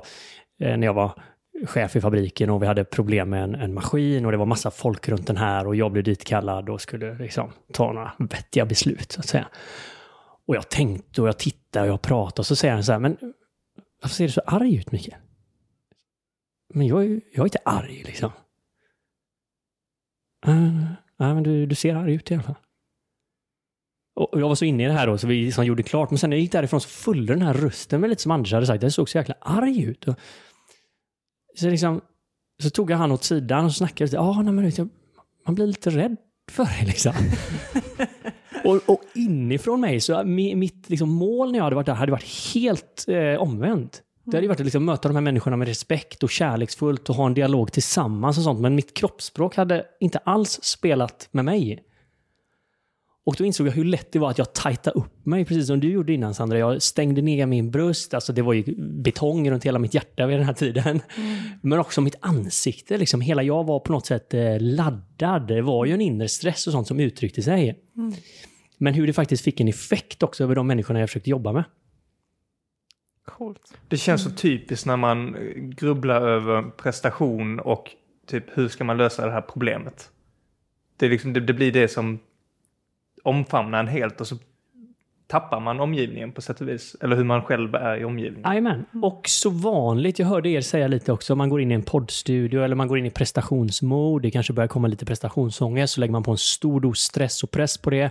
eh, 0.59 0.77
när 0.77 0.87
jag 0.87 0.95
var 0.95 1.23
chef 1.67 1.97
i 1.97 2.01
fabriken 2.01 2.51
och 2.51 2.63
vi 2.63 2.67
hade 2.67 2.85
problem 2.85 3.31
med 3.31 3.45
en, 3.45 3.55
en, 3.55 3.75
maskin 3.75 4.27
och 4.27 4.33
det 4.33 4.39
var 4.39 4.47
massa 4.47 4.71
folk 4.71 5.09
runt 5.09 5.27
den 5.27 5.37
här 5.37 5.67
och 5.67 5.77
jag 5.77 5.93
blev 5.93 6.05
ditkallad 6.05 6.69
och 6.69 6.81
skulle 6.81 7.15
liksom 7.15 7.53
ta 7.73 7.93
några 7.93 8.13
vettiga 8.19 8.67
beslut 8.67 9.13
så 9.13 9.21
att 9.21 9.29
säga. 9.29 9.49
Och 10.47 10.57
jag 10.57 10.69
tänkte 10.69 11.23
och 11.23 11.29
jag 11.29 11.39
tittade 11.39 11.87
och 11.87 11.93
jag 11.93 12.03
pratade 12.03 12.41
och 12.41 12.47
så 12.47 12.57
säger 12.57 12.75
han 12.75 12.85
så 12.85 12.93
här, 12.93 12.99
men 12.99 13.17
varför 14.03 14.15
ser 14.15 14.25
du 14.25 14.33
så 14.33 14.43
arg 14.47 14.77
ut 14.77 14.93
Mikael? 14.93 15.21
Men 16.75 16.87
jag, 16.87 17.05
jag 17.07 17.41
är 17.41 17.45
inte 17.45 17.59
arg 17.65 18.03
liksom. 18.07 18.33
Äh, 20.47 20.55
nej, 21.17 21.35
men 21.35 21.43
du, 21.43 21.67
du 21.67 21.75
ser 21.75 21.95
arg 21.95 22.15
ut 22.15 22.31
i 22.31 22.35
alla 22.35 22.43
fall. 22.43 22.55
Och 24.15 24.41
jag 24.41 24.49
var 24.49 24.55
så 24.55 24.65
inne 24.65 24.85
i 24.85 24.87
det 24.87 24.93
här 24.93 25.07
då, 25.07 25.19
så 25.19 25.27
vi 25.27 25.45
liksom 25.45 25.67
gjorde 25.67 25.83
klart. 25.83 26.11
Men 26.11 26.19
sen 26.19 26.31
när 26.31 26.37
jag 26.37 26.43
gick 26.43 26.53
därifrån 26.53 26.81
så 26.81 26.89
följde 26.89 27.33
den 27.33 27.43
här 27.43 27.55
rösten 27.55 28.01
med 28.01 28.11
lite 28.11 28.23
som 28.23 28.31
Anders 28.31 28.53
hade 28.53 28.67
sagt. 28.67 28.81
Det 28.81 28.91
såg 28.91 29.09
så 29.09 29.19
jäkla 29.19 29.35
arg 29.41 29.83
ut. 29.85 30.09
Och 30.09 30.15
så, 31.61 31.71
liksom, 31.71 32.01
så 32.63 32.71
tog 32.71 32.91
jag 32.91 32.97
han 32.97 33.13
åt 33.13 33.25
sidan 33.25 33.65
och 33.65 33.75
snackade 33.75 34.05
lite. 34.05 34.19
Ah, 34.19 34.43
nej, 34.43 34.53
men, 34.53 34.91
man 35.47 35.55
blir 35.55 35.67
lite 35.67 35.91
rädd 35.91 36.17
för 36.51 36.65
det 36.65 36.87
liksom. 36.87 37.13
och, 38.65 38.81
och 38.87 39.01
inifrån 39.15 39.81
mig, 39.81 40.01
så 40.01 40.25
mitt 40.25 40.91
liksom, 40.91 41.09
mål 41.09 41.53
när 41.53 41.59
jag 41.59 41.65
hade 41.65 41.77
varit 41.77 41.87
där 41.87 41.95
hade 41.95 42.13
varit 42.13 42.55
helt 42.55 43.05
eh, 43.09 43.43
omvänt. 43.43 44.03
Det 44.25 44.37
hade 44.37 44.49
varit 44.49 44.61
att 44.61 44.67
liksom, 44.67 44.85
möta 44.85 45.09
de 45.09 45.15
här 45.15 45.23
människorna 45.23 45.57
med 45.57 45.69
respekt 45.69 46.23
och 46.23 46.31
kärleksfullt 46.31 47.11
och 47.11 47.17
ha 47.17 47.27
en 47.27 47.35
dialog 47.35 47.73
tillsammans 47.73 48.39
och 48.39 48.45
sånt. 48.45 48.61
Men 48.61 48.75
mitt 48.75 48.97
kroppsspråk 48.97 49.57
hade 49.57 49.85
inte 50.01 50.19
alls 50.19 50.61
spelat 50.63 51.29
med 51.31 51.45
mig. 51.45 51.85
Och 53.25 53.35
då 53.39 53.45
insåg 53.45 53.67
jag 53.67 53.73
hur 53.73 53.85
lätt 53.85 54.13
det 54.13 54.19
var 54.19 54.31
att 54.31 54.39
jag 54.39 54.53
tajtade 54.53 55.01
upp 55.01 55.27
mig, 55.27 55.45
precis 55.45 55.67
som 55.67 55.81
du 55.81 55.91
gjorde 55.93 56.13
innan 56.13 56.35
Sandra. 56.35 56.59
Jag 56.59 56.83
stängde 56.83 57.23
ner 57.23 57.47
min 57.47 57.71
bröst, 57.71 58.15
alltså 58.15 58.33
det 58.33 58.43
var 58.43 58.53
ju 58.53 58.75
betong 58.79 59.51
runt 59.51 59.65
hela 59.65 59.79
mitt 59.79 59.95
hjärta 59.95 60.27
vid 60.27 60.39
den 60.39 60.47
här 60.47 60.53
tiden. 60.53 61.01
Mm. 61.17 61.39
Men 61.63 61.79
också 61.79 62.01
mitt 62.01 62.17
ansikte, 62.21 62.99
liksom. 62.99 63.21
hela 63.21 63.43
jag 63.43 63.65
var 63.65 63.81
på 63.81 63.93
något 63.93 64.07
sätt 64.07 64.35
eh, 64.35 64.61
laddad. 64.61 65.47
Det 65.47 65.63
var 65.63 65.85
ju 65.85 65.93
en 65.93 66.01
inre 66.01 66.29
stress 66.29 66.67
och 66.67 66.73
sånt 66.73 66.87
som 66.87 67.01
uttryckte 67.01 67.43
sig. 67.43 67.79
Mm. 67.97 68.13
Men 68.79 68.95
hur 68.95 69.07
det 69.07 69.13
faktiskt 69.13 69.45
fick 69.45 69.61
en 69.61 69.69
effekt 69.69 70.23
också 70.23 70.45
över 70.45 70.55
de 70.55 70.67
människorna 70.67 71.01
jag 71.01 71.09
försökte 71.09 71.31
jobba 71.31 71.53
med. 71.53 71.65
Coolt. 73.25 73.79
Det 73.89 73.97
känns 73.97 74.25
så 74.25 74.31
typiskt 74.31 74.87
när 74.87 74.97
man 74.97 75.37
grubblar 75.57 76.21
över 76.21 76.63
prestation 76.63 77.61
och 77.61 77.91
typ 78.27 78.45
hur 78.59 78.69
ska 78.69 78.85
man 78.85 78.97
lösa 78.97 79.27
det 79.27 79.33
här 79.33 79.41
problemet. 79.41 80.11
Det, 80.97 81.09
liksom, 81.09 81.33
det, 81.33 81.41
det 81.41 81.53
blir 81.53 81.73
det 81.73 81.89
som 81.89 82.19
omfamna 83.23 83.79
en 83.79 83.89
helt 83.89 84.21
och 84.21 84.27
så 84.27 84.37
tappar 85.31 85.61
man 85.61 85.81
omgivningen 85.81 86.33
på 86.33 86.43
sätt 86.43 86.61
och 86.61 86.69
vis. 86.69 86.97
Eller 87.01 87.17
hur 87.17 87.25
man 87.25 87.43
själv 87.43 87.75
är 87.75 87.97
i 88.01 88.05
omgivningen. 88.05 88.51
Jajamän. 88.51 88.85
Och 89.03 89.23
så 89.29 89.51
vanligt, 89.51 90.19
jag 90.19 90.27
hörde 90.27 90.49
er 90.49 90.61
säga 90.61 90.89
lite 90.89 91.13
också, 91.13 91.37
man 91.37 91.49
går 91.49 91.61
in 91.61 91.71
i 91.71 91.75
en 91.75 91.83
poddstudio 91.83 92.63
eller 92.63 92.77
man 92.77 92.89
går 92.89 92.99
in 92.99 93.07
i 93.07 93.11
prestationsmode, 93.11 94.27
det 94.27 94.31
kanske 94.31 94.53
börjar 94.53 94.69
komma 94.69 94.89
lite 94.89 95.05
prestationsångest, 95.05 95.95
så 95.95 96.01
lägger 96.01 96.13
man 96.13 96.23
på 96.23 96.31
en 96.31 96.39
stor 96.39 96.81
dos 96.81 96.99
stress 96.99 97.43
och 97.43 97.51
press 97.51 97.79
på 97.79 97.91
det. 97.91 98.11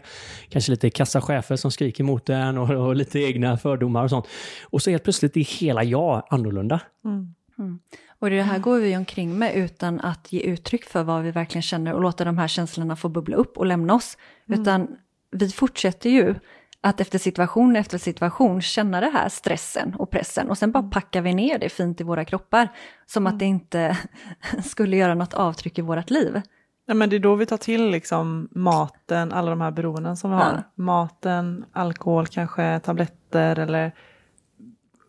Kanske 0.49 0.71
lite 0.71 0.89
kassachefer 0.89 1.55
som 1.55 1.71
skriker 1.71 2.03
mot 2.03 2.29
en 2.29 2.57
och, 2.57 2.69
och 2.69 2.95
lite 2.95 3.19
egna 3.19 3.57
fördomar 3.57 4.03
och 4.03 4.09
sånt. 4.09 4.27
Och 4.63 4.81
så 4.81 4.89
helt 4.89 5.03
plötsligt 5.03 5.37
är 5.37 5.59
hela 5.59 5.83
jag 5.83 6.23
annorlunda. 6.29 6.81
Mm. 7.05 7.35
Mm. 7.59 7.79
Och 8.21 8.29
det 8.29 8.41
här 8.41 8.59
går 8.59 8.79
vi 8.79 8.97
omkring 8.97 9.37
med 9.37 9.55
utan 9.55 9.99
att 9.99 10.31
ge 10.31 10.39
uttryck 10.39 10.85
för 10.85 11.03
vad 11.03 11.23
vi 11.23 11.31
verkligen 11.31 11.61
känner 11.61 11.93
och 11.93 12.01
låta 12.01 12.25
de 12.25 12.37
här 12.37 12.47
känslorna 12.47 12.95
få 12.95 13.09
bubbla 13.09 13.35
upp 13.35 13.57
och 13.57 13.65
lämna 13.65 13.93
oss. 13.93 14.17
Mm. 14.47 14.61
Utan 14.61 14.87
vi 15.31 15.49
fortsätter 15.49 16.09
ju 16.09 16.35
att 16.81 17.01
efter 17.01 17.19
situation 17.19 17.75
efter 17.75 17.97
situation 17.97 18.61
känna 18.61 19.01
det 19.01 19.09
här 19.09 19.29
stressen 19.29 19.95
och 19.95 20.11
pressen 20.11 20.49
och 20.49 20.57
sen 20.57 20.71
bara 20.71 20.79
mm. 20.79 20.91
packar 20.91 21.21
vi 21.21 21.33
ner 21.33 21.59
det 21.59 21.69
fint 21.69 22.01
i 22.01 22.03
våra 22.03 22.25
kroppar 22.25 22.67
som 23.05 23.27
att 23.27 23.31
mm. 23.31 23.39
det 23.39 23.45
inte 23.45 23.97
skulle 24.65 24.97
göra 24.97 25.15
något 25.15 25.33
avtryck 25.33 25.79
i 25.79 25.81
vårt 25.81 26.09
liv. 26.09 26.41
Ja, 26.85 26.93
men 26.93 27.09
det 27.09 27.15
är 27.15 27.19
då 27.19 27.35
vi 27.35 27.45
tar 27.45 27.57
till 27.57 27.89
liksom 27.89 28.49
maten, 28.51 29.31
alla 29.31 29.49
de 29.49 29.61
här 29.61 29.71
beroenden 29.71 30.17
som 30.17 30.31
vi 30.31 30.37
har. 30.37 30.43
Ja. 30.53 30.83
Maten, 30.83 31.65
alkohol 31.71 32.27
kanske, 32.27 32.79
tabletter 32.79 33.59
eller 33.59 33.91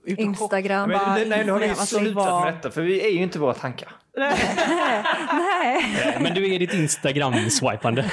Instagram. 0.07 0.89
Men, 0.89 0.99
nej, 1.15 1.29
nej, 1.29 1.45
nu 1.45 1.53
har 1.53 1.61
vi 1.61 1.75
slutat 1.75 2.45
med 2.45 2.55
detta 2.55 2.71
för 2.71 2.83
vi 2.83 3.07
är 3.07 3.11
ju 3.11 3.23
inte 3.23 3.39
våra 3.39 3.55
tankar. 3.55 3.97
Nej. 4.17 4.37
nej. 5.33 6.19
Men 6.21 6.35
du 6.35 6.55
är 6.55 6.59
ditt 6.59 6.75
Instagram-swipande. 6.75 8.11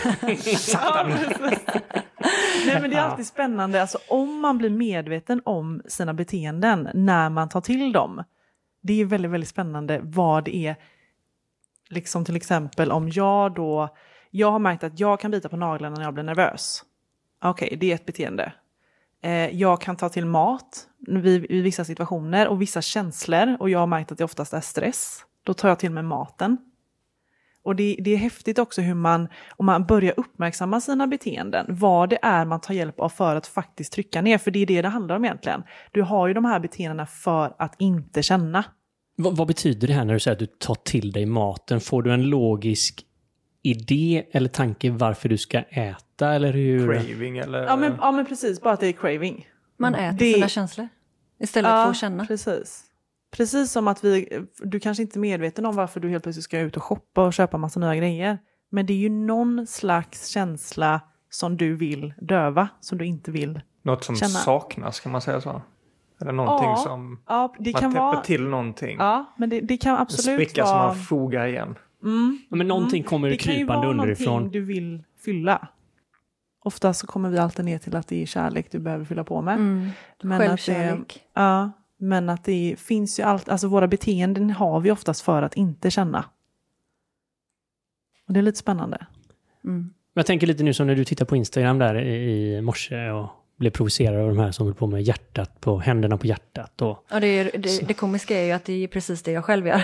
Nej, 2.65 2.81
men 2.81 2.89
det 2.89 2.95
är 2.95 3.01
alltid 3.01 3.27
spännande, 3.27 3.81
alltså, 3.81 3.97
om 4.09 4.39
man 4.39 4.57
blir 4.57 4.69
medveten 4.69 5.41
om 5.45 5.81
sina 5.87 6.13
beteenden 6.13 6.89
när 6.93 7.29
man 7.29 7.49
tar 7.49 7.61
till 7.61 7.91
dem. 7.91 8.23
Det 8.81 9.01
är 9.01 9.05
väldigt, 9.05 9.31
väldigt 9.31 9.49
spännande 9.49 9.99
vad 10.03 10.43
det 10.43 10.55
är. 10.55 10.75
Liksom 11.89 12.25
till 12.25 12.35
exempel 12.35 12.91
om 12.91 13.09
jag 13.09 13.55
då, 13.55 13.95
jag 14.29 14.51
har 14.51 14.59
märkt 14.59 14.83
att 14.83 14.99
jag 14.99 15.19
kan 15.19 15.31
bita 15.31 15.49
på 15.49 15.57
naglarna 15.57 15.95
när 15.95 16.03
jag 16.03 16.13
blir 16.13 16.23
nervös. 16.23 16.83
Okej, 17.43 17.65
okay, 17.65 17.77
det 17.77 17.91
är 17.91 17.95
ett 17.95 18.05
beteende. 18.05 18.53
Eh, 19.23 19.31
jag 19.31 19.81
kan 19.81 19.95
ta 19.95 20.09
till 20.09 20.25
mat 20.25 20.87
vid, 21.07 21.41
vid 21.49 21.63
vissa 21.63 21.85
situationer 21.85 22.47
och 22.47 22.61
vissa 22.61 22.81
känslor 22.81 23.57
och 23.59 23.69
jag 23.69 23.79
har 23.79 23.87
märkt 23.87 24.11
att 24.11 24.17
det 24.17 24.23
oftast 24.23 24.53
är 24.53 24.61
stress. 24.61 25.19
Då 25.43 25.53
tar 25.53 25.69
jag 25.69 25.79
till 25.79 25.91
mig 25.91 26.03
maten. 26.03 26.57
Och 27.63 27.75
det, 27.75 27.95
det, 27.99 28.11
är 28.11 28.17
häftigt 28.17 28.59
också 28.59 28.81
hur 28.81 28.93
man, 28.93 29.27
om 29.57 29.65
man 29.65 29.85
börjar 29.85 30.13
uppmärksamma 30.17 30.81
sina 30.81 31.07
beteenden, 31.07 31.65
vad 31.69 32.09
det 32.09 32.19
är 32.21 32.45
man 32.45 32.61
tar 32.61 32.73
hjälp 32.73 32.99
av 32.99 33.09
för 33.09 33.35
att 33.35 33.47
faktiskt 33.47 33.93
trycka 33.93 34.21
ner. 34.21 34.37
För 34.37 34.51
det 34.51 34.59
är 34.59 34.65
det 34.65 34.81
det 34.81 34.87
handlar 34.87 35.15
om 35.15 35.25
egentligen. 35.25 35.63
Du 35.91 36.01
har 36.01 36.27
ju 36.27 36.33
de 36.33 36.45
här 36.45 36.59
beteendena 36.59 37.05
för 37.05 37.55
att 37.59 37.75
inte 37.77 38.23
känna. 38.23 38.63
Vad, 39.15 39.37
vad 39.37 39.47
betyder 39.47 39.87
det 39.87 39.93
här 39.93 40.05
när 40.05 40.13
du 40.13 40.19
säger 40.19 40.35
att 40.35 40.39
du 40.39 40.45
tar 40.45 40.75
till 40.75 41.11
dig 41.11 41.25
maten? 41.25 41.81
Får 41.81 42.03
du 42.03 42.13
en 42.13 42.23
logisk 42.23 43.06
idé 43.71 44.25
eller 44.31 44.49
tanke 44.49 44.91
varför 44.91 45.29
du 45.29 45.37
ska 45.37 45.59
äta 45.59 46.33
eller 46.33 46.53
hur? 46.53 46.93
Craving 46.93 47.37
eller? 47.37 47.63
Ja 47.63 47.75
men, 47.75 47.97
ja, 48.01 48.11
men 48.11 48.25
precis, 48.25 48.61
bara 48.61 48.73
att 48.73 48.79
det 48.79 48.87
är 48.87 48.91
craving. 48.91 49.47
Man 49.77 49.95
äter 49.95 50.17
det... 50.17 50.33
sina 50.33 50.47
känslor 50.47 50.87
istället 51.39 51.71
ja, 51.71 51.83
för 51.83 51.91
att 51.91 51.97
känna. 51.97 52.25
precis. 52.25 52.83
Precis 53.31 53.71
som 53.71 53.87
att 53.87 54.03
vi, 54.03 54.45
du 54.57 54.79
kanske 54.79 55.03
inte 55.03 55.19
är 55.19 55.21
medveten 55.21 55.65
om 55.65 55.75
varför 55.75 55.99
du 55.99 56.09
helt 56.09 56.23
plötsligt 56.23 56.43
ska 56.43 56.59
ut 56.59 56.77
och 56.77 56.83
shoppa 56.83 57.25
och 57.25 57.33
köpa 57.33 57.57
massa 57.57 57.79
nya 57.79 57.95
grejer. 57.95 58.37
Men 58.69 58.85
det 58.85 58.93
är 58.93 58.97
ju 58.97 59.09
någon 59.09 59.67
slags 59.67 60.27
känsla 60.27 61.01
som 61.29 61.57
du 61.57 61.75
vill 61.75 62.13
döva, 62.21 62.69
som 62.79 62.97
du 62.97 63.05
inte 63.05 63.31
vill 63.31 63.61
Något 63.81 64.03
som 64.03 64.15
känna. 64.15 64.29
saknas, 64.29 64.99
kan 64.99 65.11
man 65.11 65.21
säga 65.21 65.41
så? 65.41 65.61
Eller 66.21 66.31
någonting 66.31 66.69
ja, 66.69 66.75
som 66.75 67.19
ja, 67.27 67.53
det 67.59 67.73
man 67.73 67.81
kan 67.81 67.91
täpper 67.91 68.05
vara, 68.05 68.21
till 68.21 68.47
någonting. 68.47 68.97
Ja, 68.99 69.33
men 69.37 69.49
det, 69.49 69.61
det 69.61 69.77
kan 69.77 69.97
absolut 69.97 70.39
en 70.39 70.45
spricka 70.45 70.63
vara... 70.63 70.71
som 70.71 70.97
man 70.97 71.05
fogar 71.05 71.47
igen. 71.47 71.75
Mm, 72.03 72.39
men 72.49 72.67
någonting 72.67 72.99
mm. 72.99 73.09
kommer 73.09 73.29
det 73.29 73.37
krypande 73.37 73.87
underifrån. 73.87 74.25
Det 74.25 74.27
kan 74.27 74.33
ju 74.33 74.35
vara 74.35 74.39
någonting 74.39 74.51
du 74.51 74.65
vill 74.65 75.03
fylla. 75.25 75.67
Ofta 76.59 76.93
så 76.93 77.07
kommer 77.07 77.29
vi 77.29 77.37
alltid 77.37 77.65
ner 77.65 77.77
till 77.77 77.95
att 77.95 78.07
det 78.07 78.21
är 78.21 78.25
kärlek 78.25 78.71
du 78.71 78.79
behöver 78.79 79.05
fylla 79.05 79.23
på 79.23 79.41
med. 79.41 79.55
Mm. 79.55 79.89
Men 80.23 80.39
Självkärlek. 80.39 80.99
Att 80.99 81.07
det, 81.07 81.41
ja, 81.41 81.71
men 81.97 82.29
att 82.29 82.43
det 82.43 82.75
finns 82.79 83.19
ju 83.19 83.23
allt, 83.23 83.49
alltså 83.49 83.67
våra 83.67 83.87
beteenden 83.87 84.49
har 84.49 84.79
vi 84.79 84.91
oftast 84.91 85.21
för 85.21 85.41
att 85.41 85.55
inte 85.55 85.91
känna. 85.91 86.25
Och 88.27 88.33
det 88.33 88.39
är 88.39 88.41
lite 88.41 88.57
spännande. 88.57 89.05
Mm. 89.63 89.93
Jag 90.13 90.25
tänker 90.25 90.47
lite 90.47 90.63
nu 90.63 90.73
som 90.73 90.87
när 90.87 90.95
du 90.95 91.05
tittar 91.05 91.25
på 91.25 91.35
Instagram 91.35 91.77
där 91.77 91.95
i 92.05 92.61
morse 92.61 93.09
och 93.09 93.29
blev 93.57 93.71
provocerad 93.71 94.21
av 94.21 94.27
de 94.27 94.39
här 94.39 94.51
som 94.51 94.65
höll 94.65 94.75
på 94.75 94.87
med 94.87 95.01
hjärtat 95.01 95.61
på 95.61 95.79
händerna 95.79 96.17
på 96.17 96.27
hjärtat. 96.27 96.81
Och, 96.81 97.05
ja, 97.09 97.19
det, 97.19 97.27
är, 97.27 97.51
det, 97.57 97.87
det 97.87 97.93
komiska 97.93 98.39
är 98.39 98.45
ju 98.45 98.51
att 98.51 98.65
det 98.65 98.83
är 98.83 98.87
precis 98.87 99.23
det 99.23 99.31
jag 99.31 99.45
själv 99.45 99.67
gör. 99.67 99.83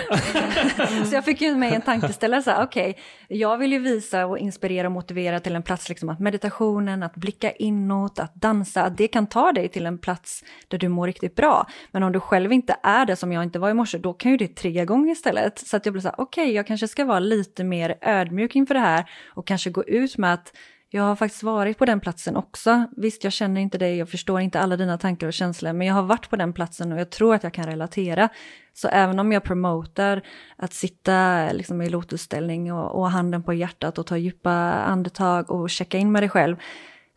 så 1.04 1.14
jag 1.14 1.24
fick 1.24 1.40
ju 1.40 1.56
med 1.56 1.72
en 1.72 1.82
tankeställare, 1.82 2.42
så 2.42 2.50
här, 2.50 2.64
okej, 2.64 2.90
okay, 2.90 3.02
jag 3.38 3.58
vill 3.58 3.72
ju 3.72 3.78
visa 3.78 4.26
och 4.26 4.38
inspirera 4.38 4.88
och 4.88 4.92
motivera 4.92 5.40
till 5.40 5.54
en 5.54 5.62
plats, 5.62 5.88
liksom 5.88 6.08
att 6.08 6.20
meditationen, 6.20 7.02
att 7.02 7.14
blicka 7.14 7.52
inåt, 7.52 8.18
att 8.18 8.34
dansa, 8.34 8.82
att 8.82 8.96
det 8.96 9.08
kan 9.08 9.26
ta 9.26 9.52
dig 9.52 9.68
till 9.68 9.86
en 9.86 9.98
plats 9.98 10.44
där 10.68 10.78
du 10.78 10.88
mår 10.88 11.06
riktigt 11.06 11.34
bra. 11.34 11.66
Men 11.90 12.02
om 12.02 12.12
du 12.12 12.20
själv 12.20 12.52
inte 12.52 12.76
är 12.82 13.06
det, 13.06 13.16
som 13.16 13.32
jag 13.32 13.42
inte 13.42 13.58
var 13.58 13.70
i 13.70 13.74
morse, 13.74 13.98
då 13.98 14.12
kan 14.12 14.30
ju 14.30 14.36
det 14.36 14.48
trigga 14.48 14.82
igång 14.82 15.10
istället. 15.10 15.58
Så 15.58 15.76
att 15.76 15.86
jag 15.86 15.92
blir 15.92 16.02
så 16.02 16.08
här, 16.08 16.20
okej, 16.20 16.44
okay, 16.44 16.54
jag 16.54 16.66
kanske 16.66 16.88
ska 16.88 17.04
vara 17.04 17.20
lite 17.20 17.64
mer 17.64 17.98
ödmjuk 18.00 18.56
inför 18.56 18.74
det 18.74 18.80
här 18.80 19.10
och 19.26 19.46
kanske 19.46 19.70
gå 19.70 19.84
ut 19.84 20.18
med 20.18 20.34
att 20.34 20.52
jag 20.94 21.02
har 21.02 21.16
faktiskt 21.16 21.42
varit 21.42 21.78
på 21.78 21.84
den 21.84 22.00
platsen 22.00 22.36
också. 22.36 22.84
Visst, 22.96 23.24
jag 23.24 23.32
känner 23.32 23.60
inte 23.60 23.78
dig, 23.78 23.96
jag 23.96 24.08
förstår 24.08 24.40
inte 24.40 24.60
alla 24.60 24.76
dina 24.76 24.98
tankar 24.98 25.26
och 25.26 25.32
känslor, 25.32 25.72
men 25.72 25.86
jag 25.86 25.94
har 25.94 26.02
varit 26.02 26.30
på 26.30 26.36
den 26.36 26.52
platsen 26.52 26.92
och 26.92 27.00
jag 27.00 27.10
tror 27.10 27.34
att 27.34 27.42
jag 27.42 27.52
kan 27.52 27.66
relatera. 27.66 28.28
Så 28.72 28.88
även 28.88 29.18
om 29.18 29.32
jag 29.32 29.44
promotar 29.44 30.22
att 30.56 30.72
sitta 30.72 31.48
liksom 31.52 31.82
i 31.82 31.88
lotusställning 31.88 32.72
och, 32.72 33.00
och 33.00 33.10
handen 33.10 33.42
på 33.42 33.54
hjärtat 33.54 33.98
och 33.98 34.06
ta 34.06 34.16
djupa 34.16 34.52
andetag 34.72 35.50
och 35.50 35.70
checka 35.70 35.98
in 35.98 36.12
med 36.12 36.22
dig 36.22 36.30
själv, 36.30 36.56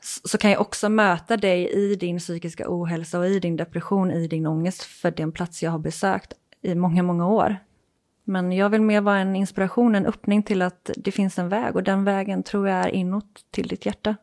så 0.01 0.37
kan 0.37 0.51
jag 0.51 0.61
också 0.61 0.89
möta 0.89 1.37
dig 1.37 1.69
i 1.69 1.95
din 1.95 2.19
psykiska 2.19 2.65
ohälsa 2.67 3.19
och 3.19 3.27
i 3.27 3.39
din 3.39 3.55
depression, 3.55 4.11
i 4.11 4.27
din 4.27 4.47
ångest 4.47 4.83
för 4.83 5.11
den 5.11 5.31
plats 5.31 5.63
jag 5.63 5.71
har 5.71 5.79
besökt 5.79 6.33
i 6.61 6.75
många, 6.75 7.03
många 7.03 7.27
år. 7.27 7.57
Men 8.27 8.51
jag 8.51 8.69
vill 8.69 8.81
mer 8.81 9.01
vara 9.01 9.19
en 9.19 9.35
inspiration, 9.35 9.95
en 9.95 10.05
öppning 10.05 10.43
till 10.43 10.61
att 10.61 10.89
det 10.97 11.11
finns 11.11 11.39
en 11.39 11.49
väg 11.49 11.75
och 11.75 11.83
den 11.83 12.03
vägen 12.03 12.43
tror 12.43 12.67
jag 12.69 12.85
är 12.85 12.89
inåt 12.89 13.45
till 13.51 13.67
ditt 13.67 13.85
hjärta. 13.85 14.15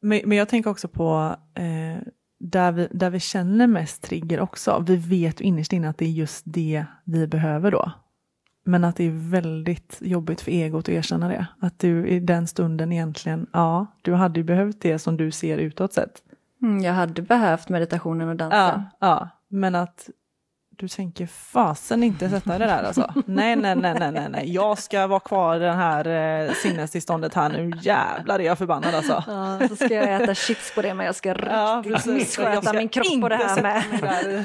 Men, 0.00 0.20
men 0.24 0.38
jag 0.38 0.48
tänker 0.48 0.70
också 0.70 0.88
på 0.88 1.36
eh, 1.54 2.02
där, 2.40 2.72
vi, 2.72 2.88
där 2.90 3.10
vi 3.10 3.20
känner 3.20 3.66
mest 3.66 4.02
trigger 4.02 4.40
också. 4.40 4.84
Vi 4.86 4.96
vet 4.96 5.40
ju 5.40 5.44
innerst 5.44 5.72
inne 5.72 5.88
att 5.88 5.98
det 5.98 6.04
är 6.04 6.10
just 6.10 6.42
det 6.46 6.84
vi 7.04 7.26
behöver 7.26 7.70
då. 7.70 7.92
Men 8.64 8.84
att 8.84 8.96
det 8.96 9.04
är 9.04 9.30
väldigt 9.30 9.98
jobbigt 10.00 10.40
för 10.40 10.50
egot 10.50 10.84
att 10.84 10.88
erkänna 10.88 11.28
det. 11.28 11.46
Att 11.60 11.78
du 11.78 12.08
i 12.08 12.20
den 12.20 12.46
stunden 12.46 12.92
egentligen, 12.92 13.46
ja, 13.52 13.86
du 14.02 14.14
hade 14.14 14.40
ju 14.40 14.44
behövt 14.44 14.80
det 14.80 14.98
som 14.98 15.16
du 15.16 15.30
ser 15.30 15.58
utåt 15.58 15.92
sett. 15.92 16.22
Mm, 16.62 16.80
jag 16.80 16.92
hade 16.92 17.22
behövt 17.22 17.68
meditationen 17.68 18.28
och 18.28 18.36
dansen. 18.36 18.58
Ja, 18.60 18.84
ja, 19.00 19.28
men 19.48 19.74
att 19.74 20.10
du 20.80 20.88
tänker 20.88 21.26
fasen 21.26 22.02
inte 22.02 22.28
sätta 22.28 22.58
det 22.58 22.64
där 22.64 22.82
alltså. 22.82 23.12
Nej, 23.26 23.56
nej, 23.56 23.76
nej, 23.76 23.94
nej, 23.98 24.12
nej, 24.12 24.28
nej. 24.30 24.52
Jag 24.54 24.78
ska 24.78 25.06
vara 25.06 25.20
kvar 25.20 25.56
i 25.56 25.58
det 25.58 25.72
här 25.72 26.06
eh, 26.46 26.52
sinnestillståndet 26.52 27.34
här 27.34 27.48
nu. 27.48 27.72
Jävlar 27.82 28.38
är 28.38 28.44
jag 28.44 28.58
förbannad 28.58 28.94
alltså. 28.94 29.24
Ja, 29.26 29.68
så 29.68 29.76
ska 29.76 29.94
jag 29.94 30.22
äta 30.22 30.34
chips 30.34 30.74
på 30.74 30.82
det, 30.82 30.94
men 30.94 31.06
jag 31.06 31.14
ska 31.14 31.28
ja, 31.28 31.84
missköta 32.06 32.72
min 32.72 32.88
kropp 32.88 33.20
på 33.20 33.28
det 33.28 33.36
här 33.36 33.62
med. 33.62 34.44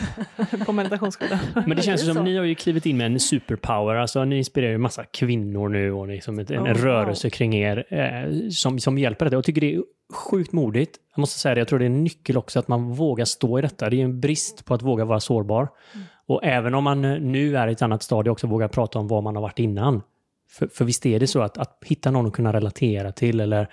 på 0.65 0.71
meditationsskolan. 0.71 1.39
Men 1.53 1.77
det 1.77 1.81
känns 1.81 2.01
ju 2.01 2.05
som 2.05 2.17
att 2.17 2.23
ni 2.23 2.37
har 2.37 2.45
ju 2.45 2.55
klivit 2.55 2.85
in 2.85 2.97
med 2.97 3.05
en 3.05 3.19
superpower. 3.19 3.95
Alltså 3.95 4.25
ni 4.25 4.37
inspirerar 4.37 4.71
ju 4.71 4.77
massa 4.77 5.03
kvinnor 5.03 5.69
nu 5.69 5.91
och 5.91 6.07
liksom 6.07 6.39
ett, 6.39 6.51
en, 6.51 6.65
en 6.65 6.75
rörelse 6.75 7.29
kring 7.29 7.55
er 7.55 7.85
eh, 7.89 8.49
som, 8.49 8.79
som 8.79 8.97
hjälper 8.97 9.29
det. 9.29 9.35
Jag 9.35 9.43
tycker 9.43 9.61
det 9.61 9.75
är 9.75 9.81
sjukt 10.13 10.51
modigt. 10.51 10.99
Jag 11.15 11.19
måste 11.19 11.39
säga 11.39 11.55
det, 11.55 11.61
jag 11.61 11.67
tror 11.67 11.79
det 11.79 11.85
är 11.85 11.89
en 11.89 12.03
nyckel 12.03 12.37
också 12.37 12.59
att 12.59 12.67
man 12.67 12.93
vågar 12.93 13.25
stå 13.25 13.59
i 13.59 13.61
detta. 13.61 13.89
Det 13.89 14.01
är 14.01 14.03
en 14.03 14.19
brist 14.19 14.65
på 14.65 14.73
att 14.73 14.81
våga 14.81 15.05
vara 15.05 15.19
sårbar. 15.19 15.69
Mm. 15.93 16.05
Och 16.25 16.43
även 16.43 16.75
om 16.75 16.83
man 16.83 17.01
nu 17.01 17.57
är 17.57 17.67
i 17.67 17.71
ett 17.71 17.81
annat 17.81 18.03
stadie 18.03 18.31
också 18.31 18.47
vågar 18.47 18.67
prata 18.67 18.99
om 18.99 19.07
vad 19.07 19.23
man 19.23 19.35
har 19.35 19.41
varit 19.41 19.59
innan. 19.59 20.01
För, 20.49 20.67
för 20.67 20.85
visst 20.85 21.05
är 21.05 21.19
det 21.19 21.27
så 21.27 21.41
att, 21.41 21.57
att 21.57 21.77
hitta 21.85 22.11
någon 22.11 22.27
att 22.27 22.33
kunna 22.33 22.53
relatera 22.53 23.11
till 23.11 23.39
eller 23.39 23.69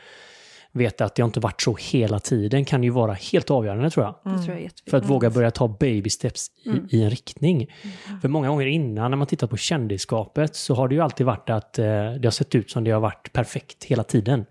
veta 0.72 1.04
att 1.04 1.14
det 1.14 1.22
har 1.22 1.26
inte 1.26 1.40
varit 1.40 1.60
så 1.60 1.76
hela 1.80 2.18
tiden 2.18 2.64
kan 2.64 2.82
ju 2.82 2.90
vara 2.90 3.12
helt 3.12 3.50
avgörande 3.50 3.90
tror 3.90 4.06
jag. 4.06 4.32
Mm. 4.32 4.44
tror 4.44 4.58
jag 4.58 4.70
för 4.90 4.96
att 4.96 5.10
våga 5.10 5.30
börja 5.30 5.50
ta 5.50 5.68
baby 5.68 6.10
steps 6.10 6.46
i, 6.64 6.68
mm. 6.68 6.88
i 6.90 7.02
en 7.02 7.10
riktning. 7.10 7.56
Mm. 7.56 8.20
För 8.20 8.28
många 8.28 8.48
gånger 8.48 8.66
innan 8.66 9.10
när 9.10 9.18
man 9.18 9.26
tittar 9.26 9.46
på 9.46 9.56
kändisskapet 9.56 10.56
så 10.56 10.74
har 10.74 10.88
det 10.88 10.94
ju 10.94 11.00
alltid 11.00 11.26
varit 11.26 11.50
att 11.50 11.78
eh, 11.78 11.84
det 11.84 12.24
har 12.24 12.30
sett 12.30 12.54
ut 12.54 12.70
som 12.70 12.84
det 12.84 12.90
har 12.90 13.00
varit 13.00 13.32
perfekt 13.32 13.84
hela 13.84 14.04
tiden. 14.04 14.44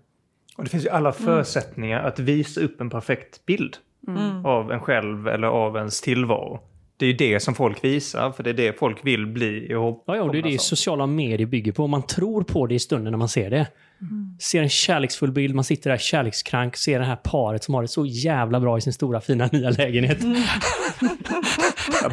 Och 0.60 0.64
det 0.64 0.70
finns 0.70 0.84
ju 0.84 0.88
alla 0.88 1.12
förutsättningar 1.12 2.02
att 2.02 2.18
visa 2.18 2.60
upp 2.60 2.80
en 2.80 2.90
perfekt 2.90 3.46
bild 3.46 3.76
mm. 4.08 4.46
av 4.46 4.72
en 4.72 4.80
själv 4.80 5.28
eller 5.28 5.48
av 5.48 5.76
ens 5.76 6.00
tillvaro. 6.00 6.60
det 6.96 7.06
är 7.06 7.06
ju 7.06 7.16
det 7.16 7.40
som 7.40 7.54
folk 7.54 7.84
visar, 7.84 8.32
för 8.32 8.42
det 8.42 8.50
är 8.50 8.54
det 8.54 8.78
folk 8.78 9.06
vill 9.06 9.26
bli 9.26 9.70
ihop. 9.70 10.04
Ja, 10.06 10.16
ja, 10.16 10.22
och 10.22 10.32
det 10.32 10.38
är 10.38 10.42
det 10.42 10.60
sociala 10.60 11.06
medier 11.06 11.46
bygger 11.46 11.72
på. 11.72 11.86
Man 11.86 12.02
tror 12.02 12.42
på 12.42 12.66
det 12.66 12.74
i 12.74 12.78
stunden 12.78 13.10
när 13.10 13.18
man 13.18 13.28
ser 13.28 13.50
det. 13.50 13.66
Mm. 14.00 14.36
Ser 14.40 14.62
en 14.62 14.68
kärleksfull 14.68 15.32
bild, 15.32 15.54
man 15.54 15.64
sitter 15.64 15.90
där 15.90 15.96
kärlekskrank, 15.96 16.76
ser 16.76 16.98
det 16.98 17.04
här 17.04 17.16
paret 17.16 17.64
som 17.64 17.74
har 17.74 17.82
det 17.82 17.88
så 17.88 18.06
jävla 18.06 18.60
bra 18.60 18.78
i 18.78 18.80
sin 18.80 18.92
stora 18.92 19.20
fina 19.20 19.48
nya 19.52 19.70
lägenhet. 19.70 20.22
Mm. 20.22 20.42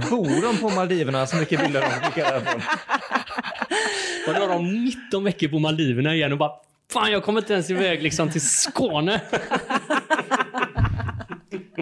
bor 0.09 0.53
de 0.53 0.57
på 0.61 0.75
Maldiverna? 0.75 1.27
Så 1.27 1.37
mycket 1.37 1.63
bilder 1.63 1.81
de 1.81 1.87
skickar 1.87 2.31
därifrån. 2.31 2.61
Och 4.27 4.33
då 4.33 4.39
har 4.39 4.47
de 4.47 4.85
19 4.85 5.23
veckor 5.23 5.47
på 5.47 5.59
Maldiverna 5.59 6.15
igen 6.15 6.31
och 6.31 6.37
bara 6.37 6.51
Fan, 6.91 7.11
jag 7.11 7.23
kommer 7.23 7.39
inte 7.41 7.53
ens 7.53 7.69
iväg 7.69 8.03
liksom 8.03 8.29
till 8.29 8.41
Skåne. 8.41 9.21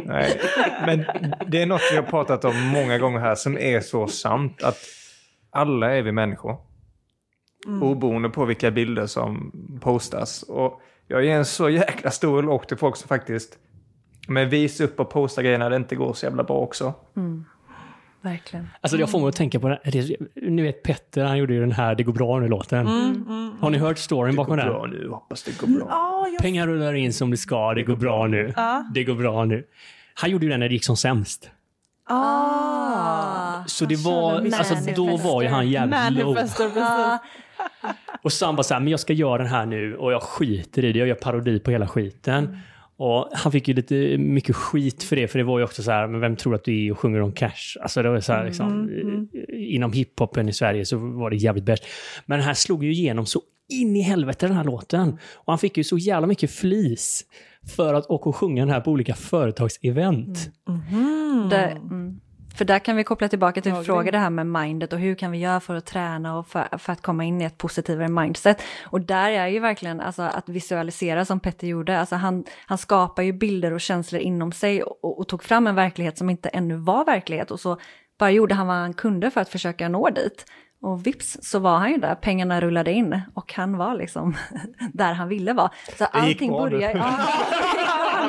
Nej, 0.06 0.42
men 0.86 1.06
det 1.48 1.62
är 1.62 1.66
något 1.66 1.82
vi 1.92 1.96
har 1.96 2.04
pratat 2.04 2.46
om 2.46 2.62
många 2.68 2.98
gånger 2.98 3.20
här 3.20 3.36
som 3.36 3.58
är 3.58 3.80
så 3.80 4.08
sant. 4.08 4.64
Att 4.64 4.78
alla 5.50 5.96
är 5.96 6.02
vi 6.02 6.12
människor. 6.12 6.58
Mm. 7.66 7.84
Oberoende 7.84 8.30
på 8.30 8.46
vilka 8.46 8.72
bilder 8.72 9.06
som 9.06 9.52
postas. 9.82 10.44
Och 10.44 10.82
jag 11.08 11.26
ger 11.26 11.36
en 11.36 11.46
så 11.46 11.70
jäkla 11.70 12.12
stor 12.12 12.40
eloge 12.40 12.68
till 12.68 12.78
folk 12.78 12.96
som 12.96 13.08
faktiskt 13.08 13.58
men 14.28 14.50
visar 14.50 14.86
upp 14.86 15.00
och 15.00 15.10
postar 15.10 15.44
grejer 15.44 15.58
när 15.58 15.70
det 15.70 15.76
inte 15.76 15.96
går 15.96 16.14
så 16.14 16.26
jävla 16.26 16.44
bra 16.44 16.58
också. 16.58 16.94
Mm. 17.16 17.46
Verkligen. 18.26 18.70
Alltså 18.82 18.98
jag 18.98 19.10
får 19.10 19.20
mig 19.20 19.30
att 19.30 19.36
tänka 19.36 19.60
på, 19.60 19.68
det, 19.84 20.18
ni 20.36 20.62
vet 20.62 20.84
Petter, 20.84 21.24
han 21.24 21.38
gjorde 21.38 21.54
ju 21.54 21.60
den 21.60 21.72
här 21.72 21.96
Det 21.96 22.04
går 22.04 22.14
bra 22.14 22.40
nu-låten. 22.40 22.88
Mm, 22.88 23.26
mm, 23.28 23.52
Har 23.60 23.70
ni 23.70 23.78
hört 23.78 23.98
storyn 23.98 24.36
bakom 24.36 24.58
den? 24.58 24.68
Det 24.68 24.74
går 24.74 24.80
bra 24.80 24.88
nu, 24.88 25.10
hoppas 25.10 25.44
det 25.44 25.60
går 25.60 25.68
bra. 25.68 25.86
Oh, 25.86 26.34
jag... 26.34 26.42
Pengar 26.42 26.68
rullar 26.68 26.94
in 26.94 27.14
som 27.14 27.32
det 27.32 27.38
ska, 27.38 27.70
det, 27.70 27.76
det 27.76 27.84
går 27.84 27.96
bra, 27.96 28.18
bra 28.18 28.28
nu. 28.28 28.48
Uh. 28.48 28.94
Det 28.94 29.04
går 29.04 29.16
bra 29.16 29.46
nu. 29.46 29.64
Han 30.14 30.30
gjorde 30.30 30.46
ju 30.46 30.52
den 30.52 30.60
när 30.60 30.70
det 30.70 30.74
gick 30.74 30.86
som 30.86 30.98
sämst. 30.98 31.50
Ah, 32.10 33.64
så 33.66 33.86
det 33.86 33.96
var, 33.96 34.34
alltså 34.34 34.76
då 34.96 35.18
var 35.18 35.42
ju 35.42 35.48
han 35.48 35.70
jävligt 35.70 36.24
low. 36.24 36.38
Och 38.22 38.34
så 38.34 38.46
han 38.46 38.56
bara 38.56 38.64
så 38.64 38.74
här, 38.74 38.82
men 38.82 38.92
jag 38.92 39.00
ska 39.00 39.14
göra 39.14 39.38
den 39.38 39.48
här 39.48 39.66
nu 39.66 39.96
och 39.96 40.14
jag 40.14 40.24
skiter 40.24 40.86
i 40.86 40.94
det, 40.94 41.00
jag 41.00 41.08
gör 41.08 41.16
parodi 41.16 41.60
på 41.60 41.72
hela 41.72 41.88
skiten. 41.88 42.46
Mm. 42.46 42.58
Och 42.98 43.30
han 43.34 43.52
fick 43.52 43.68
ju 43.68 43.74
lite 43.74 44.18
mycket 44.18 44.56
skit 44.56 45.04
för 45.04 45.16
det, 45.16 45.28
för 45.28 45.40
det 45.40 45.46
var 45.46 45.60
ju 45.60 45.66
också 45.66 45.84
så 45.84 45.92
här, 45.92 46.08
men 46.08 46.22
vem 46.22 46.36
tror 46.36 46.56
att 46.56 46.64
du 46.64 46.86
är 46.86 46.92
och 46.92 47.00
sjunger 47.00 47.22
om 47.22 47.32
cash? 47.32 47.78
Alltså 47.82 48.04
det 48.04 48.10
var 48.10 48.20
så 48.20 48.34
här, 48.34 48.40
mm, 48.40 48.48
liksom, 48.48 48.72
mm. 48.72 49.02
mm. 49.02 49.28
inom 49.50 49.94
hiphopen 49.94 50.50
i 50.50 50.54
Sverige 50.54 50.86
så 50.86 50.98
var 50.98 51.30
det 51.30 51.36
jävligt 51.36 51.66
bäst. 51.66 51.84
Men 52.26 52.40
den 52.40 52.48
här 52.48 52.54
slog 52.54 52.84
ju 52.84 52.92
igenom 52.92 53.26
så 53.26 53.42
in 53.70 53.96
i 53.96 54.02
helvete 54.02 54.48
den 54.48 54.56
här 54.56 54.64
låten. 54.64 55.18
Och 55.34 55.54
han 55.54 55.60
fick 55.60 55.78
ju 55.78 55.84
så 55.84 55.98
jävla 55.98 56.28
mycket 56.28 56.52
flis 56.52 57.26
för 57.76 57.94
att 57.94 58.06
åka 58.06 58.30
och 58.30 58.36
sjunga 58.36 58.66
den 58.66 58.74
här 58.74 58.82
på 58.82 58.92
olika 58.92 59.16
företagsevent. 59.16 60.52
Mm. 60.70 60.82
Mm. 60.92 61.50
Det, 61.50 61.58
mm. 61.58 62.20
För 62.56 62.66
där 62.66 62.80
kan 62.80 62.96
vi 62.96 63.04
koppla 63.04 63.28
tillbaka 63.28 63.62
till 63.62 63.74
fråga 63.74 64.12
det 64.12 64.18
här 64.18 64.30
med 64.30 64.48
mindet 64.48 64.94
och 64.94 65.00
hur 65.00 65.16
kan 65.16 65.32
vi 65.32 65.38
göra 65.38 65.60
för 65.60 65.76
att 65.76 65.86
träna 65.86 66.38
och 66.38 66.48
för, 66.48 66.78
för, 66.78 66.94
att 66.94 67.02
komma 67.02 67.24
in 67.24 67.42
i 67.42 67.46
ett 67.46 67.58
positivare 67.58 68.08
mindset. 68.08 68.62
Och 68.84 69.02
där 69.02 69.32
är 69.32 69.48
ju 69.48 69.60
verkligen 69.60 70.02
alltså, 70.02 70.22
att 70.22 70.50
visualisera 70.50 71.26
som 71.26 71.40
Petter 71.40 71.68
gjorde, 71.68 72.00
alltså 72.00 72.16
han, 72.16 72.44
han 72.66 72.78
skapar 72.78 73.24
ju 73.24 73.34
bilder 73.34 73.74
och 73.74 73.82
känslor 73.82 74.22
inom 74.22 74.52
sig 74.52 74.84
och, 74.84 75.20
och 75.20 75.28
tog 75.28 75.44
fram 75.44 75.68
en 75.68 75.76
verklighet 75.76 76.18
som 76.18 76.30
inte 76.30 76.50
ännu 76.50 76.76
var 76.76 77.06
verklighet 77.06 77.52
och 77.52 77.60
så 77.60 77.78
bara 78.20 78.32
gjorde 78.32 78.56
han 78.56 78.68
vad 78.68 78.76
han 78.76 78.94
kunde 78.94 79.32
för 79.32 79.42
att 79.42 79.50
försöka 79.50 79.90
nå 79.90 80.10
dit. 80.10 80.46
Och 80.82 81.08
vips 81.08 81.38
så 81.42 81.60
var 81.60 81.78
han 81.78 81.92
ju 81.92 81.98
där, 81.98 82.16
pengarna 82.16 82.62
rullade 82.62 82.92
in 82.92 83.22
och 83.34 83.54
han 83.54 83.78
var 83.78 83.96
liksom 83.96 84.36
där 84.94 85.14
han 85.14 85.28
ville 85.28 85.54
vara. 85.54 85.72
Så 85.98 86.06
allting 86.06 86.52
börjar... 86.52 87.16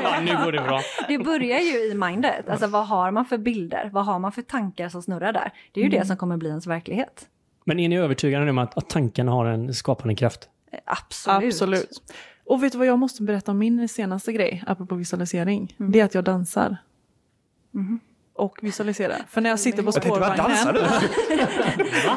Ja, 0.03 0.21
nu 0.21 0.45
går 0.45 0.53
det 0.53 0.63
bra. 0.63 0.81
Det 1.09 1.19
börjar 1.19 1.59
ju 1.59 1.91
i 1.91 1.95
mindet, 1.95 2.49
alltså 2.49 2.67
vad 2.67 2.87
har 2.87 3.11
man 3.11 3.25
för 3.25 3.39
bilder, 3.39 3.91
vad 3.93 4.05
har 4.05 4.19
man 4.19 4.33
för 4.33 4.43
tankar 4.43 4.89
som 4.89 5.03
snurrar 5.03 5.33
där? 5.33 5.53
Det 5.73 5.81
är 5.81 5.85
ju 5.85 5.89
mm. 5.89 6.01
det 6.01 6.07
som 6.07 6.17
kommer 6.17 6.37
bli 6.37 6.49
ens 6.49 6.67
verklighet. 6.67 7.27
Men 7.65 7.81
är 7.81 7.89
ni 7.89 7.99
övertygade 7.99 8.51
om 8.51 8.59
att, 8.59 8.79
att 8.79 8.91
tankarna 8.91 9.33
har 9.33 9.47
en 9.47 9.75
skapande 9.75 10.15
kraft? 10.15 10.49
Eh, 10.73 10.79
absolut. 10.85 11.53
Absolut. 11.53 12.03
Och 12.47 12.63
vet 12.63 12.73
du 12.73 12.79
vad 12.79 12.87
jag 12.87 12.99
måste 12.99 13.23
berätta 13.23 13.51
om 13.53 13.59
min 13.59 13.89
senaste 13.89 14.33
grej, 14.33 14.63
apropå 14.67 14.95
visualisering? 14.95 15.77
Mm. 15.81 15.93
Det 15.93 16.01
är 16.01 16.05
att 16.05 16.15
jag 16.15 16.25
dansar. 16.25 16.77
Mm 17.75 18.01
och 18.37 18.59
visualisera. 18.63 19.15
För 19.31 19.41
när 19.41 19.51
jag 19.51 19.61
sitter 19.61 19.83
på 19.83 19.93
spårvagnen... 19.93 20.47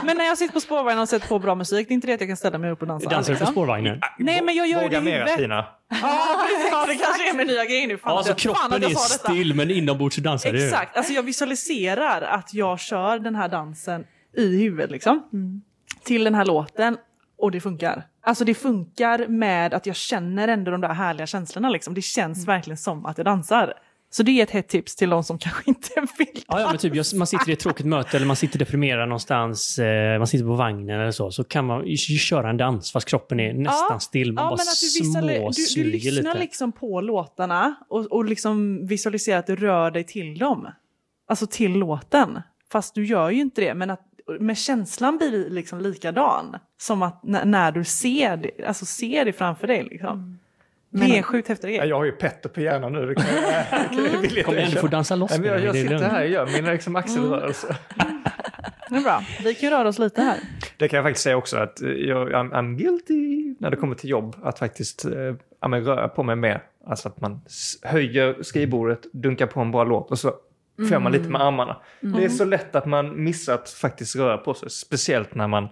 men 0.03 0.17
när 0.17 0.25
jag 0.25 0.37
sitter 0.37 0.53
på 0.53 0.61
spårvagnen 0.61 0.99
och 0.99 1.09
sätter 1.09 1.27
på 1.27 1.39
bra 1.39 1.55
musik, 1.55 1.87
det 1.87 1.91
är 1.91 1.95
inte 1.95 2.07
det 2.07 2.13
att 2.13 2.21
jag 2.21 2.29
kan 2.29 2.37
ställa 2.37 2.57
mig 2.57 2.71
upp 2.71 2.81
och 2.81 2.87
dansa. 2.87 3.09
Dansar 3.09 3.33
du 3.33 3.33
liksom. 3.33 3.45
på 3.45 3.51
spårvagnen? 3.51 4.01
Nej, 4.17 4.41
men 4.41 4.55
jag 4.55 4.67
gör 4.67 4.81
Våga 4.81 5.01
det 5.01 5.09
i 5.09 5.13
huvudet. 5.13 5.37
Tina. 5.37 5.65
Ja, 6.01 6.85
det 6.87 6.95
kanske 6.95 7.29
är 7.29 7.37
min 7.37 7.47
nya 7.47 7.65
grej 7.65 7.87
nu. 7.87 7.97
Fan, 7.97 8.15
ja, 8.15 8.23
så 8.23 8.33
kroppen 8.33 8.83
är 8.83 8.89
still 8.89 9.53
men 9.53 9.71
inombords 9.71 10.15
så 10.15 10.21
dansar 10.21 10.51
du. 10.51 10.65
Exakt, 10.65 10.97
alltså 10.97 11.13
jag 11.13 11.23
visualiserar 11.23 12.21
att 12.21 12.53
jag 12.53 12.79
kör 12.79 13.19
den 13.19 13.35
här 13.35 13.49
dansen 13.49 14.05
i 14.37 14.57
huvudet 14.57 14.91
liksom. 14.91 15.29
Mm. 15.33 15.61
Till 16.03 16.23
den 16.23 16.35
här 16.35 16.45
låten 16.45 16.97
och 17.37 17.51
det 17.51 17.61
funkar. 17.61 18.03
Alltså 18.21 18.45
det 18.45 18.53
funkar 18.53 19.27
med 19.27 19.73
att 19.73 19.85
jag 19.85 19.95
känner 19.95 20.47
ändå 20.47 20.71
de 20.71 20.81
där 20.81 20.93
härliga 20.93 21.27
känslorna 21.27 21.69
liksom. 21.69 21.93
Det 21.93 22.01
känns 22.01 22.37
mm. 22.37 22.45
verkligen 22.45 22.77
som 22.77 23.05
att 23.05 23.17
jag 23.17 23.25
dansar. 23.25 23.73
Så 24.11 24.23
det 24.23 24.39
är 24.39 24.43
ett 24.43 24.51
hett 24.51 24.67
tips 24.67 24.95
till 24.95 25.09
de 25.09 25.23
som 25.23 25.37
kanske 25.37 25.63
inte 25.65 25.89
vill 26.17 26.43
ja, 26.47 26.59
ja, 26.59 26.67
men 26.67 26.77
typ, 26.77 27.15
man 27.15 27.27
sitter 27.27 27.49
i 27.49 27.53
ett 27.53 27.59
tråkigt 27.59 27.85
möte 27.85 28.17
eller 28.17 28.27
man 28.27 28.35
sitter 28.35 28.59
deprimerad 28.59 29.09
någonstans, 29.09 29.79
eh, 29.79 30.17
man 30.17 30.27
sitter 30.27 30.45
på 30.45 30.53
vagnen 30.53 30.99
eller 30.99 31.11
så, 31.11 31.31
så 31.31 31.43
kan 31.43 31.65
man 31.65 31.87
ju 31.87 31.97
köra 31.97 32.49
en 32.49 32.57
dans 32.57 32.91
fast 32.91 33.07
kroppen 33.07 33.39
är 33.39 33.53
nästan 33.53 33.87
ja, 33.89 33.99
still. 33.99 34.33
Man 34.33 34.43
ja, 34.43 34.49
bara 34.49 34.57
men 34.57 34.67
att 34.67 35.55
du, 35.55 35.73
du, 35.75 35.83
du 35.83 35.91
lyssnar 35.91 36.21
lite. 36.21 36.39
liksom 36.39 36.71
på 36.71 37.01
låtarna 37.01 37.75
och, 37.89 38.05
och 38.05 38.25
liksom 38.25 38.85
visualiserar 38.87 39.39
att 39.39 39.47
du 39.47 39.55
rör 39.55 39.91
dig 39.91 40.03
till 40.03 40.37
dem. 40.37 40.67
Alltså 41.27 41.47
till 41.47 41.73
låten. 41.73 42.41
Fast 42.71 42.95
du 42.95 43.05
gör 43.05 43.29
ju 43.29 43.41
inte 43.41 43.61
det, 43.61 43.73
men 43.73 43.89
att 43.89 44.01
med 44.39 44.57
känslan 44.57 45.17
blir 45.17 45.49
liksom 45.49 45.81
likadan. 45.81 46.55
Som 46.77 47.01
att 47.01 47.23
när 47.23 47.71
du 47.71 47.83
ser 47.83 48.37
det, 48.37 48.65
alltså 48.65 48.85
ser 48.85 49.25
det 49.25 49.33
framför 49.33 49.67
dig. 49.67 49.83
Liksom. 49.83 50.09
Mm. 50.09 50.39
Men, 50.89 51.09
det 51.09 51.17
är 51.17 51.21
sjukt 51.21 51.47
häftigt. 51.47 51.75
Jag 51.85 51.95
har 51.95 52.05
ju 52.05 52.11
Petter 52.11 52.49
på 52.49 52.61
hjärnan 52.61 52.93
nu. 52.93 53.05
Det 53.05 53.15
kan 53.15 53.25
jag, 53.35 53.43
kan 53.89 54.35
jag 54.35 54.45
Kom 54.45 54.55
igen, 54.55 54.71
du 54.71 54.77
får 54.77 54.87
dansa 54.87 55.15
loss 55.15 55.39
med 55.39 55.47
Jag, 55.47 55.63
jag 55.63 55.75
sitter 55.75 56.09
här 56.09 56.23
och 56.23 56.29
gör 56.29 56.45
mina 56.45 56.71
liksom 56.71 56.95
axelrörelser. 56.95 57.75
Mm. 57.99 58.21
Det 58.89 58.95
är 58.95 59.01
bra. 59.01 59.23
Vi 59.43 59.55
kan 59.55 59.69
röra 59.69 59.87
oss 59.87 59.99
lite 59.99 60.21
här. 60.21 60.37
Det 60.77 60.87
kan 60.87 60.97
jag 60.97 61.05
faktiskt 61.05 61.23
säga 61.23 61.37
också 61.37 61.57
att 61.57 61.81
jag, 61.81 62.29
I'm, 62.31 62.51
I'm 62.51 62.75
guilty 62.75 63.55
när 63.59 63.69
det 63.69 63.75
kommer 63.77 63.95
till 63.95 64.09
jobb. 64.09 64.35
Att 64.43 64.59
faktiskt 64.59 65.05
äh, 65.05 65.69
röra 65.69 66.07
på 66.07 66.23
mig 66.23 66.35
mer. 66.35 66.63
Alltså 66.87 67.07
att 67.07 67.21
man 67.21 67.41
höjer 67.83 68.43
skrivbordet, 68.43 69.13
dunkar 69.13 69.47
på 69.47 69.59
en 69.59 69.71
bra 69.71 69.83
låt 69.83 70.11
och 70.11 70.19
så 70.19 70.33
mm. 70.77 70.89
får 70.89 70.99
man 70.99 71.11
lite 71.11 71.29
med 71.29 71.41
armarna. 71.41 71.77
Mm. 72.03 72.19
Det 72.19 72.25
är 72.25 72.29
så 72.29 72.45
lätt 72.45 72.75
att 72.75 72.85
man 72.85 73.23
missar 73.23 73.53
att 73.53 73.69
faktiskt 73.69 74.15
röra 74.15 74.37
på 74.37 74.53
sig. 74.53 74.69
Speciellt 74.69 75.35
när 75.35 75.47
man 75.47 75.67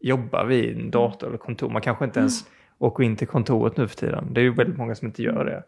jobbar 0.00 0.44
vid 0.44 0.78
en 0.78 0.90
dator 0.90 1.28
eller 1.28 1.38
kontor. 1.38 1.70
Man 1.70 1.82
kanske 1.82 2.04
inte 2.04 2.20
ens 2.20 2.44
och 2.78 2.94
gå 2.94 3.02
in 3.02 3.16
till 3.16 3.28
kontoret 3.28 3.76
nu 3.76 3.88
för 3.88 3.96
tiden. 3.96 4.34
Det 4.34 4.40
är 4.40 4.42
ju 4.42 4.54
väldigt 4.54 4.78
många 4.78 4.94
som 4.94 5.06
inte 5.06 5.22
gör 5.22 5.44
det. 5.44 5.62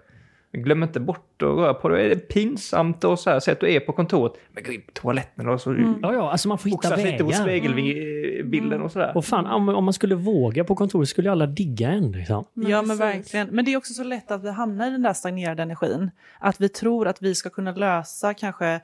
Glöm 0.52 0.82
inte 0.82 1.00
bort 1.00 1.42
att 1.42 1.48
röra 1.48 1.74
på 1.74 1.88
det. 1.88 2.02
Är 2.02 2.08
det 2.08 2.16
pinsamt 2.16 3.04
och 3.04 3.18
så 3.18 3.30
här, 3.30 3.40
säg 3.40 3.52
att 3.52 3.60
du 3.60 3.72
är 3.72 3.80
på 3.80 3.92
kontoret, 3.92 4.32
men 4.52 4.64
gå 4.64 4.72
in 4.72 4.82
på 4.82 4.92
toaletten 4.92 5.48
och 5.48 5.60
så 5.60 5.70
mm. 5.70 5.98
Ja, 6.02 6.14
ja, 6.14 6.30
alltså 6.30 6.48
man 6.48 6.58
får 6.58 6.70
hitta 6.70 6.96
vägar. 6.96 7.12
lite 7.12 7.24
mot 7.24 7.34
spegelbilden 7.34 8.72
mm. 8.72 8.82
och 8.82 8.92
sådär. 8.92 9.16
Och 9.16 9.24
fan, 9.24 9.46
om, 9.46 9.68
om 9.68 9.84
man 9.84 9.94
skulle 9.94 10.14
våga 10.14 10.64
på 10.64 10.76
kontoret 10.76 11.08
skulle 11.08 11.30
alla 11.30 11.46
digga 11.46 11.88
en. 11.88 12.12
Liksom. 12.12 12.44
Ja, 12.54 12.82
men 12.82 12.96
verkligen. 12.96 13.48
Men 13.48 13.64
det 13.64 13.72
är 13.72 13.76
också 13.76 13.92
så 13.92 14.04
lätt 14.04 14.30
att 14.30 14.44
vi 14.44 14.50
hamnar 14.50 14.86
i 14.88 14.90
den 14.90 15.02
där 15.02 15.12
stagnerade 15.12 15.62
energin. 15.62 16.10
Att 16.38 16.60
vi 16.60 16.68
tror 16.68 17.08
att 17.08 17.22
vi 17.22 17.34
ska 17.34 17.50
kunna 17.50 17.72
lösa 17.72 18.34
kanske 18.34 18.80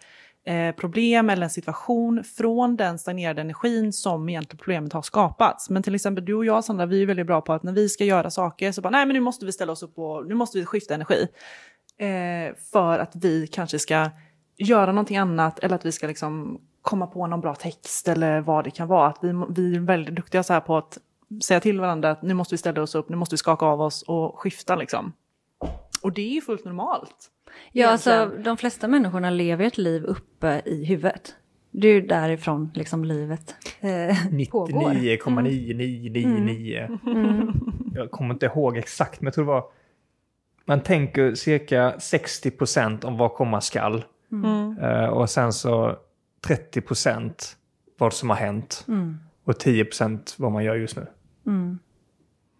Eh, 0.46 0.74
problem 0.74 1.30
eller 1.30 1.42
en 1.42 1.50
situation 1.50 2.24
från 2.24 2.76
den 2.76 2.98
stagnerade 2.98 3.40
energin 3.40 3.92
som 3.92 4.28
egentligen 4.28 4.58
problemet 4.58 4.92
har 4.92 5.02
skapats. 5.02 5.70
Men 5.70 5.82
till 5.82 5.94
exempel 5.94 6.24
du 6.24 6.34
och 6.34 6.44
jag 6.44 6.64
Sandra, 6.64 6.86
vi 6.86 7.02
är 7.02 7.06
väldigt 7.06 7.26
bra 7.26 7.40
på 7.40 7.52
att 7.52 7.62
när 7.62 7.72
vi 7.72 7.88
ska 7.88 8.04
göra 8.04 8.30
saker 8.30 8.72
så 8.72 8.80
bara 8.80 8.90
nej 8.90 9.06
men 9.06 9.14
nu 9.14 9.20
måste 9.20 9.46
vi 9.46 9.52
ställa 9.52 9.72
oss 9.72 9.82
upp 9.82 9.98
och 9.98 10.26
nu 10.26 10.34
måste 10.34 10.58
vi 10.58 10.64
skifta 10.64 10.94
energi. 10.94 11.28
Eh, 11.98 12.56
för 12.72 12.98
att 12.98 13.16
vi 13.16 13.46
kanske 13.46 13.78
ska 13.78 14.10
göra 14.56 14.92
någonting 14.92 15.16
annat 15.16 15.58
eller 15.58 15.76
att 15.76 15.86
vi 15.86 15.92
ska 15.92 16.06
liksom 16.06 16.60
komma 16.82 17.06
på 17.06 17.26
någon 17.26 17.40
bra 17.40 17.54
text 17.54 18.08
eller 18.08 18.40
vad 18.40 18.64
det 18.64 18.70
kan 18.70 18.88
vara. 18.88 19.08
Att 19.08 19.18
vi, 19.22 19.44
vi 19.48 19.76
är 19.76 19.80
väldigt 19.80 20.14
duktiga 20.14 20.42
så 20.42 20.52
här 20.52 20.60
på 20.60 20.76
att 20.76 20.98
säga 21.42 21.60
till 21.60 21.80
varandra 21.80 22.10
att 22.10 22.22
nu 22.22 22.34
måste 22.34 22.54
vi 22.54 22.58
ställa 22.58 22.82
oss 22.82 22.94
upp, 22.94 23.08
nu 23.08 23.16
måste 23.16 23.32
vi 23.32 23.38
skaka 23.38 23.66
av 23.66 23.80
oss 23.80 24.02
och 24.02 24.38
skifta 24.38 24.76
liksom. 24.76 25.12
Och 26.02 26.12
det 26.12 26.22
är 26.22 26.34
ju 26.34 26.40
fullt 26.40 26.64
normalt. 26.64 27.30
Ja, 27.72 27.88
alltså 27.88 28.30
de 28.44 28.56
flesta 28.56 28.88
människorna 28.88 29.30
lever 29.30 29.64
ett 29.64 29.78
liv 29.78 30.04
uppe 30.04 30.62
i 30.64 30.84
huvudet. 30.84 31.34
Det 31.70 31.88
är 31.88 31.92
ju 31.92 32.00
därifrån 32.00 32.70
liksom 32.74 33.04
livet 33.04 33.54
eh, 33.80 34.16
pågår. 34.50 34.90
99,9999. 34.90 36.98
Mm. 37.06 37.24
mm. 37.24 37.52
Jag 37.94 38.10
kommer 38.10 38.34
inte 38.34 38.46
ihåg 38.46 38.76
exakt, 38.76 39.20
men 39.20 39.26
jag 39.26 39.34
tror 39.34 39.44
det 39.44 39.50
var... 39.50 39.64
Man 40.64 40.80
tänker 40.80 41.34
cirka 41.34 41.94
60 41.98 42.50
procent 42.50 43.04
om 43.04 43.16
vad 43.16 43.34
komma 43.34 43.60
skall. 43.60 44.04
Mm. 44.32 44.78
Uh, 44.78 45.04
och 45.04 45.30
sen 45.30 45.52
så 45.52 45.96
30 46.46 46.80
procent 46.80 47.56
vad 47.98 48.12
som 48.12 48.30
har 48.30 48.36
hänt. 48.36 48.84
Mm. 48.88 49.18
Och 49.44 49.58
10 49.58 49.84
procent 49.84 50.34
vad 50.38 50.52
man 50.52 50.64
gör 50.64 50.74
just 50.74 50.96
nu. 50.96 51.06
Mm. 51.46 51.78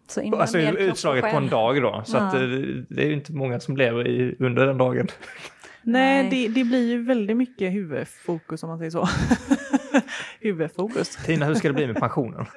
Så 0.07 0.37
alltså 0.37 0.59
utslaget 0.59 1.31
på 1.31 1.37
en 1.37 1.49
dag 1.49 1.83
då. 1.83 2.03
Så 2.05 2.17
ja. 2.17 2.21
att 2.21 2.33
det, 2.33 2.83
det 2.83 3.03
är 3.03 3.07
ju 3.07 3.13
inte 3.13 3.33
många 3.33 3.61
som 3.61 3.77
lever 3.77 4.09
i, 4.09 4.37
under 4.39 4.67
den 4.67 4.79
dagen. 4.79 5.07
Nej, 5.83 6.23
Nej. 6.23 6.31
Det, 6.31 6.49
det, 6.49 6.65
blir 6.65 6.89
ju 6.89 7.05
väldigt 7.05 7.37
mycket 7.37 7.73
huvudfokus 7.73 8.63
om 8.63 8.69
man 8.69 8.79
säger 8.79 8.91
så. 8.91 9.09
huvudfokus. 10.41 11.17
Tina, 11.17 11.47
hur 11.47 11.55
ska 11.55 11.69
det 11.69 11.75
bli 11.75 11.87
med 11.87 11.97
pensionen? 11.97 12.47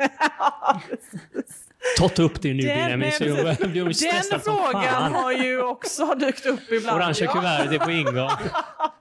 Ta 1.98 2.24
upp 2.24 2.42
det 2.42 2.54
nu 2.54 2.64
Benjamin 2.64 3.12
så 3.12 3.24
jag 3.24 3.36
blir 3.72 4.32
Den 4.32 4.40
frågan 4.40 5.14
har 5.14 5.32
ju 5.32 5.62
också 5.62 6.16
dykt 6.16 6.46
upp 6.46 6.72
ibland. 6.72 6.98
Orangea 6.98 7.28
kuvertet 7.28 7.82
är 7.82 7.86
på 7.86 7.92
ingång. 7.92 8.30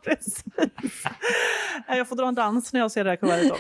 Precis. 0.05 0.45
Jag 1.89 2.09
får 2.09 2.17
dra 2.17 2.29
en 2.29 2.35
dans 2.35 2.73
när 2.73 2.81
jag 2.81 2.91
ser 2.91 3.05
det 3.05 3.11
här 3.11 3.17
kuvertet. 3.17 3.59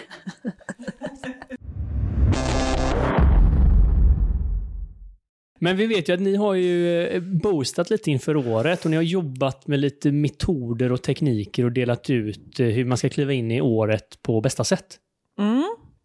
Men 5.58 5.76
vi 5.76 5.86
vet 5.86 6.08
ju 6.08 6.12
att 6.12 6.20
ni 6.20 6.36
har 6.36 6.54
ju 6.54 7.06
eh, 7.06 7.22
boostat 7.22 7.90
lite 7.90 8.10
inför 8.10 8.36
året 8.36 8.84
och 8.84 8.90
ni 8.90 8.96
har 8.96 9.02
jobbat 9.02 9.66
med 9.66 9.78
lite 9.78 10.12
metoder 10.12 10.92
och 10.92 11.02
tekniker 11.02 11.64
och 11.64 11.72
delat 11.72 12.10
ut 12.10 12.60
eh, 12.60 12.66
hur 12.66 12.84
man 12.84 12.98
ska 12.98 13.08
kliva 13.08 13.32
in 13.32 13.50
i 13.50 13.60
året 13.60 14.22
på 14.22 14.40
bästa 14.40 14.64
sätt. 14.64 14.98
Mm. 15.38 15.64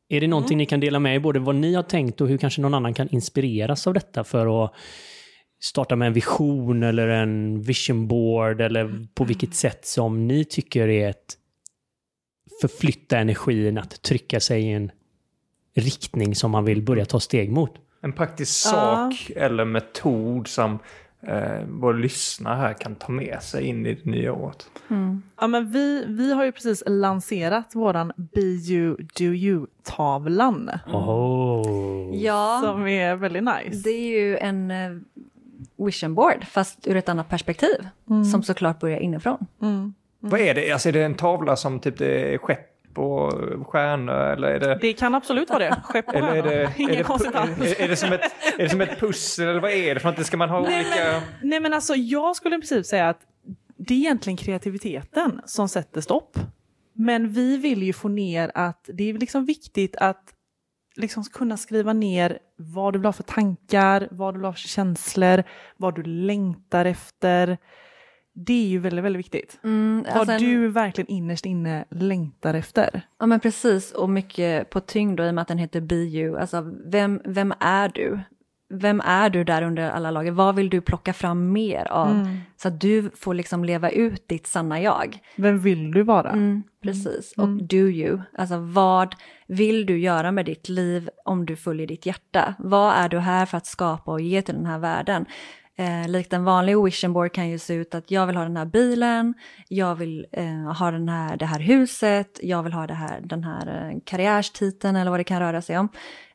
Är 0.10 0.22
det 0.22 0.28
någonting 0.28 0.56
mm. 0.56 0.58
ni 0.58 0.66
kan 0.66 0.80
dela 0.80 1.00
med 1.00 1.16
er, 1.16 1.20
både 1.20 1.40
vad 1.40 1.56
ni 1.56 1.74
har 1.74 1.84
tänkt 1.84 2.22
och 2.22 2.28
hur 2.28 2.38
kanske 2.38 2.62
någon 2.62 2.74
annan 2.74 2.94
kan 2.94 3.10
inspireras 3.10 3.88
av 3.88 3.94
detta 3.94 4.24
för 4.24 4.66
att 4.66 4.74
starta 5.62 5.96
med 5.96 6.08
en 6.08 6.14
vision 6.14 6.84
eller 6.84 7.08
en 7.08 7.62
vision 7.62 8.08
board 8.08 8.62
eller 8.62 9.08
på 9.14 9.24
vilket 9.24 9.56
sätt 9.56 9.86
som 9.86 10.28
ni 10.28 10.46
tycker 10.46 10.88
är 10.88 11.10
ett 11.10 11.38
förflytta 12.62 13.18
energin 13.18 13.78
att 13.78 14.02
trycka 14.02 14.40
sig 14.40 14.64
i 14.64 14.72
en 14.72 14.92
riktning 15.76 16.36
som 16.36 16.52
man 16.52 16.66
vill 16.66 16.82
börja 16.82 17.06
ta 17.06 17.20
steg 17.20 17.52
mot? 17.52 17.72
En 18.04 18.14
praktisk 18.14 18.52
sak 18.52 19.32
ja. 19.36 19.42
eller 19.42 19.66
metod 19.66 20.48
som 20.48 20.80
eh, 21.28 21.62
vår 21.68 21.94
lyssnare 21.94 22.56
här 22.56 22.74
kan 22.74 22.96
ta 22.96 23.12
med 23.12 23.44
sig 23.44 23.64
in 23.66 23.86
i 23.86 23.94
det 23.94 24.12
nya 24.12 24.34
året. 24.34 24.70
Mm. 24.90 25.24
Ja, 25.40 25.48
men 25.48 25.72
vi, 25.72 26.06
vi 26.08 26.34
har 26.34 26.46
ju 26.46 26.52
precis 26.52 26.84
lanserat 26.86 27.76
våran 27.76 28.12
Be 28.16 28.42
You 28.42 28.96
Do 28.96 29.24
You-tavlan. 29.24 30.72
Oh. 30.94 32.16
Ja, 32.16 32.62
som 32.64 32.88
är 32.88 33.16
väldigt 33.16 33.44
nice. 33.44 33.82
Det 33.84 33.90
är 33.90 34.20
ju 34.20 34.38
en 34.38 34.72
uh, 34.72 35.00
vision 35.86 36.16
board 36.16 36.46
fast 36.46 36.88
ur 36.88 36.96
ett 36.96 37.10
annat 37.10 37.30
perspektiv 37.30 37.88
mm. 38.10 38.26
som 38.26 38.44
såklart 38.44 38.80
börjar 38.80 39.00
inifrån. 39.00 39.48
Mm. 39.62 39.74
mm. 39.74 39.94
Vad 40.20 40.40
är 40.40 40.54
det? 40.54 40.72
Alltså 40.72 40.90
är 40.90 40.94
det 40.94 41.04
en 41.04 41.16
tavla 41.16 41.56
som 41.56 41.80
typ 41.80 41.98
det 41.98 42.34
är 42.34 42.38
skepp 42.38 42.73
och 42.98 43.34
stjärnor 43.68 44.14
eller 44.14 44.48
är 44.48 44.60
det... 44.60 44.78
Det 44.82 44.94
kan 44.94 45.16
absolut 45.16 45.50
vara 45.50 45.60
det. 45.60 45.82
Skepp 45.84 46.08
och 46.08 46.16
eller 46.16 46.36
är 46.36 46.44
det, 46.44 46.74
Inget 46.78 47.00
är 47.00 47.04
konstigt 47.04 47.36
alls. 47.36 47.60
Är, 47.60 47.82
är, 47.82 47.88
det 47.88 47.96
som 47.96 48.14
ett, 48.14 48.22
är 48.58 48.64
det 48.64 48.70
som 48.70 48.82
ett 48.82 49.00
pussel 49.00 49.48
eller 49.48 49.62
vad 49.62 49.72
är 49.72 49.94
det 49.94 50.00
för 50.00 50.12
något? 50.12 50.26
Ska 50.26 50.38
man 50.38 50.50
ha 50.50 50.60
nej, 50.60 50.80
olika... 50.80 51.12
Men, 51.12 51.50
nej 51.50 51.60
men 51.60 51.74
alltså 51.74 51.96
jag 51.96 52.36
skulle 52.36 52.56
i 52.56 52.60
princip 52.60 52.86
säga 52.86 53.10
att 53.10 53.20
det 53.78 53.94
är 53.94 53.98
egentligen 53.98 54.38
kreativiteten 54.38 55.42
som 55.46 55.70
sätter 55.70 56.02
stopp. 56.02 56.40
Men 56.94 57.30
vi 57.30 57.58
vill 57.58 57.84
ju 57.84 57.94
få 57.94 58.08
ner 58.08 58.52
att 58.56 58.90
det 58.94 59.10
är 59.10 59.14
liksom 59.14 59.46
viktigt 59.46 59.96
att 59.96 60.34
liksom 60.96 61.24
kunna 61.24 61.58
skriva 61.58 61.94
ner 61.94 62.40
vad 62.58 62.94
du 62.94 63.00
vill 63.00 63.06
ha 63.06 63.14
för 63.14 63.24
tankar, 63.24 64.08
vad 64.12 64.34
du 64.34 64.38
vill 64.38 64.46
ha 64.46 64.54
för 64.54 64.60
känslor, 64.60 65.44
vad 65.78 65.96
du 65.96 66.04
längtar 66.04 66.86
efter. 66.86 67.58
Det 68.36 68.54
är 68.54 68.68
ju 68.68 68.80
väldigt, 68.80 69.06
väldigt 69.06 69.20
viktigt. 69.20 69.60
Mm, 69.64 70.06
alltså 70.08 70.32
Vad 70.32 70.40
du 70.40 70.68
verkligen 70.68 71.12
innerst 71.12 71.46
inne 71.46 71.86
längtar 71.90 72.54
efter. 72.54 73.02
Ja 73.20 73.26
men 73.26 73.40
precis, 73.40 73.92
och 73.92 74.10
mycket 74.10 74.70
på 74.70 74.80
tyngd 74.80 75.18
då, 75.18 75.26
i 75.26 75.30
och 75.30 75.34
med 75.34 75.42
att 75.42 75.48
den 75.48 75.58
heter 75.58 75.82
Be 75.82 75.96
You. 75.96 76.38
Alltså 76.38 76.74
vem, 76.86 77.22
vem 77.26 77.54
är 77.60 77.90
du? 77.90 78.20
Vem 78.70 79.02
är 79.06 79.30
du 79.30 79.44
där 79.44 79.62
under 79.62 79.90
alla 79.90 80.12
lager? 80.12 80.32
Vad 80.32 80.56
vill 80.56 80.70
du 80.70 80.82
plocka 80.82 81.14
fram 81.14 81.52
mer 81.52 81.92
av? 81.92 82.12
Mm. 82.12 82.38
Så 82.58 82.68
att 82.68 82.82
du 82.82 83.10
får 83.16 83.34
liksom 83.34 83.66
leva 83.66 83.90
ut 83.90 84.28
ditt 84.28 84.48
sanna 84.48 84.82
jag. 84.82 85.20
Vem 85.36 85.60
vill 85.60 85.92
du 85.92 86.04
vara? 86.04 86.30
Mm, 86.30 86.64
precis, 86.82 87.34
mm. 87.38 87.50
och 87.58 87.64
do 87.64 87.78
you. 87.78 88.22
Alltså 88.38 88.58
vad 88.58 89.16
vill 89.48 89.86
du 89.86 90.00
göra 90.00 90.32
med 90.32 90.46
ditt 90.46 90.70
liv 90.70 91.10
om 91.26 91.46
du 91.46 91.56
följer 91.56 91.88
ditt 91.88 92.06
hjärta? 92.06 92.56
Vad 92.60 92.94
är 92.94 93.10
du 93.10 93.20
här 93.20 93.46
för 93.46 93.58
att 93.58 93.66
skapa 93.66 94.12
och 94.12 94.22
ge 94.22 94.42
till 94.42 94.56
den 94.56 94.66
här 94.66 94.80
världen? 94.80 95.26
Eh, 95.78 96.08
likt 96.08 96.34
en 96.34 96.44
vanlig 96.44 96.84
vision 96.84 97.14
board 97.14 97.32
kan 97.32 97.50
ju 97.50 97.60
se 97.60 97.74
ut 97.74 97.96
att 97.96 98.12
jag 98.12 98.28
vill 98.28 98.36
ha 98.36 98.44
den 98.44 98.58
här 98.58 98.66
bilen, 98.66 99.34
jag 99.68 99.96
vill 99.96 100.28
eh, 100.32 100.74
ha 100.80 100.92
den 100.92 101.10
här, 101.10 101.38
det 101.38 101.46
här 101.46 101.60
huset, 101.60 102.40
jag 102.44 102.64
vill 102.64 102.74
ha 102.74 102.88
det 102.88 102.94
här, 102.94 103.22
den 103.24 103.44
här 103.44 103.92
eh, 103.92 104.00
karriärstiteln 104.06 104.96
eller 104.96 105.12
vad 105.12 105.20
det 105.20 105.24
kan 105.24 105.40
röra 105.40 105.62
sig 105.62 105.78
om. 105.78 105.90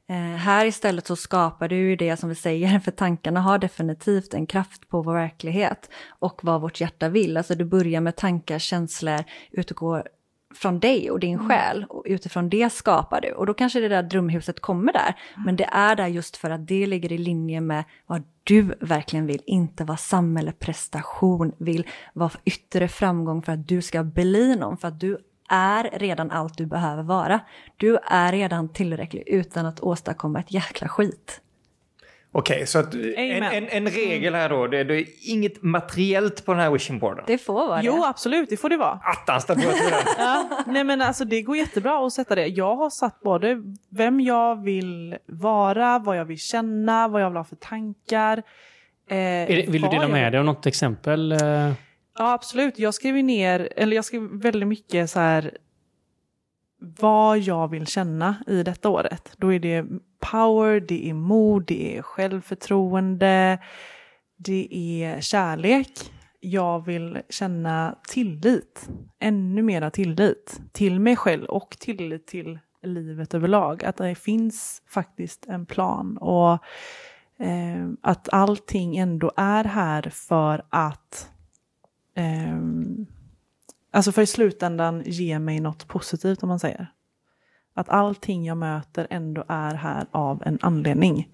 Eh, 0.09 0.17
här 0.17 0.67
istället 0.67 1.07
så 1.07 1.17
skapar 1.17 1.69
du 1.69 1.77
ju 1.77 1.97
det 1.97 2.17
som 2.17 2.29
vi 2.29 2.35
säger, 2.35 2.79
för 2.85 2.91
tankarna 2.91 3.41
har 3.41 3.59
definitivt 3.59 4.35
en 4.35 4.47
kraft 4.47 4.89
på 4.89 5.03
vår 5.03 5.15
verklighet 5.15 5.91
och 6.09 6.41
vad 6.43 6.61
vårt 6.61 6.81
hjärta 6.81 7.09
vill. 7.09 7.37
Alltså 7.37 7.55
du 7.55 7.65
börjar 7.65 8.01
med 8.01 8.17
tankar, 8.17 8.59
känslor, 8.59 9.25
utgår 9.51 10.09
från 10.55 10.81
dig 10.81 11.11
och 11.11 11.21
din 11.21 11.35
mm. 11.35 11.49
själ 11.49 11.87
och 11.89 12.03
utifrån 12.07 12.49
det 12.49 12.73
skapar 12.73 13.21
du. 13.21 13.33
Och 13.33 13.47
då 13.47 13.55
kanske 13.55 13.81
det 13.81 13.89
där 13.89 14.03
drömhuset 14.03 14.61
kommer 14.61 14.93
där, 14.93 15.17
mm. 15.35 15.45
men 15.45 15.57
det 15.57 15.69
är 15.73 15.97
där 15.97 16.07
just 16.07 16.37
för 16.37 16.51
att 16.51 16.67
det 16.67 16.87
ligger 16.87 17.13
i 17.13 17.19
linje 17.19 17.61
med 17.61 17.85
vad 18.07 18.23
du 18.45 18.63
verkligen 18.81 19.27
vill, 19.27 19.43
inte 19.47 19.85
vad 19.85 20.01
samhälle, 20.01 20.53
prestation 20.53 21.53
vill, 21.59 21.87
vad 22.13 22.33
yttre 22.45 22.89
framgång 22.89 23.43
för 23.43 23.53
att 23.53 23.69
du 23.69 23.83
ska 23.83 24.03
bli 24.03 24.57
någon, 24.57 24.79
för 24.79 24.89
att 24.89 25.01
du 25.01 25.19
är 25.49 25.91
redan 25.93 26.31
allt 26.31 26.59
du 26.59 26.67
behöver 26.67 27.03
vara. 27.03 27.41
Du 27.77 27.99
är 28.03 28.33
redan 28.33 28.69
tillräcklig 28.69 29.25
utan 29.27 29.67
att 29.67 29.81
åstadkomma 29.81 30.41
ett 30.41 30.53
jäkla 30.53 30.89
skit. 30.89 31.41
Okej, 32.33 32.55
okay, 32.55 32.67
så 32.67 32.79
att 32.79 32.95
en, 32.95 33.43
en, 33.43 33.69
en, 33.69 33.87
regel 33.87 34.35
här 34.35 34.49
då, 34.49 34.67
det, 34.67 34.85
det, 34.85 35.01
är 35.01 35.07
inget 35.21 35.63
materiellt 35.63 36.45
på 36.45 36.53
den 36.53 36.63
här 36.63 36.71
wishing 36.71 36.99
boarden? 36.99 37.25
Det 37.27 37.39
får 37.39 37.53
vara 37.53 37.77
det. 37.77 37.87
Jo, 37.87 38.05
absolut, 38.05 38.51
det 38.51 38.57
får 38.57 38.69
det 38.69 38.77
vara. 38.77 39.01
Attans, 39.03 39.47
det 39.47 39.57
ja, 40.19 40.65
Nej 40.67 40.85
men 40.85 41.03
alltså 41.03 41.25
det 41.25 41.43
går 41.43 41.57
jättebra 41.57 42.07
att 42.07 42.13
sätta 42.13 42.35
det. 42.35 42.47
Jag 42.47 42.77
har 42.77 42.91
satt 42.91 43.21
både 43.21 43.63
vem 43.91 44.21
jag 44.21 44.63
vill 44.65 45.17
vara, 45.27 45.99
vad 45.99 46.17
jag 46.17 46.25
vill 46.25 46.39
känna, 46.39 47.09
vad 47.09 47.23
jag 47.23 47.31
vill 47.31 47.37
ha 47.37 47.45
för 47.45 47.57
tankar. 47.57 48.39
Eh, 48.39 49.15
det, 49.17 49.65
vill 49.69 49.83
du 49.83 49.89
dela 49.89 50.09
med 50.09 50.33
dig 50.33 50.39
av 50.39 50.45
något 50.45 50.67
exempel? 50.67 51.33
Eh? 51.33 51.39
Ja, 52.19 52.33
absolut. 52.33 52.79
Jag 52.79 52.95
skriver 52.95 53.23
ner, 53.23 53.69
eller 53.77 53.97
jag 53.97 54.05
skriver 54.05 54.39
väldigt 54.39 54.69
mycket 54.69 55.11
så 55.11 55.21
här 55.21 55.59
vad 56.79 57.39
jag 57.39 57.71
vill 57.71 57.87
känna 57.87 58.37
i 58.47 58.63
detta 58.63 58.89
året. 58.89 59.33
Då 59.37 59.53
är 59.53 59.59
det 59.59 59.85
power, 60.21 60.81
det 60.81 61.11
är 61.11 61.15
mod, 61.15 61.65
det 61.67 61.97
är 61.97 62.03
självförtroende, 62.03 63.59
det 64.37 64.69
är 64.73 65.21
kärlek. 65.21 66.13
Jag 66.41 66.85
vill 66.85 67.19
känna 67.29 67.99
tillit, 68.09 68.89
ännu 69.19 69.63
mera 69.63 69.91
tillit 69.91 70.61
till 70.73 71.01
mig 71.01 71.17
själv 71.17 71.45
och 71.45 71.77
tillit 71.81 72.27
till 72.27 72.59
livet 72.83 73.35
överlag. 73.35 73.85
Att 73.85 73.97
det 73.97 74.15
finns 74.15 74.83
faktiskt 74.89 75.47
en 75.47 75.67
plan 75.67 76.17
och 76.17 76.53
eh, 77.45 77.89
att 78.03 78.29
allting 78.29 78.97
ändå 78.97 79.33
är 79.37 79.65
här 79.65 80.03
för 80.03 80.65
att 80.71 81.31
eh, 82.15 82.59
Alltså 83.91 84.13
för 84.13 84.23
i 84.23 84.27
slutändan 84.27 85.03
ge 85.07 85.39
mig 85.39 85.61
något 85.61 85.89
positivt 85.89 86.43
om 86.43 86.49
man 86.49 86.59
säger. 86.59 86.93
Att 87.79 87.89
allting 87.89 88.45
jag 88.45 88.57
möter 88.57 89.07
ändå 89.11 89.45
är 89.49 89.75
här 89.75 90.07
av 90.11 90.43
en 90.47 90.59
anledning. 90.63 91.29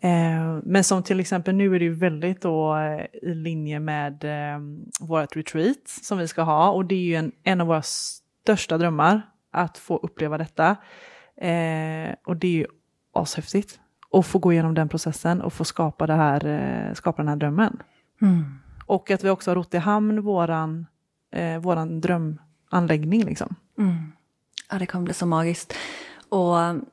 Eh, 0.00 0.58
men 0.62 0.84
som 0.84 1.02
till 1.02 1.20
exempel 1.20 1.54
nu 1.54 1.74
är 1.74 1.78
det 1.78 1.84
ju 1.84 1.94
väldigt 1.94 2.42
då 2.42 2.76
eh, 2.76 3.06
i 3.22 3.34
linje 3.34 3.80
med 3.80 4.24
eh, 4.24 4.60
vårt 5.00 5.36
retreat 5.36 5.76
som 5.84 6.18
vi 6.18 6.28
ska 6.28 6.42
ha 6.42 6.70
och 6.70 6.84
det 6.84 6.94
är 6.94 7.02
ju 7.02 7.14
en, 7.14 7.32
en 7.42 7.60
av 7.60 7.66
våra 7.66 7.82
största 7.82 8.78
drömmar 8.78 9.22
att 9.50 9.78
få 9.78 9.96
uppleva 9.96 10.38
detta. 10.38 10.76
Och 12.26 12.36
det 12.36 12.46
är 12.46 12.52
ju 12.52 12.66
ashäftigt 13.12 13.80
att 14.12 14.26
få 14.26 14.38
gå 14.38 14.52
igenom 14.52 14.74
den 14.74 14.88
processen 14.88 15.40
och 15.40 15.52
få 15.52 15.64
skapa, 15.64 16.06
det 16.06 16.14
här, 16.14 16.94
skapa 16.94 17.22
den 17.22 17.28
här 17.28 17.36
drömmen. 17.36 17.82
Mm. 18.22 18.44
Och 18.86 19.10
att 19.10 19.24
vi 19.24 19.30
också 19.30 19.50
har 19.50 19.54
rott 19.54 19.74
i 19.74 19.78
hamn 19.78 20.20
våran 20.20 20.86
eh, 21.32 21.58
våran 21.58 22.00
drömanläggning. 22.00 23.24
Liksom. 23.24 23.54
Mm. 23.78 24.12
Ja, 24.70 24.78
det 24.78 24.86
kommer 24.86 25.04
bli 25.04 25.14
så 25.14 25.26
magiskt. 25.26 25.74
Och 26.28 26.56
um, 26.56 26.84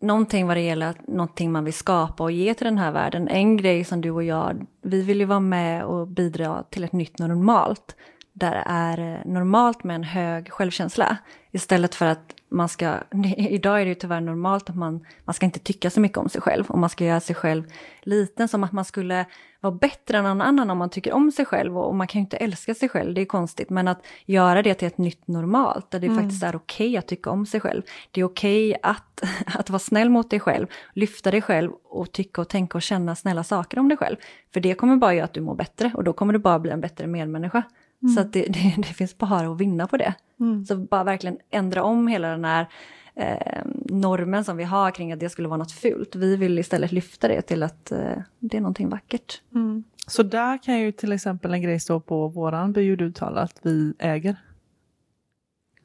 någonting 0.00 0.46
vad 0.46 0.56
det 0.56 0.60
gäller 0.60 0.94
någonting 1.06 1.52
man 1.52 1.64
vill 1.64 1.74
skapa 1.74 2.22
och 2.22 2.32
ge 2.32 2.54
till 2.54 2.64
den 2.64 2.78
här 2.78 2.92
världen. 2.92 3.28
En 3.28 3.56
grej 3.56 3.84
som 3.84 4.00
du 4.00 4.10
och 4.10 4.24
jag, 4.24 4.66
vi 4.82 5.02
vill 5.02 5.20
ju 5.20 5.24
vara 5.24 5.40
med 5.40 5.84
och 5.84 6.08
bidra 6.08 6.62
till 6.70 6.84
ett 6.84 6.92
nytt 6.92 7.18
normalt. 7.18 7.96
Där 8.32 8.50
det 8.50 8.62
är 8.66 9.14
eh, 9.14 9.32
normalt 9.32 9.84
med 9.84 9.94
en 9.94 10.04
hög 10.04 10.52
självkänsla. 10.52 11.16
Istället 11.50 11.94
för 11.94 12.06
att 12.06 12.34
man 12.48 12.68
ska, 12.68 12.98
idag 13.36 13.80
är 13.80 13.84
det 13.84 13.88
ju 13.88 13.94
tyvärr 13.94 14.20
normalt 14.20 14.70
att 14.70 14.76
man, 14.76 15.06
man 15.24 15.34
ska 15.34 15.46
inte 15.46 15.58
tycka 15.58 15.90
så 15.90 16.00
mycket 16.00 16.18
om 16.18 16.28
sig 16.28 16.40
själv 16.40 16.66
och 16.68 16.78
man 16.78 16.90
ska 16.90 17.04
göra 17.04 17.20
sig 17.20 17.36
själv 17.36 17.64
liten 18.02 18.48
som 18.48 18.64
att 18.64 18.72
man 18.72 18.84
skulle 18.84 19.26
vara 19.60 19.74
bättre 19.74 20.18
än 20.18 20.24
någon 20.24 20.40
annan 20.40 20.70
om 20.70 20.78
man 20.78 20.90
tycker 20.90 21.12
om 21.12 21.32
sig 21.32 21.44
själv 21.44 21.78
och, 21.78 21.88
och 21.88 21.94
man 21.94 22.06
kan 22.06 22.18
ju 22.18 22.24
inte 22.24 22.36
älska 22.36 22.74
sig 22.74 22.88
själv, 22.88 23.14
det 23.14 23.20
är 23.20 23.24
konstigt, 23.24 23.70
men 23.70 23.88
att 23.88 24.06
göra 24.26 24.62
det 24.62 24.74
till 24.74 24.88
ett 24.88 24.98
nytt 24.98 25.28
normalt 25.28 25.90
där 25.90 26.00
det 26.00 26.06
mm. 26.06 26.18
faktiskt 26.18 26.42
är 26.42 26.56
okej 26.56 26.86
okay 26.86 26.96
att 26.96 27.08
tycka 27.08 27.30
om 27.30 27.46
sig 27.46 27.60
själv. 27.60 27.82
Det 28.10 28.20
är 28.20 28.24
okej 28.24 28.68
okay 28.68 28.80
att, 28.82 29.22
att 29.58 29.70
vara 29.70 29.78
snäll 29.78 30.10
mot 30.10 30.30
dig 30.30 30.40
själv, 30.40 30.66
lyfta 30.92 31.30
dig 31.30 31.42
själv 31.42 31.72
och 31.84 32.12
tycka 32.12 32.40
och 32.40 32.48
tänka 32.48 32.78
och 32.78 32.82
känna 32.82 33.14
snälla 33.14 33.44
saker 33.44 33.78
om 33.78 33.88
dig 33.88 33.98
själv. 33.98 34.16
För 34.52 34.60
det 34.60 34.74
kommer 34.74 34.96
bara 34.96 35.14
göra 35.14 35.24
att 35.24 35.34
du 35.34 35.40
mår 35.40 35.54
bättre 35.54 35.92
och 35.94 36.04
då 36.04 36.12
kommer 36.12 36.32
du 36.32 36.38
bara 36.38 36.58
bli 36.58 36.70
en 36.70 36.80
bättre 36.80 37.06
medmänniska. 37.06 37.62
Mm. 38.02 38.14
Så 38.14 38.22
det, 38.22 38.42
det, 38.48 38.74
det, 38.76 38.94
finns 38.94 39.18
bara 39.18 39.52
att 39.52 39.60
vinna 39.60 39.86
på 39.86 39.96
det. 39.96 40.14
Mm. 40.40 40.64
Så 40.64 40.76
bara 40.76 41.04
verkligen 41.04 41.38
ändra 41.50 41.82
om 41.82 42.08
hela 42.08 42.28
den 42.28 42.44
här 42.44 42.66
eh, 43.14 43.62
normen 43.84 44.44
som 44.44 44.56
vi 44.56 44.64
har 44.64 44.90
kring 44.90 45.12
att 45.12 45.20
det 45.20 45.28
skulle 45.28 45.48
vara 45.48 45.58
något 45.58 45.72
fult. 45.72 46.16
Vi 46.16 46.36
vill 46.36 46.58
istället 46.58 46.92
lyfta 46.92 47.28
det 47.28 47.42
till 47.42 47.62
att 47.62 47.92
eh, 47.92 48.18
det 48.38 48.56
är 48.56 48.60
någonting 48.60 48.88
vackert. 48.88 49.42
Mm. 49.54 49.84
Så 50.06 50.22
där 50.22 50.62
kan 50.62 50.78
ju 50.78 50.92
till 50.92 51.12
exempel 51.12 51.54
en 51.54 51.62
grej 51.62 51.80
stå 51.80 52.00
på 52.00 52.28
våran 52.28 52.72
bjuduttal 52.72 53.38
att 53.38 53.60
vi 53.62 53.94
äger. 53.98 54.36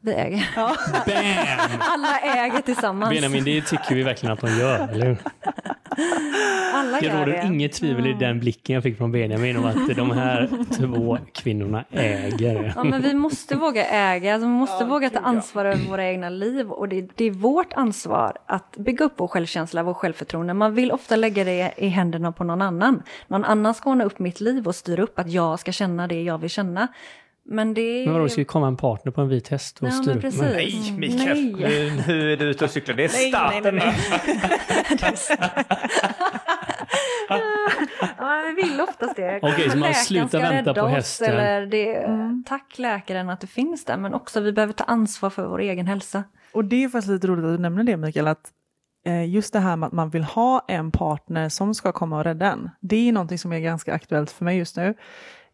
Vi 0.05 0.13
äger. 0.13 0.49
Ja. 0.55 0.75
Alla 1.79 2.19
äger 2.19 2.61
tillsammans. 2.61 3.09
Benjamin, 3.09 3.43
det 3.43 3.61
tycker 3.61 3.95
vi 3.95 4.03
verkligen 4.03 4.33
att 4.33 4.41
de 4.41 4.59
gör, 4.59 4.87
eller 4.87 5.05
hur? 5.05 5.17
Alla 6.73 6.99
det 6.99 7.21
råder 7.21 7.45
inget 7.45 7.73
tvivel 7.73 8.07
i 8.07 8.13
den 8.13 8.39
blicken 8.39 8.73
jag 8.73 8.83
fick 8.83 8.97
från 8.97 9.11
Benjamin 9.11 9.57
om 9.57 9.65
att 9.65 9.95
de 9.95 10.11
här 10.11 10.49
två 10.77 11.17
kvinnorna 11.33 11.85
äger. 11.91 12.73
Ja, 12.75 12.83
men 12.83 13.01
vi 13.01 13.13
måste 13.13 13.55
våga 13.55 13.85
äga, 13.85 14.33
alltså, 14.33 14.47
vi 14.47 14.53
måste 14.53 14.83
ja, 14.83 14.89
våga 14.89 15.09
ta 15.09 15.19
ansvar 15.19 15.65
över 15.65 15.85
våra 15.89 16.05
egna 16.05 16.29
liv 16.29 16.71
och 16.71 16.89
det, 16.89 17.09
det, 17.15 17.25
är 17.25 17.31
vårt 17.31 17.73
ansvar 17.73 18.37
att 18.45 18.77
bygga 18.77 19.05
upp 19.05 19.13
vår 19.17 19.27
självkänsla, 19.27 19.83
vår 19.83 19.93
självförtroende. 19.93 20.53
Man 20.53 20.75
vill 20.75 20.91
ofta 20.91 21.15
lägga 21.15 21.43
det 21.43 21.73
i 21.77 21.87
händerna 21.87 22.31
på 22.31 22.43
någon 22.43 22.61
annan. 22.61 23.03
Någon 23.27 23.43
annan 23.43 23.73
ska 23.73 23.89
ordna 23.89 24.03
upp 24.03 24.19
mitt 24.19 24.41
liv 24.41 24.67
och 24.67 24.75
styra 24.75 25.03
upp 25.03 25.19
att 25.19 25.31
jag 25.31 25.59
ska 25.59 25.71
känna 25.71 26.07
det 26.07 26.21
jag 26.23 26.37
vill 26.37 26.49
känna. 26.49 26.87
Men 27.45 27.73
det 27.73 27.81
är... 27.81 28.05
Men 28.05 28.13
vadå, 28.13 28.29
ska 28.29 28.41
vi 28.41 28.45
komma 28.45 28.67
en 28.67 28.77
partner 28.77 29.11
på 29.11 29.21
en 29.21 29.29
vit 29.29 29.47
häst 29.47 29.79
och 29.81 29.93
styra 29.93 30.15
upp 30.15 30.23
Nej, 30.39 30.93
Mikael! 30.97 31.57
Nej. 31.59 31.91
Nu, 31.91 32.03
nu 32.07 32.33
är 32.33 32.37
du 32.37 32.45
ute 32.45 32.65
och 32.65 32.71
cyklar. 32.71 32.95
Det 32.95 33.05
är! 33.05 33.61
Nej, 33.61 33.71
nej, 33.71 33.95
ja, 38.17 38.43
vi 38.47 38.61
vill 38.61 38.81
oftast 38.81 39.15
det. 39.15 39.37
Okej, 39.37 39.53
okay, 39.53 39.69
så 39.69 39.77
man 39.77 39.93
slutar 39.93 40.39
vänta 40.39 40.73
på 40.73 40.87
hästen. 40.87 41.29
Eller 41.29 41.65
det, 41.65 41.95
mm. 41.95 42.43
Tack 42.47 42.79
läkaren 42.79 43.29
att 43.29 43.41
du 43.41 43.47
finns 43.47 43.85
där, 43.85 43.97
men 43.97 44.13
också 44.13 44.39
vi 44.39 44.53
behöver 44.53 44.73
ta 44.73 44.83
ansvar 44.83 45.29
för 45.29 45.47
vår 45.47 45.59
egen 45.59 45.87
hälsa. 45.87 46.23
Och 46.53 46.65
det 46.65 46.83
är 46.83 46.89
faktiskt 46.89 47.11
lite 47.11 47.27
roligt 47.27 47.45
att 47.45 47.57
du 47.57 47.61
nämner 47.61 47.83
det 47.83 47.97
Mikael, 47.97 48.27
att 48.27 48.51
eh, 49.05 49.29
just 49.29 49.53
det 49.53 49.59
här 49.59 49.75
med 49.75 49.87
att 49.87 49.93
man 49.93 50.09
vill 50.09 50.23
ha 50.23 50.65
en 50.67 50.91
partner 50.91 51.49
som 51.49 51.73
ska 51.73 51.91
komma 51.91 52.17
och 52.17 52.23
rädda 52.23 52.51
en. 52.51 52.69
Det 52.81 53.09
är 53.09 53.11
någonting 53.11 53.37
som 53.37 53.53
är 53.53 53.59
ganska 53.59 53.93
aktuellt 53.93 54.31
för 54.31 54.45
mig 54.45 54.57
just 54.57 54.77
nu. 54.77 54.93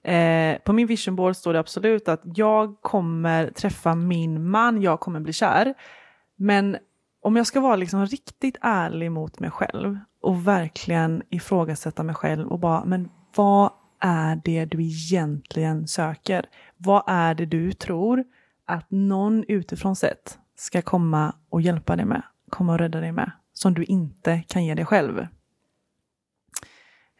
Eh, 0.04 0.58
på 0.58 0.74
min 0.74 0.88
vision 0.88 1.16
board 1.16 1.36
står 1.36 1.54
det 1.54 1.60
absolut 1.60 2.10
att 2.10 2.22
jag 2.24 2.82
kommer 2.82 3.50
träffa 3.50 3.96
min 3.96 4.50
man, 4.50 4.82
jag 4.82 5.00
kommer 5.00 5.20
bli 5.20 5.34
kär. 5.34 5.74
Men 6.36 6.78
om 7.22 7.36
jag 7.36 7.48
ska 7.48 7.60
vara 7.60 7.76
liksom 7.76 8.06
riktigt 8.06 8.58
ärlig 8.62 9.12
mot 9.12 9.40
mig 9.40 9.52
själv 9.52 9.98
och 10.22 10.48
verkligen 10.48 11.24
ifrågasätta 11.30 12.04
mig 12.04 12.16
själv 12.16 12.48
och 12.48 12.60
bara, 12.60 12.86
men 12.86 13.10
vad 13.36 13.72
är 14.00 14.42
det 14.44 14.66
du 14.66 14.84
egentligen 14.84 15.88
söker? 15.88 16.46
Vad 16.78 17.04
är 17.08 17.36
det 17.36 17.46
du 17.46 17.72
tror 17.72 18.24
att 18.66 18.92
någon 18.92 19.44
utifrån 19.48 19.96
sett 19.96 20.40
ska 20.56 20.82
komma 20.82 21.36
och 21.50 21.62
hjälpa 21.62 21.96
dig 21.96 22.06
med, 22.06 22.22
komma 22.50 22.74
och 22.74 22.80
rädda 22.80 23.00
dig 23.00 23.12
med, 23.12 23.32
som 23.54 23.74
du 23.74 23.84
inte 23.84 24.44
kan 24.48 24.66
ge 24.66 24.76
dig 24.76 24.86
själv? 24.86 25.28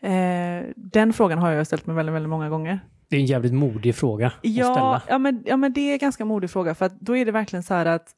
Eh, 0.02 0.66
den 0.76 1.14
frågan 1.14 1.40
har 1.40 1.52
jag 1.52 1.68
ställt 1.68 1.86
mig 1.86 1.96
väldigt, 1.96 2.16
väldigt 2.16 2.30
många 2.30 2.50
gånger. 2.50 2.80
Det 3.10 3.16
är 3.16 3.20
en 3.20 3.26
jävligt 3.26 3.54
modig 3.54 3.96
fråga 3.96 4.34
ja, 4.42 4.68
att 4.68 4.74
ställa. 4.74 5.02
Ja 5.08 5.18
men, 5.18 5.44
ja, 5.46 5.58
men 5.58 5.74
det 5.74 5.82
är 5.82 5.94
en 5.94 6.00
ganska 6.00 6.26
modig 6.26 6.50
fråga 6.50 6.76
för 6.76 6.92
då 7.00 7.18
är 7.18 7.26
det 7.26 7.32
verkligen 7.32 7.64
så 7.64 7.74
här 7.74 7.86
att 7.86 8.16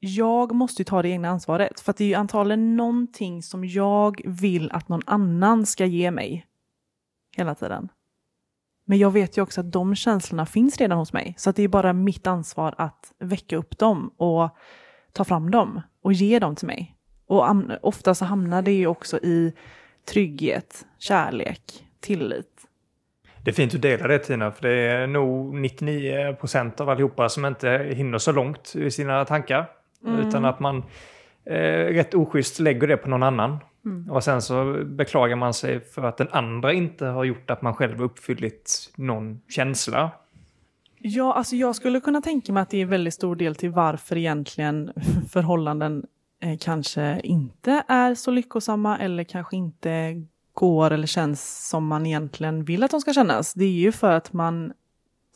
jag 0.00 0.54
måste 0.54 0.84
ta 0.84 1.02
det 1.02 1.08
egna 1.08 1.28
ansvaret. 1.28 1.80
För 1.80 1.90
att 1.90 1.96
det 1.96 2.04
är 2.04 2.08
ju 2.08 2.14
antagligen 2.14 2.76
någonting 2.76 3.42
som 3.42 3.64
jag 3.64 4.20
vill 4.24 4.70
att 4.70 4.88
någon 4.88 5.02
annan 5.06 5.66
ska 5.66 5.86
ge 5.86 6.10
mig 6.10 6.46
hela 7.36 7.54
tiden. 7.54 7.88
Men 8.86 8.98
jag 8.98 9.10
vet 9.10 9.38
ju 9.38 9.42
också 9.42 9.60
att 9.60 9.72
de 9.72 9.94
känslorna 9.94 10.46
finns 10.46 10.76
redan 10.76 10.98
hos 10.98 11.12
mig. 11.12 11.34
Så 11.38 11.52
det 11.52 11.62
är 11.62 11.68
bara 11.68 11.92
mitt 11.92 12.26
ansvar 12.26 12.74
att 12.78 13.12
väcka 13.18 13.56
upp 13.56 13.78
dem 13.78 14.10
och 14.16 14.56
ta 15.12 15.24
fram 15.24 15.50
dem 15.50 15.80
och 16.02 16.12
ge 16.12 16.38
dem 16.38 16.56
till 16.56 16.66
mig. 16.66 16.96
Och 17.26 17.44
ofta 17.82 18.14
så 18.14 18.24
hamnar 18.24 18.62
det 18.62 18.72
ju 18.72 18.86
också 18.86 19.18
i 19.18 19.54
trygghet, 20.06 20.86
kärlek, 20.98 21.60
tillit. 22.00 22.54
Det 23.44 23.50
är 23.50 23.54
fint 23.54 23.74
att 23.74 23.82
dela 23.82 24.06
det 24.06 24.18
Tina, 24.18 24.50
för 24.50 24.68
det 24.68 24.74
är 24.74 25.06
nog 25.06 25.54
99 25.54 26.34
procent 26.40 26.80
av 26.80 26.88
allihopa 26.88 27.28
som 27.28 27.44
inte 27.44 27.90
hinner 27.94 28.18
så 28.18 28.32
långt 28.32 28.76
i 28.76 28.90
sina 28.90 29.24
tankar. 29.24 29.70
Mm. 30.06 30.28
Utan 30.28 30.44
att 30.44 30.60
man 30.60 30.82
eh, 31.44 31.54
rätt 31.86 32.14
oschysst 32.14 32.60
lägger 32.60 32.88
det 32.88 32.96
på 32.96 33.08
någon 33.08 33.22
annan. 33.22 33.58
Mm. 33.84 34.10
Och 34.10 34.24
sen 34.24 34.42
så 34.42 34.84
beklagar 34.84 35.36
man 35.36 35.54
sig 35.54 35.80
för 35.80 36.02
att 36.02 36.16
den 36.16 36.28
andra 36.30 36.72
inte 36.72 37.06
har 37.06 37.24
gjort 37.24 37.50
att 37.50 37.62
man 37.62 37.74
själv 37.74 38.02
uppfyllt 38.02 38.92
någon 38.96 39.40
känsla. 39.48 40.10
Ja, 40.98 41.34
alltså 41.34 41.56
jag 41.56 41.76
skulle 41.76 42.00
kunna 42.00 42.20
tänka 42.20 42.52
mig 42.52 42.60
att 42.60 42.70
det 42.70 42.82
är 42.82 42.86
väldigt 42.86 43.14
stor 43.14 43.36
del 43.36 43.54
till 43.54 43.70
varför 43.70 44.16
egentligen 44.16 44.92
förhållanden 45.30 46.06
Eh, 46.44 46.56
kanske 46.60 47.20
inte 47.24 47.84
är 47.88 48.14
så 48.14 48.30
lyckosamma 48.30 48.98
eller 48.98 49.24
kanske 49.24 49.56
inte 49.56 50.22
går 50.52 50.90
eller 50.90 51.06
känns 51.06 51.68
som 51.68 51.86
man 51.86 52.06
egentligen 52.06 52.64
vill 52.64 52.84
att 52.84 52.90
de 52.90 53.00
ska 53.00 53.12
kännas. 53.12 53.54
Det 53.54 53.64
är 53.64 53.70
ju 53.70 53.92
för 53.92 54.10
att 54.10 54.32
man 54.32 54.72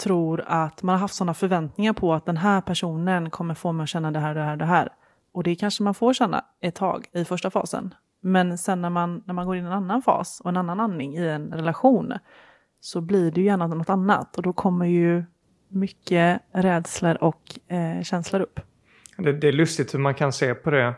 tror 0.03 0.45
att 0.47 0.83
man 0.83 0.93
har 0.93 1.01
haft 1.01 1.15
sådana 1.15 1.35
förväntningar 1.35 1.93
på 1.93 2.15
att 2.15 2.27
den 2.27 2.37
här 2.37 2.61
personen 2.61 3.31
kommer 3.31 3.55
få 3.55 3.73
mig 3.73 3.85
att 3.85 3.89
känna 3.89 4.11
det 4.11 4.19
här, 4.19 4.35
det 4.35 4.43
här, 4.43 4.57
det 4.57 4.65
här. 4.65 4.89
Och 5.33 5.43
det 5.43 5.55
kanske 5.55 5.83
man 5.83 5.95
får 5.95 6.13
känna 6.13 6.45
ett 6.61 6.75
tag 6.75 7.07
i 7.13 7.25
första 7.25 7.51
fasen. 7.51 7.95
Men 8.21 8.59
sen 8.59 8.83
när 8.83 8.91
man, 8.91 9.23
när 9.27 9.35
man 9.35 9.47
går 9.47 9.57
in 9.57 9.65
i 9.65 9.67
en 9.67 9.73
annan 9.73 10.03
fas 10.03 10.41
och 10.41 10.49
en 10.49 10.57
annan 10.57 10.81
andning 10.81 11.17
i 11.17 11.29
en 11.29 11.53
relation 11.53 12.13
så 12.81 13.01
blir 13.01 13.31
det 13.31 13.41
ju 13.41 13.47
gärna 13.47 13.67
något 13.67 13.91
annat 13.91 14.37
och 14.37 14.43
då 14.43 14.53
kommer 14.53 14.87
ju 14.87 15.25
mycket 15.69 16.43
rädslor 16.53 17.23
och 17.23 17.73
eh, 17.73 18.03
känslor 18.03 18.41
upp. 18.41 18.61
Det, 19.19 19.33
det, 19.33 19.49
är 19.49 19.53
lustigt 19.53 19.95
hur 19.95 19.99
man 19.99 20.15
kan 20.15 20.33
se 20.33 20.55
på 20.55 20.71
det. 20.71 20.95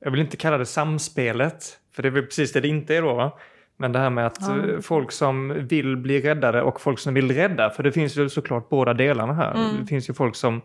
Jag 0.00 0.10
vill 0.10 0.20
inte 0.20 0.36
kalla 0.36 0.58
det 0.58 0.66
samspelet, 0.66 1.64
för 1.92 2.02
det 2.02 2.08
är 2.08 2.10
väl 2.10 2.22
precis 2.22 2.52
det 2.52 2.60
det 2.60 2.68
inte 2.68 2.96
är 2.96 3.02
då. 3.02 3.14
Va? 3.14 3.38
Men 3.76 3.92
det 3.92 3.98
här 3.98 4.10
med 4.10 4.26
att 4.26 4.38
ja. 4.40 4.68
Eh, 4.68 4.80
folk 4.80 5.12
som 5.12 5.66
vill 5.68 5.96
bli 5.96 6.20
räddade 6.20 6.62
och 6.62 6.80
folk 6.80 6.98
som 6.98 7.14
vill 7.14 7.34
rädda, 7.34 7.70
för 7.70 7.82
det 7.82 7.92
finns 7.92 8.16
ju 8.16 8.28
såklart 8.28 8.68
båda 8.68 8.94
delarna 8.94 9.32
här. 9.32 9.54
Mm. 9.54 9.80
Det 9.80 9.86
finns 9.86 10.10
ju 10.10 10.14
folk 10.14 10.36
som 10.36 10.60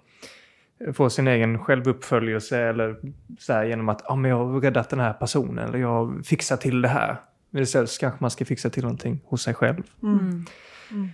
får 0.93 1.09
sin 1.09 1.27
egen 1.27 1.59
självuppföljelse 1.59 2.59
eller 2.59 2.95
så 3.39 3.53
här, 3.53 3.65
genom 3.65 3.89
att 3.89 4.11
ah, 4.11 4.15
men 4.15 4.31
jag 4.31 4.45
har 4.45 4.61
räddat 4.61 4.89
den 4.89 4.99
här 4.99 5.13
personen 5.13 5.69
eller 5.69 5.79
jag 5.79 5.87
har 5.87 6.23
fixat 6.23 6.61
till 6.61 6.81
det 6.81 6.87
här. 6.87 7.15
Men 7.49 7.63
istället 7.63 7.89
så 7.89 7.99
kanske 7.99 8.17
man 8.21 8.31
ska 8.31 8.45
fixa 8.45 8.69
till 8.69 8.83
någonting 8.83 9.19
hos 9.25 9.43
sig 9.43 9.53
själv. 9.53 9.83
Mm. 10.03 10.45
Mm. 10.91 11.09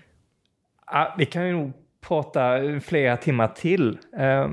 Ja, 0.85 1.15
vi 1.17 1.25
kan 1.25 1.47
ju 1.47 1.53
nog 1.53 1.73
prata 2.01 2.59
flera 2.83 3.17
timmar 3.17 3.47
till. 3.47 3.97
Uh, 4.19 4.51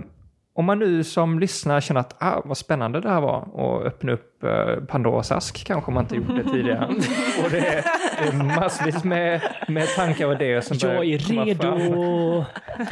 om 0.57 0.65
man 0.65 0.79
nu 0.79 1.05
som 1.05 1.39
lyssnare 1.39 1.81
känner 1.81 2.01
att 2.01 2.17
ah, 2.19 2.43
vad 2.45 2.57
spännande 2.57 3.01
det 3.01 3.09
här 3.09 3.21
var 3.21 3.49
och 3.55 3.87
öppna 3.87 4.13
upp 4.13 4.45
uh, 4.45 4.85
Pandoras 4.85 5.33
ask 5.33 5.67
kanske 5.67 5.91
man 5.91 6.05
inte 6.05 6.17
gjort 6.17 6.37
det 6.37 6.45
tidigare. 6.45 6.87
och 7.45 7.51
det 7.51 7.59
är, 7.59 7.85
det 8.19 8.29
är 8.29 8.61
massvis 8.61 9.05
med, 9.05 9.41
med 9.69 9.89
tankar 9.89 10.27
och 10.27 10.33
idéer 10.33 10.61
som 10.61 10.77
Jag 10.81 11.05
är 11.05 11.19
redo! 11.19 12.45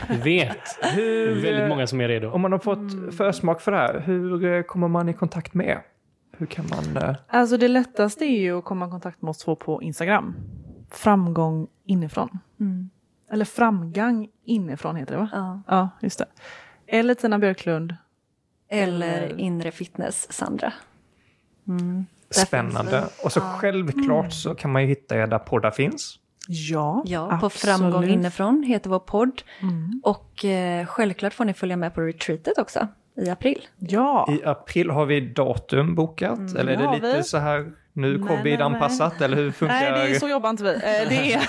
Du 0.09 0.17
vet, 0.19 0.79
hur, 0.95 1.27
det 1.27 1.41
är 1.41 1.53
väldigt 1.53 1.69
många 1.69 1.87
som 1.87 2.01
är 2.01 2.09
redo. 2.09 2.31
Om 2.31 2.41
man 2.41 2.53
har 2.53 2.59
fått 2.59 3.17
försmak 3.17 3.61
för 3.61 3.73
det 3.73 3.79
här, 3.79 4.01
hur 4.07 4.45
eh, 4.45 4.63
kommer 4.63 4.89
man 4.89 5.09
i 5.09 5.13
kontakt 5.13 5.55
med? 5.55 5.79
Hur 6.39 6.47
kan 6.47 6.65
man... 6.71 7.05
Uh... 7.05 7.17
Alltså 7.29 7.57
det 7.57 7.69
lättaste 7.69 8.25
är 8.25 8.41
ju 8.41 8.59
att 8.59 8.65
komma 8.65 8.87
i 8.87 8.91
kontakt 8.91 9.23
med 9.23 9.31
oss 9.31 9.39
två 9.39 9.57
på 9.57 9.83
Instagram. 9.83 10.35
Framgång 10.91 11.67
inifrån. 11.87 12.39
Mm. 12.61 12.91
Eller 13.33 13.45
framgång 13.45 14.29
inifrån 14.45 14.97
heter 14.97 15.15
det 15.15 15.21
va? 15.21 15.29
Ja. 15.33 15.63
Ja, 15.67 15.89
just 16.01 16.19
det. 16.19 16.27
Eller 16.87 17.15
Tina 17.15 17.39
Björklund. 17.39 17.95
Eller 18.69 19.41
Inre 19.41 19.71
Fitness 19.71 20.33
Sandra. 20.33 20.73
Mm. 21.69 22.07
Spännande. 22.31 23.05
Och 23.25 23.33
så 23.33 23.41
ja. 23.41 23.57
självklart 23.61 24.33
så 24.33 24.55
kan 24.55 24.73
man 24.73 24.83
ju 24.83 24.89
hitta 24.89 25.17
er 25.17 25.27
där 25.27 25.39
poddar 25.39 25.71
finns. 25.71 26.19
Ja, 26.49 27.03
ja 27.07 27.39
på 27.41 27.47
absolut. 27.47 27.77
Framgång 27.77 28.05
inifrån 28.05 28.63
heter 28.63 28.91
vår 28.91 28.99
podd. 28.99 29.43
Mm. 29.63 30.01
Och 30.05 30.45
eh, 30.45 30.87
självklart 30.87 31.35
får 31.35 31.45
ni 31.45 31.55
följa 31.55 31.77
med 31.77 31.95
på 31.95 32.01
retreatet 32.01 32.59
också 32.59 32.89
i 33.17 33.31
april. 33.31 33.67
Ja. 33.79 34.29
I 34.31 34.45
april 34.45 34.91
har 34.91 35.07
vi 35.07 35.21
datum 35.21 35.95
bokat, 35.95 36.39
mm, 36.39 36.57
eller 36.57 36.73
är 36.73 36.77
det 36.77 36.95
lite 36.95 37.17
vi. 37.17 37.25
så 37.25 37.39
här 37.39 37.73
nu 37.97 38.19
covid-anpassat 38.19 39.21
eller 39.21 39.37
hur 39.37 39.51
funkar 39.51 39.75
det? 39.75 39.91
Nej, 39.91 40.09
det 40.09 40.17
är 40.17 40.21
så 40.21 40.29
jobbar 40.29 40.51
inte 40.51 40.63
vi. 40.63 40.75
Eh, 40.75 40.81
det 40.81 41.33
är, 41.33 41.43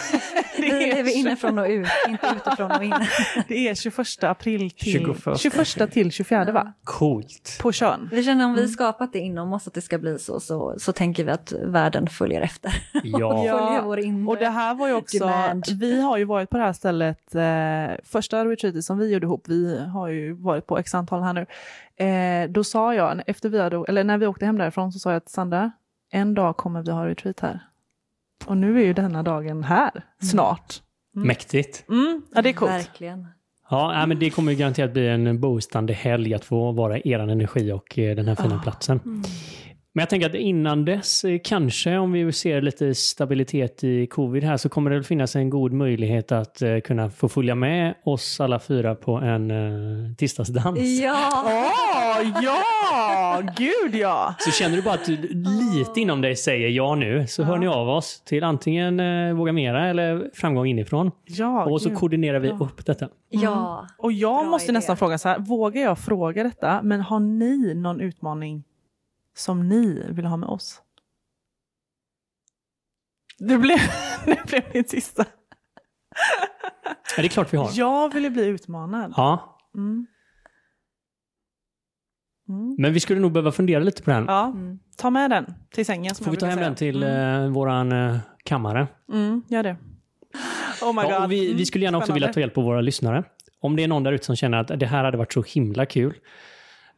det 0.57 0.99
är, 0.99 1.03
vi 1.03 1.13
inifrån 1.13 1.59
och 1.59 1.67
ut, 1.67 1.87
inte 2.07 2.35
utifrån 2.37 2.71
och 2.71 2.83
in. 2.83 2.93
Det 3.47 3.69
är 3.69 3.75
21 3.75 4.23
april 4.23 4.71
till 4.71 5.15
21, 5.37 5.91
till 5.91 6.11
24 6.11 6.51
va? 6.51 6.73
Coolt. 6.83 7.59
På 7.61 7.71
Tjörn. 7.71 8.09
Vi 8.11 8.23
känner 8.23 8.45
om 8.45 8.53
vi 8.53 8.59
mm. 8.59 8.71
skapat 8.71 9.13
det 9.13 9.19
inom 9.19 9.53
oss 9.53 9.67
att 9.67 9.73
det 9.73 9.81
ska 9.81 9.97
bli 9.97 10.19
så, 10.19 10.39
så, 10.39 10.75
så 10.77 10.93
tänker 10.93 11.23
vi 11.23 11.31
att 11.31 11.53
världen 11.63 12.07
följer 12.07 12.41
efter. 12.41 12.71
Ja. 13.03 13.29
följer 13.59 13.81
vår 13.81 14.29
Och 14.29 14.37
det 14.37 14.49
här 14.49 14.75
var 14.75 14.87
ju 14.87 14.93
också, 14.93 15.19
demand. 15.19 15.65
vi 15.79 16.01
har 16.01 16.17
ju 16.17 16.25
varit 16.25 16.49
på 16.49 16.57
det 16.57 16.63
här 16.63 16.73
stället, 16.73 17.35
eh, 17.35 18.05
första 18.05 18.45
retreatet 18.45 18.83
som 18.83 18.97
vi 18.97 19.13
gjorde 19.13 19.25
ihop, 19.25 19.43
vi 19.47 19.79
har 19.85 20.07
ju 20.07 20.33
varit 20.33 20.67
på 20.67 20.77
x 20.77 20.95
antal 20.95 21.23
här 21.23 21.33
nu. 21.33 21.45
Eh, 21.97 22.49
då 22.49 22.63
sa 22.63 22.93
jag, 22.93 23.21
efter 23.27 23.49
vi 23.49 23.61
hade, 23.61 23.85
eller 23.87 24.03
när 24.03 24.17
vi 24.17 24.27
åkte 24.27 24.45
hem 24.45 24.57
därifrån 24.57 24.91
så 24.91 24.99
sa 24.99 25.13
jag 25.13 25.25
till 25.25 25.33
Sandra, 25.33 25.71
en 26.11 26.33
dag 26.33 26.57
kommer 26.57 26.83
vi 26.83 26.91
ha 26.91 27.07
retreat 27.07 27.39
här. 27.39 27.59
Och 28.45 28.57
nu 28.57 28.81
är 28.81 28.85
ju 28.85 28.93
denna 28.93 29.23
dagen 29.23 29.63
här, 29.63 29.91
mm. 29.91 30.31
snart. 30.31 30.81
Mm. 31.15 31.27
Mäktigt. 31.27 31.85
Mm, 31.89 32.21
ja, 32.35 32.41
det 32.41 32.49
är 32.49 32.53
coolt. 32.53 32.71
Verkligen. 32.71 33.27
Ja, 33.69 34.05
men 34.05 34.19
det 34.19 34.29
kommer 34.29 34.51
ju 34.51 34.57
garanterat 34.57 34.93
bli 34.93 35.07
en 35.07 35.39
boostande 35.39 35.93
helg 35.93 36.33
att 36.33 36.45
få 36.45 36.71
vara 36.71 36.99
er 36.99 37.19
energi 37.19 37.71
och 37.71 37.99
eh, 37.99 38.15
den 38.15 38.27
här 38.27 38.35
fina 38.35 38.55
oh. 38.55 38.63
platsen. 38.63 38.99
Mm. 39.05 39.23
Men 39.95 40.01
jag 40.01 40.09
tänker 40.09 40.29
att 40.29 40.35
innan 40.35 40.85
dess, 40.85 41.23
eh, 41.23 41.39
kanske 41.43 41.97
om 41.97 42.11
vi 42.11 42.31
ser 42.31 42.61
lite 42.61 42.95
stabilitet 42.95 43.83
i 43.83 44.07
covid 44.07 44.43
här, 44.43 44.57
så 44.57 44.69
kommer 44.69 44.91
det 44.91 45.03
finnas 45.03 45.35
en 45.35 45.49
god 45.49 45.73
möjlighet 45.73 46.31
att 46.31 46.61
uh, 46.61 46.79
kunna 46.79 47.09
få 47.09 47.29
följa 47.29 47.55
med 47.55 47.95
oss 48.03 48.39
alla 48.39 48.59
fyra 48.59 48.95
på 48.95 49.11
en 49.15 49.51
uh, 49.51 50.15
tisdagsdans. 50.15 50.79
Ja! 50.79 51.43
Oh, 51.45 52.43
ja! 52.43 53.41
Gud 53.57 53.95
ja! 53.95 54.35
Så 54.39 54.51
känner 54.51 54.75
du 54.75 54.81
bara 54.81 54.93
att 54.93 55.05
du 55.05 55.17
lite 55.73 56.01
inom 56.01 56.21
dig 56.21 56.35
säger 56.35 56.69
ja 56.69 56.95
nu, 56.95 57.27
så 57.27 57.41
ja. 57.41 57.45
hör 57.45 57.57
ni 57.57 57.67
av 57.67 57.89
oss 57.89 58.21
till 58.25 58.43
antingen 58.43 58.99
uh, 58.99 59.35
Våga 59.35 59.51
Mera 59.51 59.89
eller 59.89 60.29
Framgång 60.33 60.67
inifrån. 60.67 61.11
Ja, 61.25 61.65
och 61.65 61.81
så 61.81 61.89
Gud. 61.89 61.97
koordinerar 61.97 62.39
vi 62.39 62.47
ja. 62.47 62.57
upp 62.59 62.85
detta. 62.85 63.09
Ja. 63.29 63.79
Mm. 63.79 63.89
Och 63.97 64.11
jag 64.11 64.47
måste 64.47 64.65
idé. 64.65 64.73
nästan 64.73 64.97
fråga 64.97 65.17
så 65.17 65.29
här, 65.29 65.39
vågar 65.39 65.81
jag 65.81 65.99
fråga 65.99 66.43
detta, 66.43 66.81
men 66.83 67.01
har 67.01 67.19
ni 67.19 67.73
någon 67.73 68.01
utmaning 68.01 68.63
som 69.35 69.67
ni 69.67 70.05
vill 70.09 70.25
ha 70.25 70.37
med 70.37 70.49
oss? 70.49 70.81
Det 73.37 73.57
blev, 73.57 73.77
det 74.25 74.47
blev 74.47 74.61
min 74.73 74.83
sista. 74.83 75.25
Ja, 77.17 77.21
det 77.21 77.27
är 77.27 77.29
klart 77.29 77.53
vi 77.53 77.57
har. 77.57 77.69
Jag 77.73 78.13
vill 78.13 78.23
ju 78.23 78.29
bli 78.29 78.45
utmanad. 78.45 79.13
Ja. 79.17 79.59
Mm. 79.75 80.07
Mm. 82.49 82.75
Men 82.77 82.93
vi 82.93 82.99
skulle 82.99 83.19
nog 83.19 83.31
behöva 83.31 83.51
fundera 83.51 83.83
lite 83.83 84.03
på 84.03 84.11
den. 84.11 84.25
Ja, 84.27 84.45
mm. 84.45 84.79
ta 84.97 85.09
med 85.09 85.29
den 85.29 85.53
till 85.71 85.85
sängen. 85.85 86.15
Får 86.15 86.31
vi 86.31 86.37
ta 86.37 86.45
hem 86.45 86.55
säga. 86.55 86.67
den 86.67 86.75
till 86.75 87.03
mm. 87.03 87.43
eh, 87.43 87.49
våran 87.49 87.91
eh, 87.91 88.17
kammare? 88.43 88.87
Mm, 89.13 89.43
gör 89.47 89.63
det. 89.63 89.77
Oh 90.81 90.93
my 90.93 91.01
ja, 91.01 91.19
God. 91.19 91.29
Vi, 91.29 91.53
vi, 91.53 91.65
skulle 91.65 91.85
gärna 91.85 91.97
också 91.97 92.13
vilja 92.13 92.33
ta 92.33 92.39
hjälp 92.39 92.57
av 92.57 92.63
våra 92.63 92.81
lyssnare. 92.81 93.23
Om 93.61 93.75
det 93.75 93.83
är 93.83 93.87
någon 93.87 94.03
där 94.03 94.11
ute 94.11 94.25
som 94.25 94.35
känner 94.35 94.57
att 94.57 94.79
det 94.79 94.85
här 94.85 95.03
hade 95.03 95.17
varit 95.17 95.33
så 95.33 95.43
himla 95.43 95.85
kul 95.85 96.13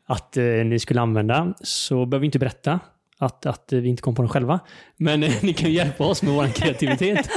att 0.07 0.37
eh, 0.37 0.43
ni 0.43 0.79
skulle 0.79 1.01
använda 1.01 1.53
så 1.61 2.05
behöver 2.05 2.19
vi 2.19 2.25
inte 2.25 2.39
berätta 2.39 2.79
att, 3.17 3.45
att 3.45 3.73
vi 3.73 3.87
inte 3.87 4.01
kom 4.01 4.15
på 4.15 4.21
den 4.21 4.29
själva. 4.29 4.59
Men 4.97 5.23
eh, 5.23 5.33
ni 5.43 5.53
kan 5.53 5.71
hjälpa 5.71 6.05
oss 6.05 6.23
med 6.23 6.33
vår 6.33 6.47
kreativitet. 6.47 7.25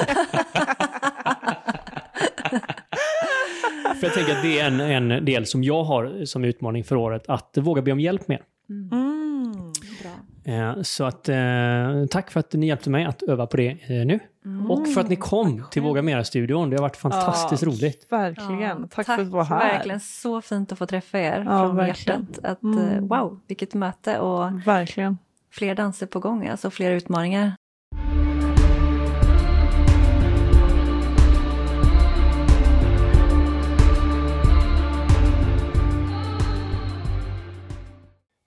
för 4.01 4.07
jag 4.07 4.15
tänker 4.15 4.37
att 4.37 4.43
det 4.43 4.61
är 4.61 4.67
en, 4.67 4.81
en 4.81 5.25
del 5.25 5.47
som 5.47 5.65
jag 5.65 5.85
har 5.85 6.25
som 6.25 6.45
utmaning 6.45 6.85
för 6.85 6.97
året, 6.97 7.25
att 7.29 7.59
våga 7.61 7.83
be 7.83 7.93
om 7.93 8.01
hjälp 8.01 8.29
med. 8.29 8.39
Mm. 8.69 9.20
Eh, 10.51 10.83
så 10.83 11.05
att 11.05 11.29
eh, 11.29 12.07
tack 12.11 12.31
för 12.31 12.41
att 12.41 12.53
ni 12.53 12.67
hjälpte 12.67 12.91
mig 12.91 13.05
att 13.05 13.23
öva 13.23 13.47
på 13.47 13.57
det 13.57 13.69
eh, 13.71 14.07
nu. 14.07 14.21
Mm. 14.45 14.71
Och 14.71 14.89
för 14.89 15.01
att 15.01 15.09
ni 15.09 15.17
kom 15.17 15.65
till 15.71 15.83
Våga 15.83 16.03
Mera-studion. 16.03 16.71
Det 16.71 16.77
har 16.77 16.83
varit 16.83 16.97
fantastiskt 16.97 17.63
ja, 17.63 17.69
roligt. 17.69 18.07
Verkligen. 18.11 18.61
Ja, 18.61 18.77
tack, 18.91 18.91
tack, 18.91 19.07
för 19.07 19.13
att 19.13 19.19
du 19.19 19.25
var 19.25 19.45
här. 19.45 19.73
Verkligen 19.73 20.01
så 20.01 20.41
fint 20.41 20.73
att 20.73 20.79
få 20.79 20.87
träffa 20.87 21.19
er 21.19 21.45
ja, 21.47 21.67
från 21.67 21.77
verkligen. 21.77 22.27
hjärtat. 22.31 22.45
Att, 22.45 22.63
mm. 22.63 23.09
Wow, 23.09 23.41
vilket 23.47 23.75
möte 23.75 24.19
och 24.19 24.67
verkligen. 24.67 25.19
fler 25.51 25.75
danser 25.75 26.07
på 26.07 26.21
gång, 26.21 26.47
alltså 26.47 26.71
fler 26.71 26.91
utmaningar. 26.91 27.53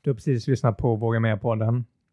Du 0.01 0.09
har 0.09 0.15
precis 0.15 0.47
lyssnat 0.47 0.77
på 0.77 0.95
Våga 0.95 1.19
Mer-podden 1.19 1.85